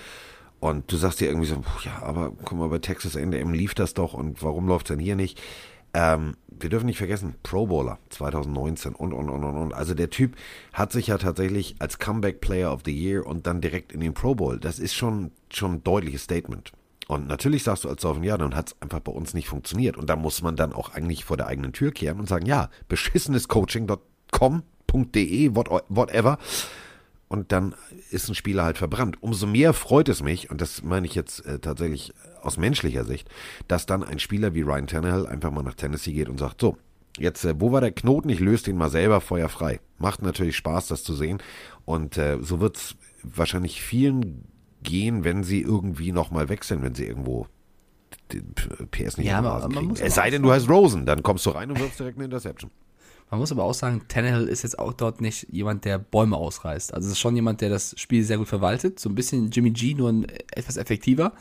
[0.60, 3.92] Und du sagst dir irgendwie so, ja, aber guck mal, bei Texas A&M lief das
[3.92, 5.40] doch und warum läuft es denn hier nicht?
[5.96, 9.72] Ähm, wir dürfen nicht vergessen, Pro Bowler 2019 und, und, und, und, und.
[9.72, 10.36] Also der Typ
[10.74, 14.12] hat sich ja tatsächlich als Comeback Player of the Year und dann direkt in den
[14.12, 14.60] Pro Bowl.
[14.60, 16.72] Das ist schon, schon ein deutliches Statement.
[17.08, 19.96] Und natürlich sagst du als Dolphin, ja, dann hat es einfach bei uns nicht funktioniert.
[19.96, 22.68] Und da muss man dann auch eigentlich vor der eigenen Tür kehren und sagen, ja,
[22.88, 26.36] beschissenescoaching.com.de, whatever
[27.28, 27.74] und dann
[28.10, 29.22] ist ein Spieler halt verbrannt.
[29.22, 32.12] Umso mehr freut es mich, und das meine ich jetzt äh, tatsächlich
[32.46, 33.28] aus menschlicher Sicht,
[33.68, 36.76] dass dann ein Spieler wie Ryan Tannehill einfach mal nach Tennessee geht und sagt, so,
[37.18, 38.28] jetzt, äh, wo war der Knoten?
[38.28, 39.80] Ich löse den mal selber feuerfrei.
[39.98, 41.42] Macht natürlich Spaß, das zu sehen.
[41.84, 44.44] Und äh, so wird es wahrscheinlich vielen
[44.82, 47.46] gehen, wenn sie irgendwie nochmal wechseln, wenn sie irgendwo
[48.32, 48.54] den
[48.90, 49.94] PS nicht ja, aber, kriegen.
[50.00, 52.70] Es sei denn, du heißt Rosen, dann kommst du rein und wirfst direkt eine Interception.
[53.30, 56.94] Man muss aber auch sagen, Tannehill ist jetzt auch dort nicht jemand, der Bäume ausreißt.
[56.94, 59.00] Also es ist schon jemand, der das Spiel sehr gut verwaltet.
[59.00, 61.32] So ein bisschen Jimmy G, nur ein, etwas effektiver.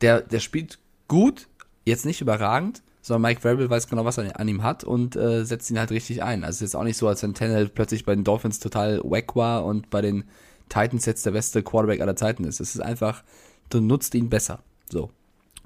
[0.00, 0.78] Der, der spielt
[1.08, 1.48] gut,
[1.84, 5.44] jetzt nicht überragend, sondern Mike Vrabel weiß genau, was er an ihm hat und äh,
[5.44, 6.42] setzt ihn halt richtig ein.
[6.42, 9.00] Also es ist jetzt auch nicht so, als wenn Tannehill plötzlich bei den Dolphins total
[9.04, 10.24] wack war und bei den
[10.68, 12.58] Titans jetzt der beste Quarterback aller Zeiten ist.
[12.58, 13.22] Es ist einfach,
[13.70, 14.58] du nutzt ihn besser.
[14.90, 15.10] So.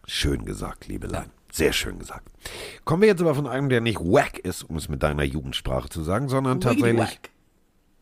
[0.07, 1.31] Schön gesagt, liebe Lein.
[1.51, 2.28] Sehr schön gesagt.
[2.85, 5.89] Kommen wir jetzt aber von einem, der nicht wack ist, um es mit deiner Jugendsprache
[5.89, 7.01] zu sagen, sondern Wiggity tatsächlich.
[7.01, 7.31] Wack.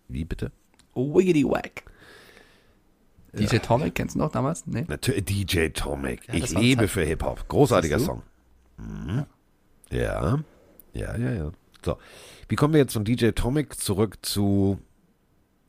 [0.09, 0.53] Wie bitte?
[0.95, 1.85] Wiggity wack.
[3.33, 3.41] Ja.
[3.41, 4.67] DJ Tomic, kennst du noch damals?
[4.67, 4.85] Nee?
[4.89, 6.27] Natürlich, DJ Tomic.
[6.29, 7.49] Ja, ich lebe halt für Hip-Hop.
[7.49, 8.23] Großartiger Song.
[8.79, 9.27] Mhm.
[9.91, 10.39] Ja.
[10.95, 11.53] Ja, ja, ja.
[11.85, 11.99] So.
[12.49, 14.79] Wie kommen wir jetzt von DJ Tomic zurück zu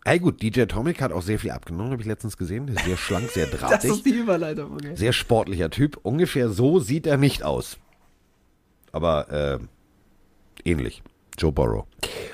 [0.05, 2.73] Hey gut, DJ Atomic hat auch sehr viel abgenommen, habe ich letztens gesehen.
[2.85, 3.89] Sehr schlank, sehr drahtig.
[3.89, 4.95] das ist die Überleitung, okay.
[4.95, 5.99] Sehr sportlicher Typ.
[6.03, 7.77] Ungefähr so sieht er nicht aus.
[8.91, 9.59] Aber äh,
[10.63, 11.03] ähnlich.
[11.39, 11.85] Joe Burrow.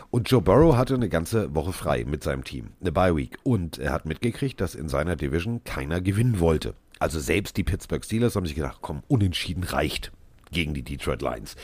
[0.10, 3.38] Und Joe Burrow hatte eine ganze Woche frei mit seinem Team, eine Bye Week.
[3.44, 6.74] Und er hat mitgekriegt, dass in seiner Division keiner gewinnen wollte.
[7.00, 10.12] Also selbst die Pittsburgh Steelers haben sich gedacht, komm, unentschieden reicht
[10.52, 11.56] gegen die Detroit Lions.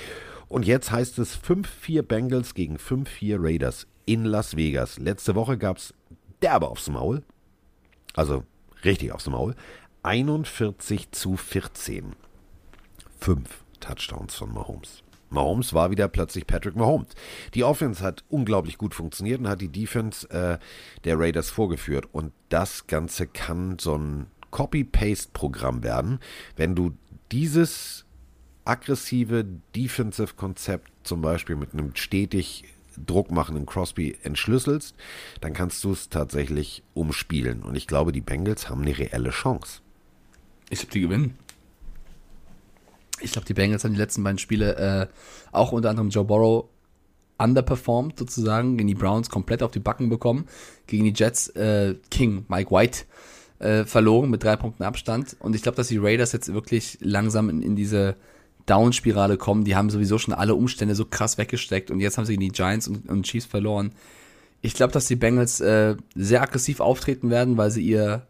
[0.47, 4.99] Und jetzt heißt es 5-4 Bengals gegen 5-4 Raiders in Las Vegas.
[4.99, 5.93] Letzte Woche gab es
[6.41, 7.23] derbe aufs Maul.
[8.13, 8.43] Also
[8.83, 9.55] richtig aufs Maul.
[10.03, 12.15] 41 zu 14.
[13.19, 15.03] Fünf Touchdowns von Mahomes.
[15.31, 17.09] Mahomes war wieder plötzlich Patrick Mahomes.
[17.53, 20.57] Die Offense hat unglaublich gut funktioniert und hat die Defense äh,
[21.03, 22.07] der Raiders vorgeführt.
[22.11, 26.19] Und das Ganze kann so ein Copy-Paste-Programm werden,
[26.55, 26.91] wenn du
[27.31, 28.05] dieses
[28.65, 29.45] aggressive
[29.75, 32.65] Defensive-Konzept zum Beispiel mit einem stetig
[32.97, 34.95] druckmachenden Crosby entschlüsselst,
[35.39, 37.63] dann kannst du es tatsächlich umspielen.
[37.63, 39.81] Und ich glaube, die Bengals haben eine reelle Chance.
[40.69, 41.37] Ich glaube, die gewinnen.
[43.21, 45.07] Ich glaube, die Bengals haben die letzten beiden Spiele äh,
[45.51, 46.65] auch unter anderem Joe Burrow
[47.37, 50.45] underperformed sozusagen, gegen die Browns komplett auf die Backen bekommen,
[50.87, 53.05] gegen die Jets äh, King, Mike White,
[53.59, 55.35] äh, verloren mit drei Punkten Abstand.
[55.39, 58.15] Und ich glaube, dass die Raiders jetzt wirklich langsam in, in diese
[58.65, 59.63] Down-Spirale kommen.
[59.63, 62.57] Die haben sowieso schon alle Umstände so krass weggesteckt und jetzt haben sie gegen die
[62.57, 63.91] Giants und, und Chiefs verloren.
[64.61, 68.27] Ich glaube, dass die Bengals äh, sehr aggressiv auftreten werden, weil sie ihr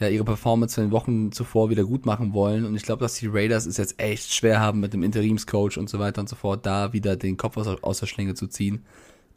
[0.00, 2.64] ja, ihre Performance in den Wochen zuvor wieder gut machen wollen.
[2.64, 5.90] Und ich glaube, dass die Raiders es jetzt echt schwer haben, mit dem Interimscoach und
[5.90, 8.84] so weiter und so fort, da wieder den Kopf aus, aus der Schlinge zu ziehen.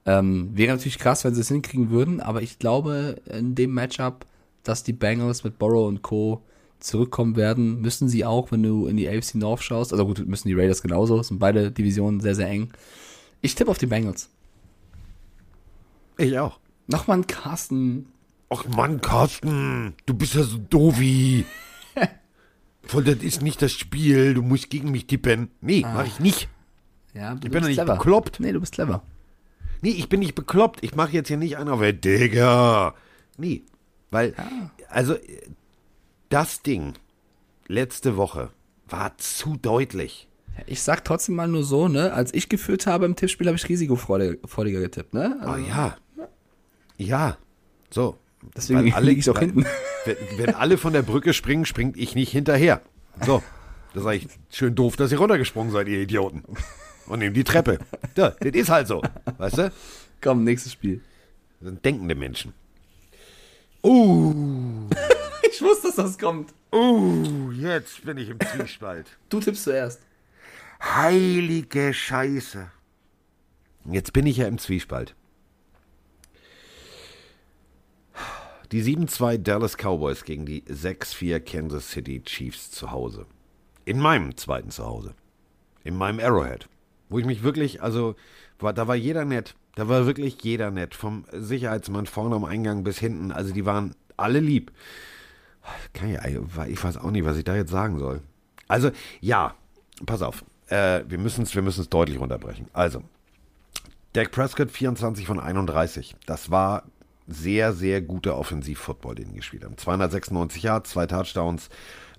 [0.06, 4.26] Ähm, wäre natürlich krass, wenn sie es hinkriegen würden, aber ich glaube in dem Matchup,
[4.64, 6.44] dass die Bengals mit Burrow und Co.
[6.80, 9.92] zurückkommen werden, müssen sie auch, wenn du in die AFC North schaust.
[9.92, 12.72] Also gut, müssen die Raiders genauso, sind beide Divisionen sehr, sehr eng.
[13.42, 14.30] Ich tippe auf die Bengals.
[16.18, 16.60] Ich auch.
[16.88, 18.08] Nochmal ein Carsten
[18.54, 21.46] Ach Mann, Carsten, du bist ja so doofi.
[22.84, 25.50] Voll, das ist nicht das Spiel, du musst gegen mich tippen.
[25.62, 25.94] Nee, Ah.
[25.96, 26.50] mach ich nicht.
[27.14, 27.96] Ja, Ich bin doch nicht clever.
[27.96, 28.40] bekloppt.
[28.40, 29.04] Nee, du bist clever.
[29.82, 30.84] Nee, ich bin nicht bekloppt.
[30.84, 32.94] Ich mache jetzt hier nicht einer, weil, Digga.
[33.38, 33.64] Nee,
[34.12, 34.36] weil,
[34.90, 35.16] also,
[36.30, 36.94] das Ding
[37.68, 38.50] letzte Woche
[38.88, 39.58] war zu
[40.68, 42.14] Ich sag trotzdem mal nur so, ne?
[42.14, 45.40] Als ich geführt habe im Tippspiel, habe ich risikofreudiger getippt, ne?
[45.42, 45.98] Oh Also, ja.
[46.98, 47.38] Ja.
[47.90, 48.18] So.
[48.56, 49.66] Deswegen Weil alle- ich auch hinten.
[50.06, 52.82] Wenn, wenn alle von der Brücke springen, springt ich nicht hinterher.
[53.26, 53.44] So.
[53.94, 56.44] Das ist eigentlich schön doof, dass ihr runtergesprungen seid, ihr Idioten.
[57.08, 57.80] Und nehmt die Treppe.
[58.16, 59.02] Ja, das ist halt so.
[59.38, 59.72] Weißt du?
[60.22, 61.02] Komm, nächstes Spiel.
[61.60, 62.54] Das sind denkende Menschen.
[63.84, 64.88] Uh,
[65.52, 66.54] Ich wusste, dass das kommt.
[66.74, 69.08] uh, jetzt bin ich im Zwiespalt.
[69.30, 70.00] Du tippst zuerst.
[70.82, 72.72] Heilige Scheiße.
[73.92, 75.14] Jetzt bin ich ja im Zwiespalt.
[78.72, 83.26] Die 7-2 Dallas Cowboys gegen die 6-4 Kansas City Chiefs zu Hause.
[83.84, 85.14] In meinem zweiten Zuhause.
[85.84, 86.70] In meinem Arrowhead.
[87.10, 88.16] Wo ich mich wirklich, also,
[88.60, 89.56] war, da war jeder nett.
[89.76, 90.96] Da war wirklich jeder nett.
[90.96, 93.34] Vom Sicherheitsmann vorne am Eingang bis hinten.
[93.34, 94.72] Also, die waren alle lieb.
[95.94, 96.02] Ich,
[96.70, 98.22] ich weiß auch nicht, was ich da jetzt sagen soll.
[98.70, 99.54] Also, ja,
[100.06, 100.46] pass auf.
[100.68, 102.68] Äh, wir müssen es wir deutlich runterbrechen.
[102.72, 103.04] Also,
[104.14, 106.16] Dak Prescott 24 von 31.
[106.26, 106.84] Das war
[107.34, 109.78] sehr, sehr guter Offensiv-Football, den gespielt haben.
[109.78, 111.70] 296 Yards, zwei Touchdowns,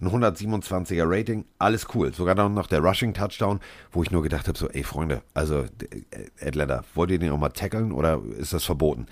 [0.01, 2.12] ein 127er Rating, alles cool.
[2.12, 3.60] Sogar dann noch der Rushing-Touchdown,
[3.93, 7.39] wo ich nur gedacht habe, so, ey Freunde, also äh, Atlanta, wollt ihr den auch
[7.39, 9.06] mal tackeln oder ist das verboten?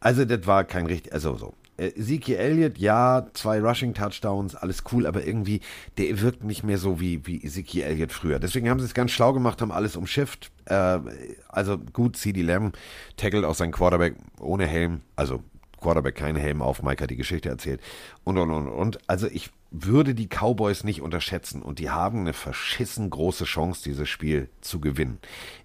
[0.00, 1.54] Also das war kein richtig, also so.
[1.76, 5.60] Äh, Zeke Elliott, ja, zwei Rushing-Touchdowns, alles cool, aber irgendwie,
[5.98, 8.38] der wirkt nicht mehr so wie, wie Zeke Elliott früher.
[8.38, 10.50] Deswegen haben sie es ganz schlau gemacht, haben alles umschifft.
[10.66, 10.98] Äh,
[11.48, 12.76] also gut, CD Lamb
[13.16, 15.42] tackelt auch seinen Quarterback ohne Helm, also
[15.80, 17.80] Quarterback keinen Helm auf, Mike hat die Geschichte erzählt
[18.24, 18.98] und und und und.
[19.08, 24.08] Also ich würde die Cowboys nicht unterschätzen und die haben eine verschissen große Chance, dieses
[24.08, 25.18] Spiel zu gewinnen.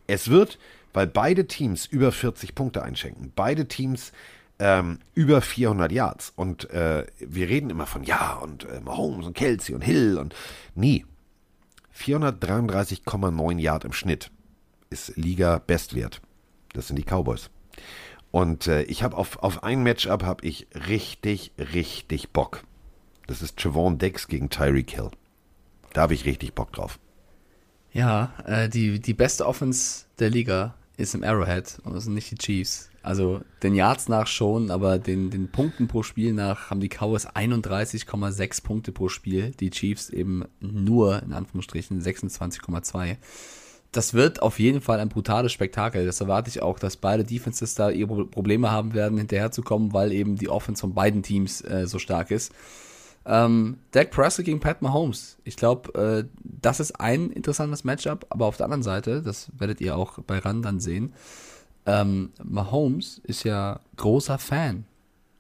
[0.08, 0.60] Es wird,
[0.94, 4.12] weil beide Teams über 40 Punkte einschenken, beide Teams
[4.60, 9.36] ähm, über 400 Yards und äh, wir reden immer von ja und äh, Mahomes und
[9.36, 10.36] Kelsey und Hill und
[10.76, 11.06] nie.
[11.98, 14.32] 433,9 Yard im Schnitt
[14.92, 16.22] ist Liga-Bestwert.
[16.74, 17.50] Das sind die Cowboys.
[18.30, 22.64] Und äh, ich habe auf, auf ein Matchup habe ich richtig, richtig Bock.
[23.28, 25.10] Das ist Javon Dex gegen Tyreek Hill.
[25.94, 27.00] Da habe ich richtig Bock drauf.
[27.92, 32.32] Ja, äh, die, die beste Offense der Liga ist im Arrowhead und das sind nicht
[32.32, 32.90] die Chiefs.
[33.04, 37.28] Also den Yards nach schon, aber den, den Punkten pro Spiel nach haben die Cowboys
[37.28, 39.52] 31,6 Punkte pro Spiel.
[39.60, 43.18] Die Chiefs eben nur, in Anführungsstrichen, 26,2.
[43.92, 46.06] Das wird auf jeden Fall ein brutales Spektakel.
[46.06, 50.38] Das erwarte ich auch, dass beide Defenses da ihre Probleme haben werden, hinterherzukommen, weil eben
[50.38, 52.54] die Offense von beiden Teams äh, so stark ist.
[53.26, 55.38] Ähm, Dak Prescott gegen Pat Mahomes.
[55.44, 59.82] Ich glaube, äh, das ist ein interessantes Matchup, aber auf der anderen Seite, das werdet
[59.82, 61.14] ihr auch bei RAN dann sehen,
[61.86, 64.86] ähm, Mahomes ist ja großer Fan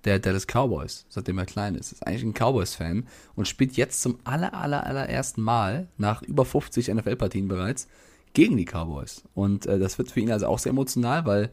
[0.06, 1.92] der Dallas Cowboys, seitdem er klein ist.
[1.92, 6.88] Ist eigentlich ein Cowboys-Fan und spielt jetzt zum aller, aller, allerersten Mal nach über 50
[6.88, 7.88] NFL-Partien bereits
[8.34, 9.24] gegen die Cowboys.
[9.34, 11.50] Und äh, das wird für ihn also auch sehr emotional, weil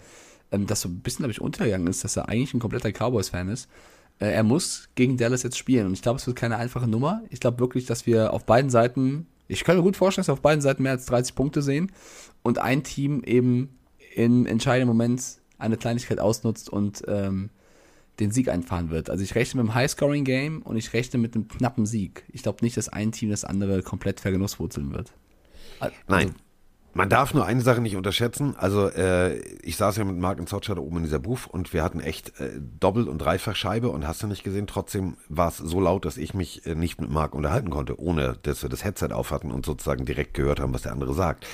[0.51, 3.49] ähm, das so ein bisschen, glaube ich, untergegangen ist, dass er eigentlich ein kompletter Cowboys-Fan
[3.49, 3.69] ist.
[4.19, 5.87] Äh, er muss gegen Dallas jetzt spielen.
[5.87, 7.23] Und ich glaube, es wird keine einfache Nummer.
[7.31, 10.35] Ich glaube wirklich, dass wir auf beiden Seiten, ich kann mir gut vorstellen, dass wir
[10.35, 11.93] auf beiden Seiten mehr als 30 Punkte sehen
[12.43, 13.79] und ein Team eben
[14.15, 15.23] im entscheidenden Moment
[15.59, 17.51] eine Kleinigkeit ausnutzt und ähm,
[18.21, 19.11] den Sieg einfahren wird.
[19.11, 22.25] Also ich rechne mit einem High-Scoring-Game und ich rechne mit einem knappen Sieg.
[22.33, 25.13] Ich glaube nicht, dass ein Team das andere komplett vergenusswurzeln wird.
[25.79, 26.35] Also, Nein.
[26.99, 28.57] Man darf nur eine Sache nicht unterschätzen.
[28.57, 31.73] Also äh, ich saß ja mit Mark und Zotcher da oben in dieser Booth und
[31.73, 35.59] wir hatten echt äh, Doppel- und Dreifachscheibe und hast du nicht gesehen, trotzdem war es
[35.59, 38.83] so laut, dass ich mich äh, nicht mit Mark unterhalten konnte, ohne dass wir das
[38.83, 41.47] Headset auf hatten und sozusagen direkt gehört haben, was der andere sagt.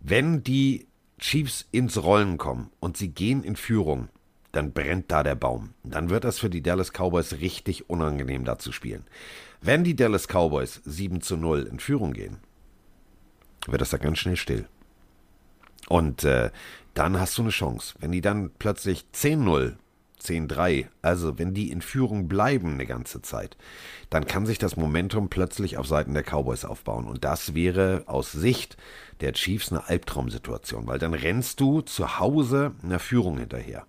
[0.00, 0.88] Wenn die
[1.20, 4.08] Chiefs ins Rollen kommen und sie gehen in Führung,
[4.50, 5.74] dann brennt da der Baum.
[5.84, 9.04] Dann wird das für die Dallas Cowboys richtig unangenehm, da zu spielen.
[9.60, 12.38] Wenn die Dallas Cowboys 7 zu 0 in Führung gehen,
[13.68, 14.66] wird das da ganz schnell still.
[15.88, 16.50] Und äh,
[16.94, 17.94] dann hast du eine Chance.
[17.98, 19.74] Wenn die dann plötzlich 10-0,
[20.20, 23.56] 10-3, also wenn die in Führung bleiben eine ganze Zeit,
[24.10, 27.06] dann kann sich das Momentum plötzlich auf Seiten der Cowboys aufbauen.
[27.06, 28.76] Und das wäre aus Sicht
[29.20, 33.86] der Chiefs eine Albtraumsituation, weil dann rennst du zu Hause einer Führung hinterher.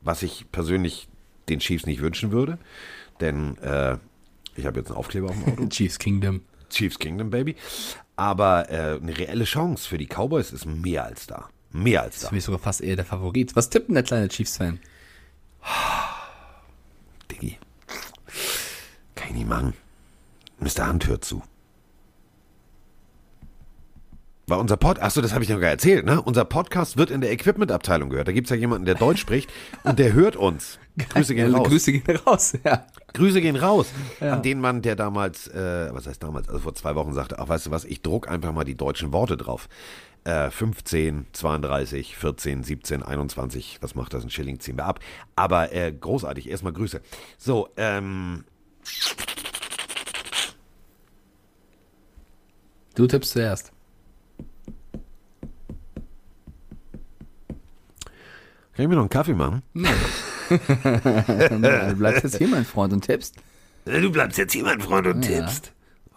[0.00, 1.08] Was ich persönlich
[1.48, 2.58] den Chiefs nicht wünschen würde,
[3.20, 3.98] denn äh,
[4.54, 5.66] ich habe jetzt einen Aufkleber auf dem Auto.
[5.70, 6.42] Chiefs Kingdom.
[6.70, 7.56] Chiefs Kingdom, Baby.
[8.18, 11.48] Aber äh, eine reelle Chance für die Cowboys ist mehr als da.
[11.70, 12.28] Mehr als Das ist da.
[12.30, 13.54] für mich sogar fast eher der Favorit.
[13.54, 14.80] Was tippt denn der kleine Chiefs-Fan?
[17.30, 17.58] Diggi.
[19.14, 19.72] Kann ich nicht machen.
[20.58, 20.86] Mr.
[20.88, 21.42] Hand hört zu.
[24.48, 26.22] War unser Pod, achso, das habe ich noch gar erzählt, ne?
[26.22, 28.28] Unser Podcast wird in der Equipment-Abteilung gehört.
[28.28, 29.50] Da gibt es ja jemanden, der Deutsch spricht
[29.84, 30.78] und der hört uns.
[31.10, 31.68] Grüße gehen raus.
[31.68, 32.86] Grüße gehen raus, ja.
[33.12, 33.88] Grüße gehen raus
[34.20, 37.48] an den Mann, der damals, äh, was heißt damals, also vor zwei Wochen sagte, ach
[37.48, 39.68] weißt du was, ich druck einfach mal die deutschen Worte drauf.
[40.24, 44.24] Äh, 15, 32, 14, 17, 21, was macht das?
[44.24, 45.00] Ein Schilling ziehen wir ab.
[45.36, 47.00] Aber äh, großartig, erstmal Grüße.
[47.36, 48.44] So, ähm,
[52.94, 53.72] Du tippst zuerst.
[58.78, 59.62] Kann ich mir noch einen Kaffee machen?
[59.74, 59.82] du
[61.96, 63.34] bleibst jetzt hier, mein Freund, und tippst.
[63.86, 65.40] Äh, Du bleibst jetzt hier, mein Freund, und Ja.
[65.40, 65.72] tippst.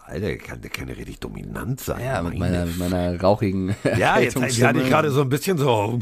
[0.06, 2.04] Alter, der kann, der kann ja richtig dominant sein.
[2.04, 3.74] Ja, mit Meine meiner, mit meiner rauchigen.
[3.98, 5.98] Ja, jetzt hatte ich gerade so ein bisschen so.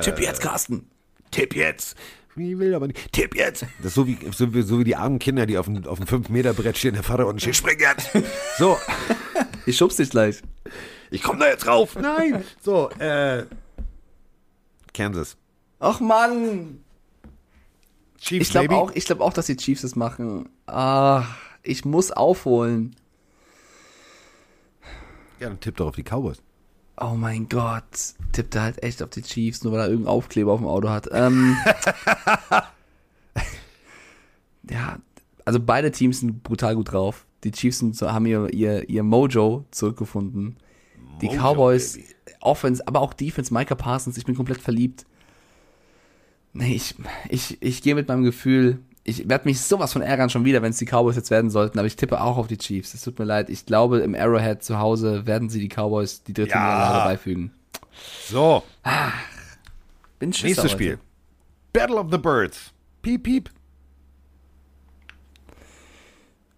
[0.00, 0.88] Tipp jetzt, Carsten.
[1.30, 1.94] Tipp jetzt.
[2.36, 3.12] Ich will aber nicht.
[3.12, 3.64] Tipp jetzt.
[3.78, 5.98] Das ist so wie, so wie, so wie die armen Kinder, die auf dem, auf
[5.98, 8.08] dem 5-Meter-Brett stehen, der Vater unten steht, spring jetzt.
[8.58, 8.78] So,
[9.66, 10.40] Ich schub's dich gleich.
[11.10, 11.96] ich komme da jetzt rauf.
[12.00, 12.42] Nein.
[12.62, 13.42] So, äh.
[14.96, 15.36] Kansas.
[15.78, 16.82] Ach Mann.
[18.18, 20.48] Chiefs, Ich glaube auch, ich glaub auch, dass die Chiefs es machen.
[20.66, 21.24] Ah,
[21.62, 22.96] ich muss aufholen.
[25.38, 26.42] Ja, dann tipp doch auf die Cowboys.
[26.98, 27.84] Oh mein Gott.
[28.32, 30.88] Tippt er halt echt auf die Chiefs, nur weil er irgendeinen Aufkleber auf dem Auto
[30.88, 31.08] hat.
[31.12, 31.56] Ähm,
[34.70, 34.98] ja,
[35.44, 37.26] also beide Teams sind brutal gut drauf.
[37.44, 40.56] Die Chiefs sind, haben ihr, ihr, ihr Mojo zurückgefunden.
[41.20, 42.06] Die Mojo, Cowboys, Baby.
[42.40, 45.04] Offense, aber auch Defense, Micah Parsons, ich bin komplett verliebt.
[46.52, 46.94] Nee, ich,
[47.28, 48.78] ich, ich gehe mit meinem Gefühl.
[49.04, 51.78] Ich werde mich sowas von ärgern schon wieder, wenn es die Cowboys jetzt werden sollten,
[51.78, 52.92] aber ich tippe auch auf die Chiefs.
[52.94, 53.50] Es tut mir leid.
[53.50, 56.60] Ich glaube, im Arrowhead zu Hause werden sie die Cowboys die dritte Ja.
[56.60, 57.52] Niederlage beifügen.
[58.28, 58.62] So,
[60.18, 60.72] Bin Schisser nächstes.
[60.72, 60.98] Spiel.
[61.72, 62.72] Battle of the Birds.
[63.02, 63.50] Piep, piep.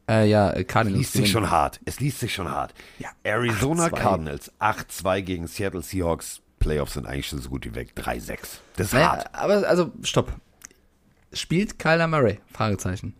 [0.08, 0.98] Äh, ja, äh, Cardinals.
[1.00, 1.80] Liest sich schon hart.
[1.84, 2.72] Es liest sich schon hart.
[2.98, 3.90] Ja, Arizona 8-2.
[3.98, 6.40] Cardinals 8-2 gegen Seattle Seahawks.
[6.58, 7.92] Playoffs sind eigentlich schon so gut wie weg.
[7.94, 8.38] 3-6.
[8.76, 9.34] Das ist Naja, hart.
[9.34, 10.32] aber also, stopp.
[11.32, 12.40] Spielt Kyler Murray?
[12.52, 13.14] Fragezeichen.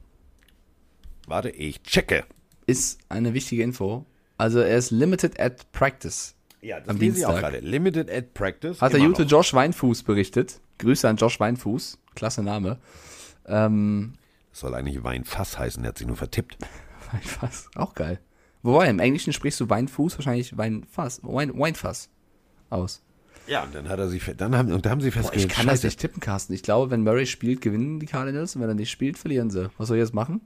[1.27, 2.25] Warte, ich checke.
[2.67, 4.07] Ist eine wichtige Info.
[4.39, 6.35] Also er ist limited at practice.
[6.61, 7.53] Ja, das Am lese ich auch Dienstag.
[7.53, 7.67] gerade.
[7.67, 8.81] Limited at Practice.
[8.81, 9.31] Hat der gute noch.
[9.31, 10.61] Josh Weinfuß berichtet.
[10.79, 11.99] Grüße an Josh Weinfuß.
[12.15, 12.79] Klasse Name.
[13.47, 14.15] Ähm,
[14.59, 16.59] Soll eigentlich Weinfass heißen, der hat sich nur vertippt.
[17.13, 17.69] Weinfass.
[17.75, 18.21] Auch geil.
[18.63, 21.21] Wobei, im Englischen sprichst du Weinfuß, wahrscheinlich Weinfass.
[21.23, 22.11] Wein, Weinfass
[22.71, 23.03] aus.
[23.47, 25.57] Ja, und dann hat er sich, dann haben, und dann haben sie Boah, festgestellt, ich
[25.57, 26.53] kann das scheiße, nicht tippen, Carsten.
[26.53, 28.57] Ich glaube, wenn Murray spielt, gewinnen die Cardinals.
[28.57, 29.71] Und wenn er nicht spielt, verlieren sie.
[29.79, 30.41] Was soll ich jetzt machen?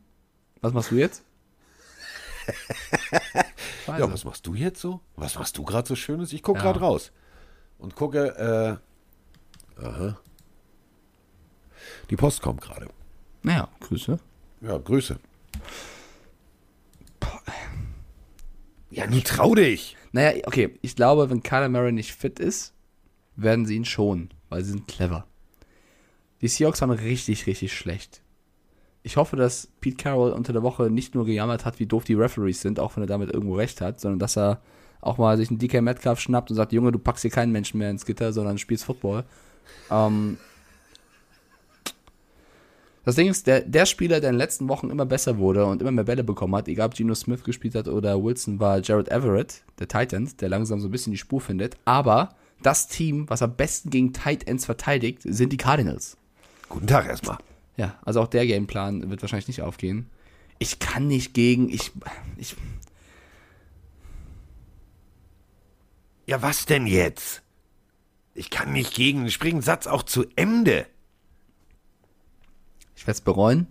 [0.61, 1.25] Was machst du jetzt?
[3.87, 5.01] Ja, was machst du jetzt so?
[5.17, 6.33] Was machst du gerade so Schönes?
[6.33, 6.65] Ich gucke Ja.
[6.67, 7.13] gerade raus.
[7.79, 8.79] Und gucke,
[9.79, 10.19] äh, aha.
[12.11, 12.89] Die Post kommt gerade.
[13.43, 14.19] Naja, Grüße.
[14.61, 15.19] Ja, Grüße.
[18.91, 19.97] Ja, nun trau dich.
[20.13, 22.75] Naja, okay, ich glaube, wenn Kyler Murray nicht fit ist,
[23.37, 25.27] werden sie ihn schonen, weil sie sind clever.
[26.43, 28.21] Die Seahawks waren richtig, richtig schlecht.
[29.03, 32.15] Ich hoffe, dass Pete Carroll unter der Woche nicht nur gejammert hat, wie doof die
[32.15, 34.61] Referees sind, auch wenn er damit irgendwo recht hat, sondern dass er
[35.01, 37.79] auch mal sich einen DK Metcalf schnappt und sagt, Junge, du packst hier keinen Menschen
[37.79, 39.25] mehr ins Gitter, sondern spielst Football.
[39.91, 40.37] Ähm,
[43.05, 45.81] das Ding ist, der, der Spieler, der in den letzten Wochen immer besser wurde und
[45.81, 49.09] immer mehr Bälle bekommen hat, egal ob Geno Smith gespielt hat oder Wilson, war Jared
[49.09, 51.77] Everett, der Tight End, der langsam so ein bisschen die Spur findet.
[51.85, 56.17] Aber das Team, was am besten gegen Tight Ends verteidigt, sind die Cardinals.
[56.69, 57.39] Guten Tag erstmal.
[57.77, 60.09] Ja, also auch der Gameplan wird wahrscheinlich nicht aufgehen.
[60.59, 61.91] Ich kann nicht gegen, ich,
[62.37, 62.57] ich,
[66.27, 67.43] Ja, was denn jetzt?
[68.35, 70.87] Ich kann nicht gegen, ich bringe den Satz auch zu Ende.
[73.03, 73.67] Ich werde es bereuen.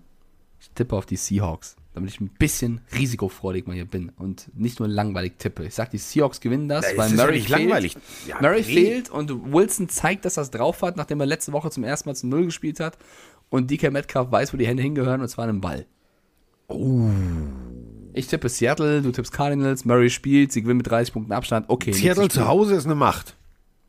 [0.59, 4.79] Ich tippe auf die Seahawks, damit ich ein bisschen risikofreudig mal hier bin und nicht
[4.79, 5.63] nur langweilig tippe.
[5.65, 7.59] Ich sag, die Seahawks gewinnen das, Das weil ist ja Murray nicht fehlt.
[7.61, 7.97] langweilig.
[8.27, 8.73] Ja, Murray nee.
[8.73, 12.09] fehlt und Wilson zeigt, dass er es drauf hat, nachdem er letzte Woche zum ersten
[12.09, 12.97] Mal zu Null gespielt hat.
[13.49, 15.85] Und DK Metcalf weiß, wo die Hände hingehören, und zwar dem Ball.
[16.67, 17.09] Oh.
[18.13, 21.69] Ich tippe Seattle, du tippst Cardinals, Murray spielt, sie gewinnen mit 30 Punkten Abstand.
[21.69, 21.93] Okay.
[21.93, 23.37] Seattle zu Hause ist eine Macht.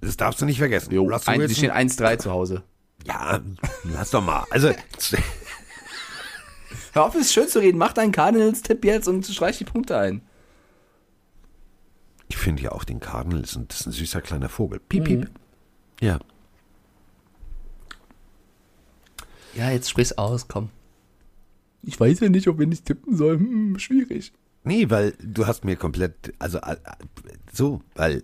[0.00, 0.94] Das darfst du nicht vergessen.
[0.94, 2.62] Jo, ein, die stehen 1-3 zu Hause.
[3.06, 3.40] Ja,
[3.84, 4.44] lass doch mal.
[4.50, 4.72] Also,
[6.92, 7.78] Hör auf, es schön zu reden.
[7.78, 10.20] Mach deinen Cardinals-Tipp jetzt und streich die Punkte ein.
[12.28, 14.78] ich finde ja auch den Cardinals, und das ist ein süßer kleiner Vogel.
[14.78, 15.30] Piep, piep.
[16.00, 16.18] Ja.
[19.54, 20.70] Ja, jetzt sprich's aus, komm.
[21.82, 23.40] Ich weiß ja nicht, ob wir nicht tippen sollen.
[23.40, 24.32] Hm, schwierig.
[24.64, 26.76] Nee, weil du hast mir komplett, also äh,
[27.52, 28.22] so, weil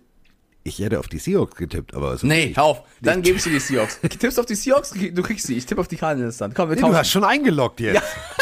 [0.63, 2.27] ich hätte auf die Seahawks getippt, aber so.
[2.27, 2.83] Nee, hör auf.
[3.01, 3.99] Dann gebe ich dir die Seahawks.
[4.01, 5.55] Tippst auf die Seahawks, du kriegst sie.
[5.57, 6.53] Ich tippe auf die Cardinals dann.
[6.53, 6.93] Komm, wir Nee, tauschen.
[6.93, 8.01] du hast schon eingeloggt jetzt.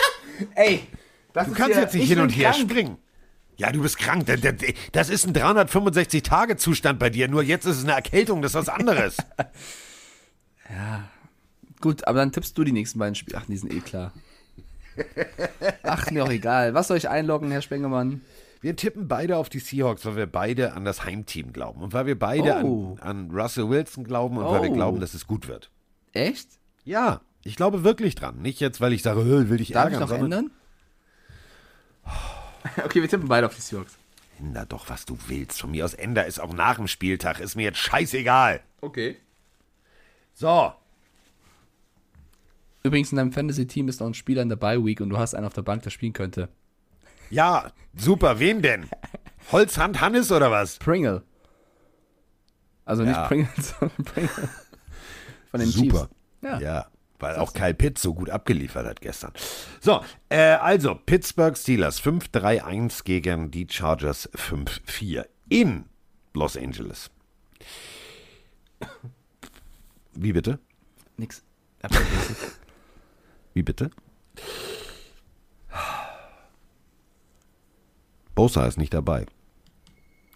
[0.55, 0.81] Ey,
[1.33, 2.69] das Du ist kannst ja- jetzt nicht ich hin und her krank.
[2.69, 2.97] springen.
[3.57, 4.25] Ja, du bist krank.
[4.91, 7.27] Das- ist ein 365-Tage-Zustand bei dir.
[7.27, 9.17] Nur jetzt ist es eine Erkältung, das ist was anderes.
[11.79, 13.39] Gut, aber dann tippst du die nächsten beiden Spiele.
[13.41, 14.11] Ach, die sind eh klar.
[15.83, 16.73] Ach, mir auch egal.
[16.73, 18.21] Was soll ich einloggen, Herr Spengemann?
[18.61, 21.81] Wir tippen beide auf die Seahawks, weil wir beide an das Heimteam glauben.
[21.81, 22.97] Und weil wir beide Oh.
[23.01, 24.73] an, an Russell Wilson glauben und weil wir Oh.
[24.73, 25.69] glauben, dass es gut wird.
[26.13, 26.47] Echt?
[26.83, 28.41] Ja, ich glaube wirklich dran.
[28.41, 30.51] Nicht jetzt, weil ich sage, "Hö, will dich Darf ich ärgern, noch sondern ändern?
[32.83, 33.97] Okay, wir tippen beide auf die Seahawks.
[34.39, 35.61] Na doch, was du willst.
[35.61, 37.39] Von mir aus Ender ist auch nach dem Spieltag.
[37.39, 38.59] Ist mir jetzt scheißegal.
[38.81, 39.15] Okay.
[40.33, 40.73] So.
[42.83, 45.45] Übrigens, in deinem Fantasy-Team ist noch ein Spieler in der Bye-Week und du hast einen
[45.45, 46.49] auf der Bank, der spielen könnte.
[47.29, 48.39] Ja, super.
[48.39, 48.89] Wen denn?
[49.51, 50.77] Holzhand Hannes oder was?
[50.77, 51.23] Pringle.
[52.85, 53.09] Also Ja.
[53.09, 53.49] nicht Pringle,
[53.79, 54.49] sondern Pringle.
[55.51, 56.07] Von den Super.
[56.07, 56.09] Chiefs.
[56.41, 56.59] Ja.
[56.59, 56.87] Ja,
[57.19, 59.31] weil auch Kyle Pitts so gut abgeliefert hat gestern.
[59.81, 65.85] So, äh, also Pittsburgh Steelers 5-3-1 gegen die Chargers 5-4 in
[66.33, 67.09] Los Angeles.
[70.13, 70.59] Wie bitte?
[71.17, 71.43] Nix.
[73.53, 73.89] Wie bitte?
[78.37, 79.25] Bosa ist nicht dabei.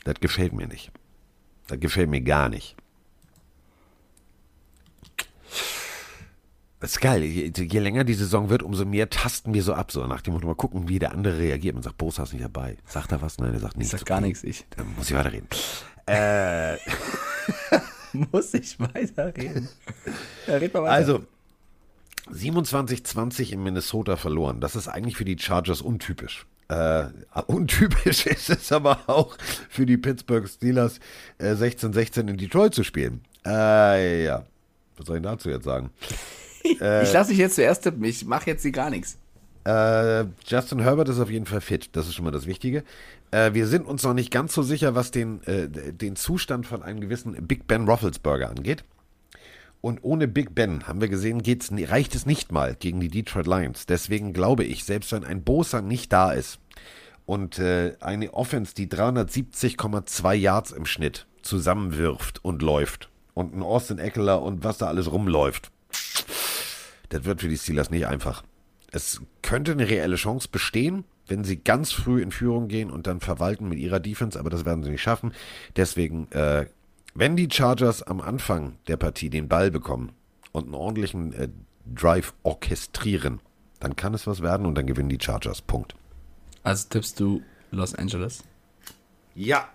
[0.05, 0.91] Das gefällt mir nicht.
[1.67, 2.75] Das gefällt mir gar nicht.
[6.79, 7.21] Das ist geil.
[7.23, 9.91] Je, je länger die Saison wird, umso mehr tasten wir so ab.
[9.91, 11.75] So nach dem Motto, mal gucken, wie der andere reagiert.
[11.75, 12.75] Man sagt, Bosa ist nicht dabei.
[12.87, 13.37] Sagt er was?
[13.37, 13.91] Nein, er sagt Ich nichts.
[13.91, 14.65] sag gar nichts, ich.
[14.71, 15.47] Dann muss ich weiterreden.
[16.07, 16.77] Äh,
[18.31, 19.69] Muss ich weiterreden?
[20.47, 20.93] Ja, red mal weiter.
[20.93, 21.23] Also,
[22.31, 24.59] 27-20 in Minnesota verloren.
[24.59, 26.47] Das ist eigentlich für die Chargers untypisch.
[26.71, 27.09] Äh,
[27.47, 29.35] untypisch ist es aber auch
[29.69, 30.99] für die Pittsburgh Steelers
[31.37, 33.21] äh, 16-16 in Detroit zu spielen.
[33.45, 34.45] Äh, ja.
[34.95, 35.89] Was soll ich dazu jetzt sagen?
[36.63, 38.03] ich lasse dich jetzt zuerst tippen.
[38.05, 39.17] Ich mache jetzt hier gar nichts.
[39.65, 41.89] Äh, Justin Herbert ist auf jeden Fall fit.
[41.91, 42.83] Das ist schon mal das Wichtige.
[43.31, 46.83] Äh, wir sind uns noch nicht ganz so sicher, was den, äh, den Zustand von
[46.83, 48.85] einem gewissen Big Ben Roethlisberger angeht.
[49.81, 53.47] Und ohne Big Ben, haben wir gesehen, geht's, reicht es nicht mal gegen die Detroit
[53.47, 53.87] Lions.
[53.87, 56.59] Deswegen glaube ich, selbst wenn ein Bosa nicht da ist
[57.25, 63.97] und äh, eine Offense, die 370,2 Yards im Schnitt zusammenwirft und läuft und ein Austin
[63.97, 65.71] Eckler und was da alles rumläuft,
[67.09, 68.43] das wird für die Steelers nicht einfach.
[68.91, 73.19] Es könnte eine reelle Chance bestehen, wenn sie ganz früh in Führung gehen und dann
[73.19, 75.33] verwalten mit ihrer Defense, aber das werden sie nicht schaffen.
[75.75, 76.65] Deswegen, äh,
[77.13, 80.11] wenn die Chargers am Anfang der Partie den Ball bekommen
[80.51, 81.49] und einen ordentlichen äh,
[81.93, 83.39] Drive orchestrieren,
[83.79, 85.61] dann kann es was werden und dann gewinnen die Chargers.
[85.61, 85.95] Punkt.
[86.63, 88.43] Also tippst du Los Angeles?
[89.35, 89.69] Ja.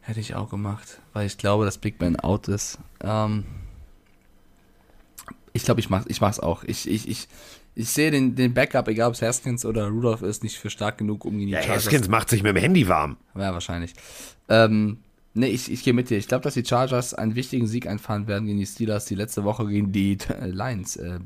[0.00, 2.78] Hätte ich auch gemacht, weil ich glaube, dass Big Ben out ist.
[3.00, 3.44] Ähm,
[5.52, 6.62] ich glaube, ich mach, ich mach's auch.
[6.64, 7.28] Ich, ich, ich,
[7.74, 10.98] ich sehe den, den Backup, egal ob es Haskins oder Rudolph ist, nicht für stark
[10.98, 13.16] genug, um gegen die Ja, Chargers Haskins macht sich mit dem Handy warm.
[13.34, 13.94] Ja, wahrscheinlich.
[14.48, 14.98] Ähm,
[15.36, 16.18] nee, ich, ich gehe mit dir.
[16.18, 19.44] Ich glaube, dass die Chargers einen wichtigen Sieg einfahren werden gegen die Steelers, die letzte
[19.44, 21.20] Woche gegen die äh, Lions äh,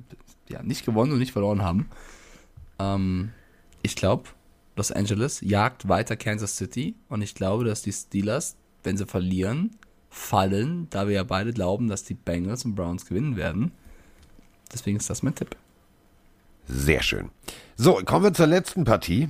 [0.49, 1.89] ja, nicht gewonnen und nicht verloren haben.
[2.79, 3.31] Ähm,
[3.83, 4.25] ich glaube,
[4.77, 9.77] Los Angeles jagt weiter Kansas City und ich glaube, dass die Steelers, wenn sie verlieren,
[10.11, 13.73] fallen, da wir ja beide glauben, dass die Bengals und Browns gewinnen werden.
[14.73, 15.57] Deswegen ist das mein Tipp.
[16.67, 17.31] Sehr schön.
[17.77, 19.29] So, kommen wir zur letzten Partie.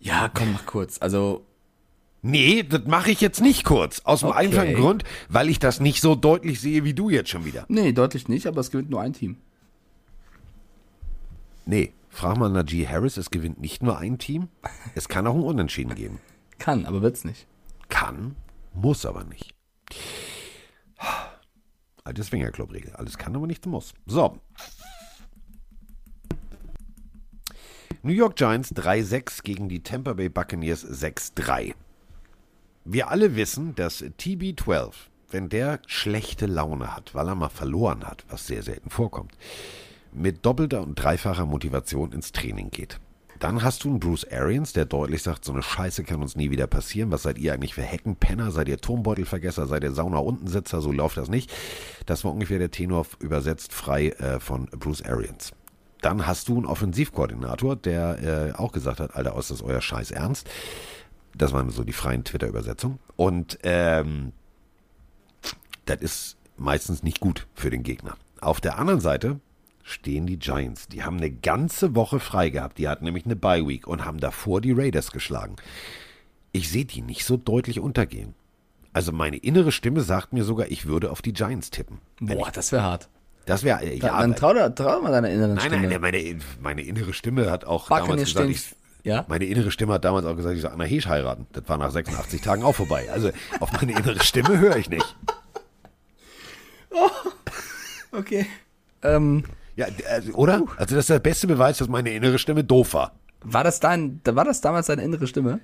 [0.00, 0.98] Ja, komm, mach kurz.
[1.00, 1.44] Also,
[2.20, 4.00] Nee, das mache ich jetzt nicht kurz.
[4.00, 4.38] Aus dem Okay.
[4.38, 7.64] einfachen Grund, weil ich das nicht so deutlich sehe wie du jetzt schon wieder.
[7.68, 9.36] nee, deutlich nicht, aber es gewinnt nur ein Team.
[11.64, 14.48] Nee, frag mal Najee Harris, es gewinnt nicht nur ein Team.
[14.96, 16.18] Es kann auch ein Unentschieden geben.
[16.58, 17.46] Kann, aber wird's nicht.
[17.88, 18.34] Kann,
[18.74, 19.54] muss aber nicht.
[22.02, 22.96] Alte Swingerclub-Regel.
[22.96, 23.94] Alles kann, aber nichts muss.
[24.06, 24.38] So.
[28.02, 31.74] New York Giants 3-6 gegen die Tampa Bay Buccaneers 6-3.
[32.84, 34.92] Wir alle wissen, dass TB12,
[35.32, 39.32] wenn der schlechte Laune hat, weil er mal verloren hat, was sehr selten vorkommt,
[40.12, 43.00] mit doppelter und dreifacher Motivation ins Training geht.
[43.40, 46.52] Dann hast du einen Bruce Arians, der deutlich sagt, so eine Scheiße kann uns nie
[46.52, 47.10] wieder passieren.
[47.10, 48.52] Was seid ihr eigentlich für Heckenpenner?
[48.52, 49.66] Seid ihr Turmbeutelvergesser?
[49.66, 50.80] Seid ihr Sauna-Untensitzer?
[50.80, 51.52] So läuft das nicht.
[52.06, 55.52] Das war ungefähr der Tenor übersetzt frei äh, von Bruce Arians.
[56.00, 60.10] Dann hast du einen Offensivkoordinator, der äh, auch gesagt hat, Alter, aus das euer Scheiß
[60.10, 60.48] Ernst.
[61.36, 62.98] Das waren so die freien Twitter-Übersetzungen.
[63.16, 64.32] Und ähm,
[65.86, 68.16] das ist meistens nicht gut für den Gegner.
[68.40, 69.40] Auf der anderen Seite
[69.82, 70.88] stehen die Giants.
[70.88, 72.78] Die haben eine ganze Woche frei gehabt.
[72.78, 75.56] Die hatten nämlich eine Bye Week und haben davor die Raiders geschlagen.
[76.52, 78.34] Ich sehe die nicht so deutlich untergehen.
[78.92, 82.00] Also meine innere Stimme sagt mir sogar, ich würde auf die Giants tippen.
[82.20, 83.08] Boah, das wäre hart.
[83.48, 85.88] Das wäre äh, Da, ja, dann trau, trau mal deiner inneren nein, Stimme.
[85.88, 89.24] nein, meine, meine innere Stimme hat auch damals Buccaneers gesagt, ich, ja?
[89.28, 91.46] meine innere Stimme hat damals auch gesagt, ich soll Anna Heesch heiraten.
[91.52, 93.08] Das war nach 86 Tagen auch vorbei.
[93.10, 93.30] Also
[93.60, 95.16] auf meine innere Stimme höre ich nicht.
[98.10, 98.46] Okay.
[99.02, 99.44] Ähm,
[99.76, 100.62] Ja, äh, oder?
[100.76, 103.12] Also das ist der beste Beweis, dass meine innere Stimme doof war.
[103.42, 105.60] war das dein, war das damals deine innere Stimme?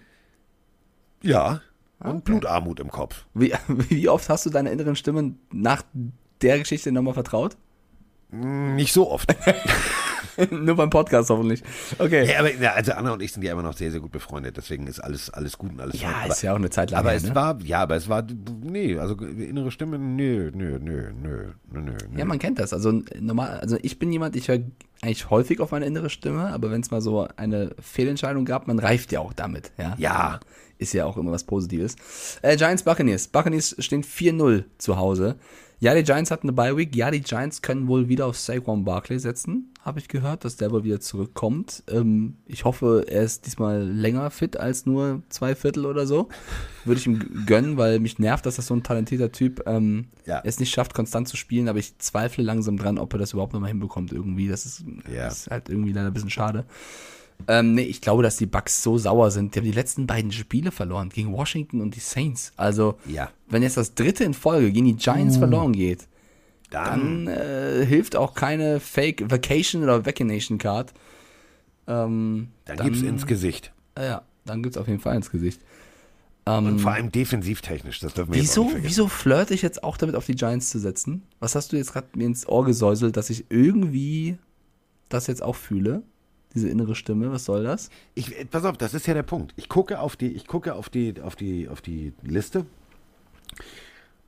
[1.22, 1.62] Ja.
[2.00, 3.24] Und Blutarmut im Kopf.
[3.34, 5.82] Wie, wie oft hast du deiner inneren Stimme nach
[6.42, 7.56] der Geschichte nochmal vertraut?
[8.40, 9.34] Nicht so oft.
[10.50, 11.62] Nur beim Podcast hoffentlich.
[11.98, 12.28] Okay.
[12.28, 14.56] Ja, aber ja, also Anna und ich sind ja immer noch sehr, sehr gut befreundet.
[14.56, 16.30] Deswegen ist alles, alles gut und alles Ja, fein.
[16.30, 17.34] ist ja auch eine Zeit lang Aber her, es ne?
[17.36, 18.26] war, ja, aber es war,
[18.62, 21.92] nee, also innere Stimme, nö, nö, nö, nö, nö, nö.
[22.16, 22.72] Ja, man kennt das.
[22.72, 24.60] Also normal, also ich bin jemand, ich höre
[25.02, 28.80] eigentlich häufig auf meine innere Stimme, aber wenn es mal so eine Fehlentscheidung gab, man
[28.80, 29.70] reift ja auch damit.
[29.78, 29.94] Ja.
[29.98, 30.40] Ja.
[30.78, 31.94] Ist ja auch immer was Positives.
[32.42, 33.28] Äh, Giants Buccaneers.
[33.28, 35.36] Buccaneers stehen 4-0 zu Hause.
[35.80, 36.94] Ja, die Giants hatten eine Bye Week.
[36.96, 39.70] Ja, die Giants können wohl wieder auf Saquon Barkley setzen.
[39.82, 41.82] Habe ich gehört, dass der wohl wieder zurückkommt.
[41.90, 46.28] Ähm, ich hoffe, er ist diesmal länger fit als nur zwei Viertel oder so.
[46.86, 50.40] Würde ich ihm gönnen, weil mich nervt, dass das so ein talentierter Typ ähm, Ja.
[50.44, 51.68] es nicht schafft, konstant zu spielen.
[51.68, 54.48] Aber ich zweifle langsam dran, ob er das überhaupt nochmal hinbekommt irgendwie.
[54.48, 54.84] Das ist,
[55.14, 55.26] Ja.
[55.28, 56.64] ist halt irgendwie leider ein bisschen schade.
[57.48, 59.54] Ähm, nee, ich glaube, dass die Bucks so sauer sind.
[59.54, 62.52] Die haben die letzten beiden Spiele verloren gegen Washington und die Saints.
[62.56, 63.30] Also, Ja.
[63.48, 66.06] wenn jetzt das dritte in Folge gegen die Giants verloren geht,
[66.70, 70.92] Dann, dann äh, hilft auch keine Fake Vacation oder Vaccination Card.
[71.86, 73.72] Ähm, dann gibt's ins Gesicht.
[73.96, 75.60] äh, ja, dann gibt's auf jeden Fall ins Gesicht.
[76.46, 78.90] Und vor allem defensivtechnisch, das dürfen wir jetzt Wieso, nicht vergessen.
[78.90, 81.22] wieso flirte ich jetzt auch damit, auf die Giants zu setzen?
[81.40, 84.36] Was hast du jetzt gerade mir ins Ohr gesäuselt, dass ich irgendwie
[85.08, 86.02] das jetzt auch fühle?
[86.54, 87.90] Diese innere Stimme, was soll das?
[88.14, 89.52] Ich, äh, pass auf, das ist ja der Punkt.
[89.56, 92.66] Ich gucke auf die, ich gucke auf die, auf die, auf die Liste.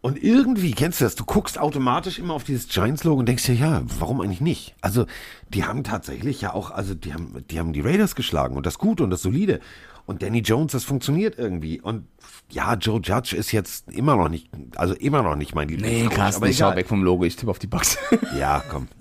[0.01, 1.17] Und irgendwie, kennst du das?
[1.17, 4.77] Du guckst automatisch immer auf dieses Giants-Logo und denkst dir, ja, warum eigentlich nicht?
[4.81, 5.07] Also,
[5.49, 8.79] die haben tatsächlich ja auch, also die haben, die haben die Raiders geschlagen und das
[8.79, 9.59] Gute und das Solide.
[10.07, 11.81] Und Danny Jones, das funktioniert irgendwie.
[11.81, 12.07] Und
[12.49, 16.37] ja, Joe Judge ist jetzt immer noch nicht, also immer noch nicht mein Lieblingscoach.
[16.37, 16.85] aber egal.
[16.85, 17.99] vom Logo, ich tippe auf die Bucks.
[18.39, 18.89] Ja, komm,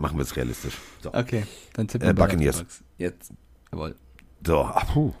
[0.00, 0.74] machen wir es realistisch.
[1.02, 1.12] So.
[1.12, 1.44] okay,
[1.74, 2.58] dann tippen Äh, wir beide auf die Buccaneers.
[2.60, 2.84] Bucks.
[2.96, 3.32] Jetzt,
[3.72, 3.96] jawohl.
[4.46, 5.12] So, ach, puh.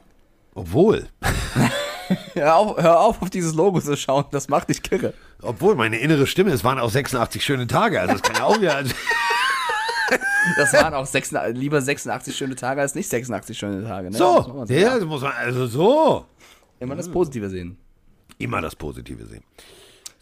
[0.54, 1.06] Obwohl,
[2.34, 5.12] Hör auf, hör auf, auf dieses Logo zu schauen, das macht dich kirre.
[5.42, 8.60] obwohl meine innere Stimme, es waren auch 86 schöne Tage, also das kann ja auch
[8.60, 8.84] wieder.
[10.56, 14.10] Das waren auch 86, lieber 86 schöne Tage als nicht 86 schöne Tage.
[14.10, 14.16] Ne?
[14.16, 14.72] So, sagen.
[14.72, 16.26] ja, das muss man, also so.
[16.78, 17.76] Immer das Positive sehen.
[18.38, 19.42] Immer das Positive sehen.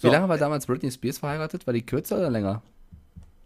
[0.01, 1.67] Wie lange war damals Britney Spears verheiratet?
[1.67, 2.63] War die kürzer oder länger?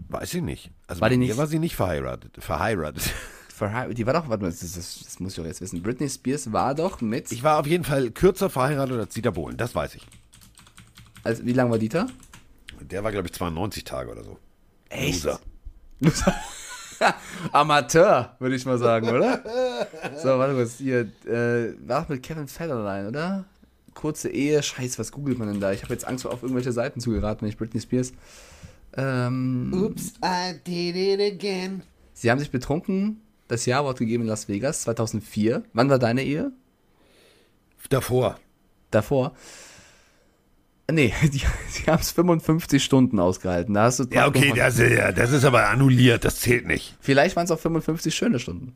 [0.08, 0.70] Weiß ich nicht.
[0.86, 2.36] Also War die nicht- war sie nicht verheiratet.
[2.42, 3.02] Verheiratet.
[3.58, 4.74] Verhei- Die war doch, warte mal, das, das,
[5.04, 5.82] das muss ich doch jetzt wissen.
[5.82, 7.32] Britney Spears war doch mit.
[7.32, 10.06] Ich war auf jeden Fall kürzer verheiratet als Dieter Bohlen, das weiß ich.
[11.24, 12.06] also, wie lange war Dieter?
[12.80, 14.38] Der war, glaube ich, 92 Tage oder so.
[14.90, 15.24] Echt?
[15.24, 15.40] Loser.
[17.52, 19.42] Amateur, würde ich mal sagen, oder?
[20.22, 20.78] so, warte kurz.
[20.78, 23.44] Hier, äh, war mit Kevin Federline, oder?
[23.94, 24.62] Kurze Ehe.
[24.62, 25.72] Scheiße, was googelt man denn da?
[25.72, 28.12] Ich habe jetzt Angst, auf irgendwelche Seiten zu geraten, wenn ich Britney Spears
[28.96, 31.82] Ähm, Oops, I did it again.
[32.14, 35.62] Sie haben sich betrunken das Jawort gegeben in Las Vegas 2004.
[35.72, 36.52] Wann war deine Ehe?
[37.88, 38.38] Davor.
[38.90, 39.34] Davor?
[40.90, 43.74] Nee, die, sie haben es 55 Stunden ausgehalten.
[43.74, 46.96] Da hast du Ja, okay, das, ja, das ist aber annulliert, das zählt nicht.
[47.00, 48.74] Vielleicht waren es auch 55 schöne Stunden.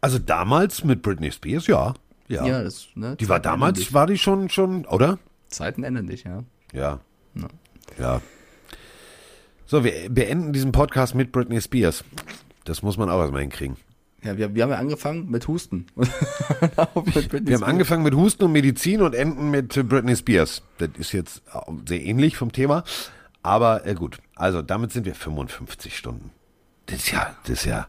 [0.00, 1.94] Also damals mit Britney Spears, ja.
[2.28, 2.46] Ja.
[2.46, 5.18] Ja, das, ne, die war damals, war die schon, schon, oder?
[5.48, 6.44] Zeiten ändern dich, ja.
[6.72, 7.00] Ja.
[7.98, 8.20] Ja.
[9.66, 12.04] So, wir beenden diesen Podcast mit Britney Spears.
[12.64, 13.76] Das muss man auch erstmal hinkriegen.
[14.22, 15.86] Ja, wir, wir haben ja angefangen mit Husten.
[15.94, 20.62] Mit Wir haben angefangen mit Husten und Medizin und enden mit äh, Britney Spears.
[20.78, 22.82] Das ist jetzt auch sehr ähnlich vom Thema.
[23.42, 26.30] Aber äh, gut, also damit sind wir 55 Stunden.
[26.86, 27.86] Das ist ja, das ist ja.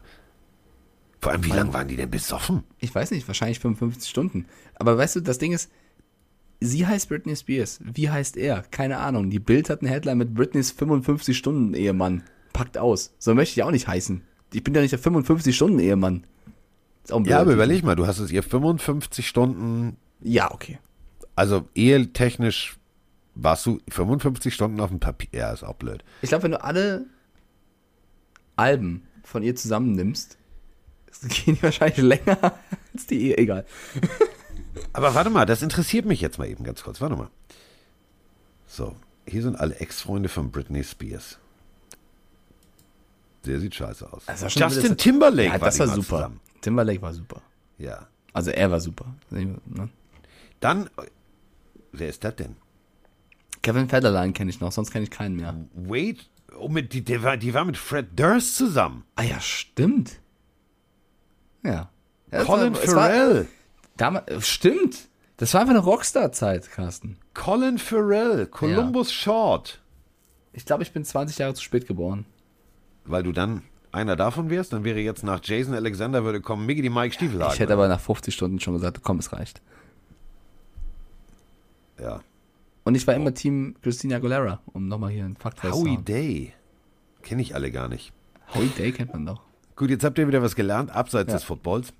[1.20, 2.62] Vor allem, wie lange waren die denn besoffen?
[2.78, 4.46] Ich weiß nicht, wahrscheinlich 55 Stunden.
[4.76, 5.70] Aber weißt du, das Ding ist,
[6.60, 7.80] sie heißt Britney Spears.
[7.82, 8.62] Wie heißt er?
[8.70, 9.30] Keine Ahnung.
[9.30, 12.22] Die Bild hat eine Headline mit Britneys 55-Stunden-Ehemann.
[12.52, 13.14] Packt aus.
[13.18, 14.22] So möchte ich auch nicht heißen.
[14.52, 16.24] Ich bin ja nicht der 55-Stunden-Ehemann.
[17.04, 19.96] Ist auch ein Ja, aber überleg mal, du hast es ihr 55 Stunden.
[20.22, 20.78] Ja, okay.
[21.36, 22.76] also ehetechnisch
[23.34, 25.28] warst du 55 Stunden auf dem Papier.
[25.32, 26.04] Ja, ist auch blöd.
[26.22, 27.06] Ich glaube, wenn du alle
[28.56, 30.36] Alben von ihr zusammennimmst,
[31.22, 32.38] gehen die wahrscheinlich länger
[32.92, 33.38] als die Ehe.
[33.38, 33.64] Egal.
[34.92, 37.00] Aber warte mal, das interessiert mich jetzt mal eben ganz kurz.
[37.00, 37.30] Warte mal.
[38.66, 38.94] So,
[39.26, 41.38] hier sind alle Ex-Freunde von Britney Spears.
[43.46, 44.22] Der sieht scheiße aus.
[44.26, 46.02] Das war schon Justin Timberlake Ja, war das war super.
[46.02, 46.40] zusammen.
[46.60, 47.40] Timberlake war super.
[47.78, 48.06] Ja.
[48.32, 49.06] Also er war super.
[49.30, 49.58] Ne?
[50.60, 50.90] Dann,
[51.92, 52.56] wer ist das denn?
[53.62, 55.54] Kevin Federline kenne ich noch, sonst kenne ich keinen mehr.
[55.74, 56.18] Wade,
[56.58, 59.04] oh, mit, die, die, war, die war mit Fred Durst zusammen.
[59.16, 60.20] Ah ja, stimmt.
[61.62, 61.90] Ja.
[62.30, 63.48] Ja, Colin war- es war- Farrell.
[63.96, 65.08] Damals, stimmt.
[65.36, 67.18] Das war einfach eine Rockstar-Zeit, Carsten.
[67.34, 69.80] Colin Farrell, Columbus Short.
[70.52, 72.26] Ich glaube, ich bin 20 Jahre zu spät geboren.
[73.04, 73.62] Weil du dann
[73.92, 77.54] einer davon wärst, dann wäre jetzt nach Jason Alexander würde kommen Miggy die Mike Stiefelhagen.
[77.54, 79.60] Ich hätte aber nach 50 Stunden schon gesagt, komm, es reicht.
[82.00, 82.20] ja.
[82.82, 86.04] Und ich war immer Team Christina Aguilera, um nochmal hier einen Fakt Howie rauszuhauen.
[86.04, 86.52] Day.
[87.22, 88.12] Kenne ich alle gar nicht.
[88.54, 89.42] Howie Day kennt man doch.
[89.76, 91.36] Gut, jetzt habt ihr wieder was gelernt, abseits Ja.
[91.36, 91.92] des Footballs.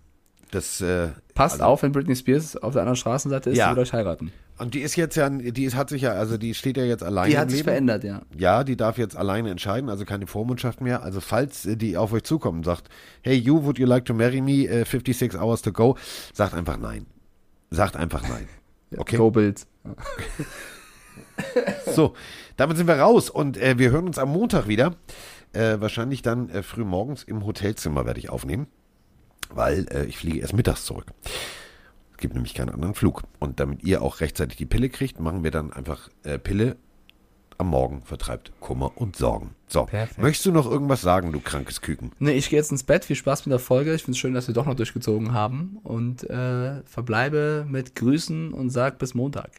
[0.51, 3.69] Das, äh, Passt auf, wenn Britney Spears auf der anderen Straßenseite ist, Ja.
[3.71, 4.33] sie will euch heiraten.
[4.61, 7.03] Und die ist jetzt ja, die ist, hat sich ja, also die steht ja jetzt
[7.03, 7.69] alleine Die hat sich Leben.
[7.69, 8.23] verändert, ja.
[8.37, 11.03] Ja, die darf jetzt alleine entscheiden, also keine Vormundschaft mehr.
[11.03, 12.89] Also falls äh, die auf euch zukommt und sagt,
[13.23, 14.67] hey you, would you like to marry me?
[14.67, 15.97] Äh, 56 hours to go.
[16.33, 17.07] Sagt einfach nein.
[17.71, 18.49] Sagt einfach nein.
[18.97, 19.17] Okay.
[19.19, 19.67] Go Bills.
[21.95, 22.15] So,
[22.57, 24.95] damit sind wir raus und äh, wir hören uns am Montag wieder.
[25.53, 28.67] Äh, wahrscheinlich dann äh, früh morgens im Hotelzimmer werde ich aufnehmen,
[29.49, 31.07] weil äh, ich fliege erst mittags zurück.
[32.21, 33.23] Gibt nämlich keinen anderen Flug.
[33.39, 36.77] Und damit ihr auch rechtzeitig die Pille kriegt, machen wir dann einfach äh, Pille
[37.61, 39.55] am Morgen vertreibt Kummer und Sorgen.
[39.69, 40.19] So, Perfekt.
[40.19, 42.13] möchtest du noch irgendwas sagen, du krankes Küken?
[42.19, 43.05] Nee, ich gehe jetzt ins Bett.
[43.05, 43.95] Viel Spaß mit der Folge.
[43.95, 45.79] Ich finde es schön, dass wir doch noch durchgezogen haben.
[45.83, 49.51] Und äh, verbleibe mit Grüßen und sag bis Montag.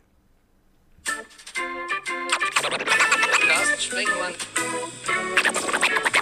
[3.47, 4.33] Carsten Spengmann.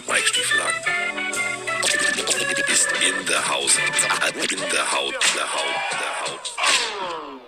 [0.07, 0.59] Weichstiefel
[2.71, 3.77] ist in der Haus
[4.37, 7.38] in der Haut, der Haut, der Haut.